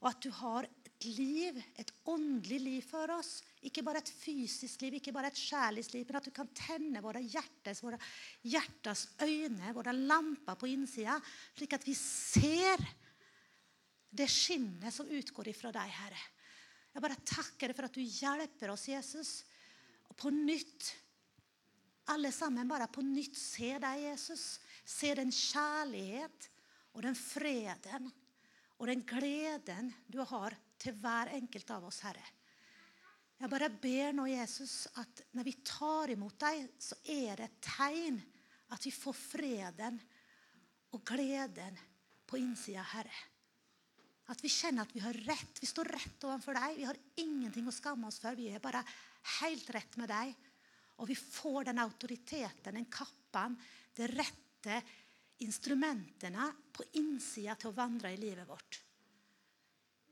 Og 0.00 0.08
at 0.12 0.20
du 0.24 0.30
har 0.32 0.68
et 0.68 1.06
liv, 1.16 1.56
et 1.80 1.92
åndelig 2.08 2.60
liv 2.60 2.84
for 2.86 3.12
oss. 3.12 3.38
Ikke 3.66 3.84
bare 3.84 4.00
et 4.00 4.12
fysisk 4.12 4.84
liv, 4.84 4.98
ikke 4.98 5.14
bare 5.16 5.30
et 5.32 5.40
sjælighetsliv, 5.40 6.06
men 6.08 6.20
at 6.20 6.28
du 6.28 6.32
kan 6.36 6.50
tenne 6.56 7.02
våre 7.04 7.22
hjertes, 7.24 7.82
våre 7.84 8.00
hjertes 8.48 9.06
øyne, 9.24 9.74
våre 9.76 9.96
lamper 9.96 10.58
på 10.60 10.70
innsida, 10.72 11.18
slik 11.56 11.76
at 11.76 11.86
vi 11.88 11.96
ser 11.96 12.84
det 14.10 14.28
skinnet 14.30 14.92
som 14.94 15.08
utgår 15.08 15.52
ifra 15.52 15.72
deg, 15.74 15.92
Herre. 16.00 16.22
Jeg 16.90 17.04
bare 17.04 17.20
takker 17.22 17.70
deg 17.70 17.78
for 17.78 17.86
at 17.86 17.96
du 17.96 18.02
hjelper 18.02 18.72
oss, 18.72 18.88
Jesus, 18.90 19.34
og 20.10 20.18
på 20.18 20.32
nytt 20.34 20.90
alle 22.10 22.32
sammen 22.34 22.68
bare 22.68 22.88
på 22.90 23.04
nytt 23.06 23.36
se 23.38 23.76
deg, 23.78 24.02
Jesus. 24.08 24.58
Se 24.82 25.12
den 25.14 25.30
kjærlighet 25.30 26.48
og 26.96 27.04
den 27.06 27.14
freden 27.14 28.10
og 28.80 28.88
den 28.88 29.04
gleden 29.06 29.92
du 30.10 30.18
har 30.26 30.56
til 30.80 30.96
hver 30.98 31.30
enkelt 31.36 31.70
av 31.70 31.86
oss, 31.86 32.00
Herre. 32.02 32.24
Jeg 33.40 33.48
bare 33.52 33.70
ber 33.72 34.16
nå, 34.16 34.26
Jesus, 34.28 34.84
at 35.00 35.22
når 35.36 35.46
vi 35.46 35.52
tar 35.64 36.12
imot 36.12 36.36
deg, 36.42 36.66
så 36.80 36.98
er 37.08 37.38
det 37.40 37.46
et 37.46 37.60
tegn 37.64 38.18
at 38.74 38.84
vi 38.84 38.92
får 38.92 39.16
freden 39.16 40.00
og 40.96 41.04
gleden 41.06 41.78
på 42.28 42.40
innsida, 42.40 42.82
Herre. 42.92 43.22
At 44.30 44.42
vi 44.44 44.50
kjenner 44.52 44.84
at 44.84 44.92
vi 44.94 45.02
har 45.02 45.16
rett. 45.26 45.56
Vi 45.58 45.66
står 45.66 45.88
rett 45.90 46.26
overfor 46.26 46.54
deg. 46.54 46.76
Vi 46.78 46.86
har 46.86 46.98
ingenting 47.22 47.66
å 47.66 47.74
skamme 47.74 48.10
oss 48.10 48.20
for. 48.22 48.36
Vi 48.38 48.50
er 48.52 48.62
bare 48.62 48.82
helt 49.40 49.70
rett 49.74 49.96
med 50.00 50.10
deg. 50.10 50.34
Og 51.00 51.08
vi 51.08 51.16
får 51.16 51.70
den 51.70 51.80
autoriteten, 51.80 52.76
den 52.76 52.90
kappen, 52.92 53.56
det 53.96 54.10
rette 54.12 54.80
instrumentene 55.40 56.50
på 56.72 56.84
innsida 57.00 57.56
til 57.56 57.70
å 57.70 57.76
vandre 57.76 58.12
i 58.12 58.20
livet 58.20 58.48
vårt. 58.48 58.80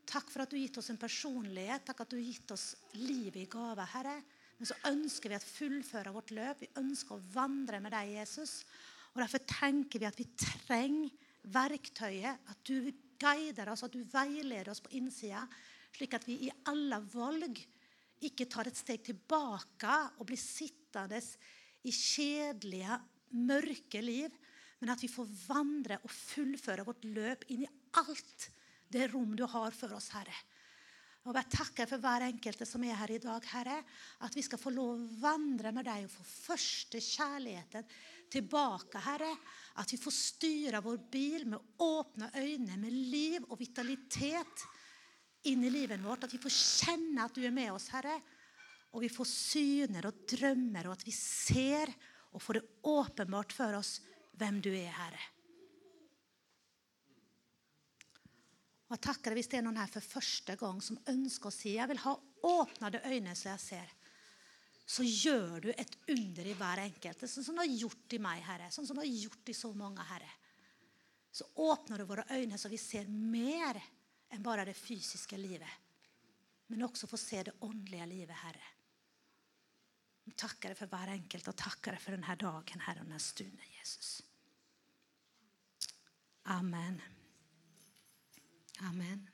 Takk 0.08 0.30
for 0.32 0.40
at 0.40 0.50
du 0.50 0.56
har 0.56 0.64
gitt 0.64 0.78
oss 0.80 0.88
en 0.88 1.00
personlighet, 1.00 1.84
takk 1.84 2.00
at 2.00 2.12
du 2.12 2.16
har 2.16 2.24
gitt 2.24 2.54
oss 2.54 2.70
livet 2.96 3.42
i 3.42 3.48
gave, 3.52 3.84
Herre. 3.92 4.16
Men 4.58 4.70
så 4.70 4.78
ønsker 4.88 5.30
vi 5.30 5.36
å 5.36 5.44
fullføre 5.44 6.14
vårt 6.14 6.32
løp. 6.34 6.62
Vi 6.64 6.70
ønsker 6.80 7.18
å 7.18 7.26
vandre 7.34 7.82
med 7.84 7.92
deg, 7.94 8.14
Jesus. 8.16 8.62
Og 9.12 9.20
Derfor 9.20 9.44
tenker 9.44 10.00
vi 10.00 10.08
at 10.08 10.18
vi 10.18 10.26
trenger 10.32 11.12
verktøyet, 11.52 12.48
at 12.48 12.64
du 12.64 12.88
guider 13.20 13.70
oss, 13.72 13.84
at 13.84 13.92
du 13.92 14.00
veileder 14.08 14.72
oss 14.72 14.80
på 14.84 14.94
innsida, 14.96 15.44
slik 15.94 16.16
at 16.16 16.26
vi 16.28 16.38
i 16.46 16.50
alle 16.70 17.00
valg 17.12 17.60
ikke 18.26 18.48
tar 18.50 18.70
et 18.70 18.78
steg 18.78 19.04
tilbake 19.06 19.94
og 20.18 20.26
blir 20.28 20.40
sittende 20.40 21.20
i 21.86 21.94
kjedelige, 21.94 22.98
mørke 23.38 24.00
liv, 24.02 24.34
men 24.80 24.92
at 24.94 25.02
vi 25.02 25.10
får 25.10 25.28
vandre 25.46 25.98
og 26.02 26.12
fullføre 26.12 26.86
vårt 26.86 27.04
løp 27.06 27.44
inn 27.52 27.66
i 27.66 27.72
alt 27.98 28.48
det 28.88 29.10
rom 29.12 29.34
du 29.36 29.44
har 29.46 29.74
for 29.76 29.92
oss, 29.96 30.10
Herre. 30.14 30.36
Og 31.28 31.36
jeg 31.36 31.50
takker 31.52 31.88
for 31.90 32.00
hver 32.00 32.24
enkelte 32.24 32.64
som 32.64 32.84
er 32.86 32.96
her 32.96 33.10
i 33.12 33.20
dag, 33.20 33.44
Herre. 33.50 33.82
At 34.24 34.36
vi 34.36 34.44
skal 34.46 34.60
få 34.60 34.72
lov 34.72 34.94
å 34.94 35.08
vandre 35.20 35.74
med 35.76 35.84
deg 35.84 36.06
og 36.06 36.14
få 36.14 36.24
første 36.24 37.02
kjærligheten 37.04 37.84
tilbake, 38.32 39.02
Herre. 39.04 39.34
At 39.82 39.92
vi 39.92 40.00
får 40.00 40.14
styre 40.16 40.80
vår 40.84 41.02
bil 41.12 41.44
med 41.52 41.84
åpne 41.84 42.30
øyne, 42.32 42.78
med 42.80 42.96
liv 42.96 43.44
og 43.50 43.58
vitalitet 43.60 44.64
inn 45.50 45.64
i 45.64 45.72
livet 45.72 46.02
vårt. 46.04 46.26
At 46.26 46.34
vi 46.34 46.40
får 46.42 46.54
kjenne 46.54 47.24
at 47.24 47.34
du 47.34 47.42
er 47.46 47.54
med 47.54 47.72
oss, 47.74 47.88
Herre. 47.94 48.18
Og 48.94 49.02
vi 49.04 49.10
får 49.12 49.28
syner 49.28 50.08
og 50.08 50.22
drømmer, 50.28 50.88
og 50.88 50.96
at 50.96 51.04
vi 51.06 51.14
ser 51.14 51.92
og 52.32 52.42
får 52.44 52.58
det 52.58 52.68
åpenbart 52.88 53.52
for 53.56 53.76
oss 53.78 53.98
hvem 54.38 54.62
du 54.64 54.70
er, 54.72 54.92
Herre. 54.94 55.26
Og 58.88 58.96
jeg 58.96 59.04
takker 59.04 59.32
deg 59.32 59.42
hvis 59.42 59.50
det 59.52 59.58
er 59.58 59.64
noen 59.66 59.80
her 59.82 59.90
for 59.92 60.04
første 60.04 60.54
gang 60.56 60.78
som 60.80 61.00
ønsker 61.12 61.50
å 61.50 61.52
si 61.52 61.74
jeg 61.74 61.90
vil 61.90 62.00
ha 62.06 62.14
åpnede 62.48 63.02
øyne 63.04 63.34
så 63.36 63.50
jeg 63.50 63.60
ser. 63.60 63.90
Så 64.88 65.04
gjør 65.04 65.66
du 65.66 65.68
et 65.74 65.98
under 66.14 66.46
i 66.48 66.54
hver 66.56 66.80
enkelt, 66.86 67.26
sånn 67.28 67.44
som 67.44 67.58
du 67.58 67.60
har 67.60 67.68
gjort 67.68 68.14
i 68.16 68.20
meg, 68.24 68.40
Herre. 68.46 68.70
Sånn 68.72 68.86
som 68.88 68.96
du 68.96 69.02
har 69.02 69.10
gjort 69.10 69.52
i 69.52 69.56
så 69.56 69.68
mange, 69.76 70.06
Herre. 70.08 70.30
Så 71.28 71.44
åpner 71.60 72.00
du 72.00 72.06
våre 72.08 72.24
øyne 72.32 72.56
så 72.56 72.70
vi 72.72 72.80
ser 72.80 73.10
mer 73.12 73.76
enn 74.34 74.44
bare 74.44 74.66
det 74.68 74.76
fysiske 74.76 75.38
livet. 75.40 75.86
Men 76.68 76.84
også 76.84 77.08
få 77.08 77.16
se 77.20 77.42
det 77.46 77.56
åndelige 77.64 78.06
livet, 78.10 78.36
Herre. 78.42 78.74
Vi 80.28 80.34
takker 80.36 80.72
deg 80.72 80.76
for 80.76 80.92
hver 80.92 81.14
enkelt 81.14 81.48
og 81.48 81.56
takker 81.56 81.96
deg 81.96 82.02
for 82.02 82.16
denne 82.16 82.34
dagen 82.42 82.84
Herre, 82.84 83.00
og 83.00 83.08
denne 83.08 83.22
stunden, 83.22 83.70
Jesus. 83.78 84.18
Amen. 86.52 87.00
Amen. 88.84 89.24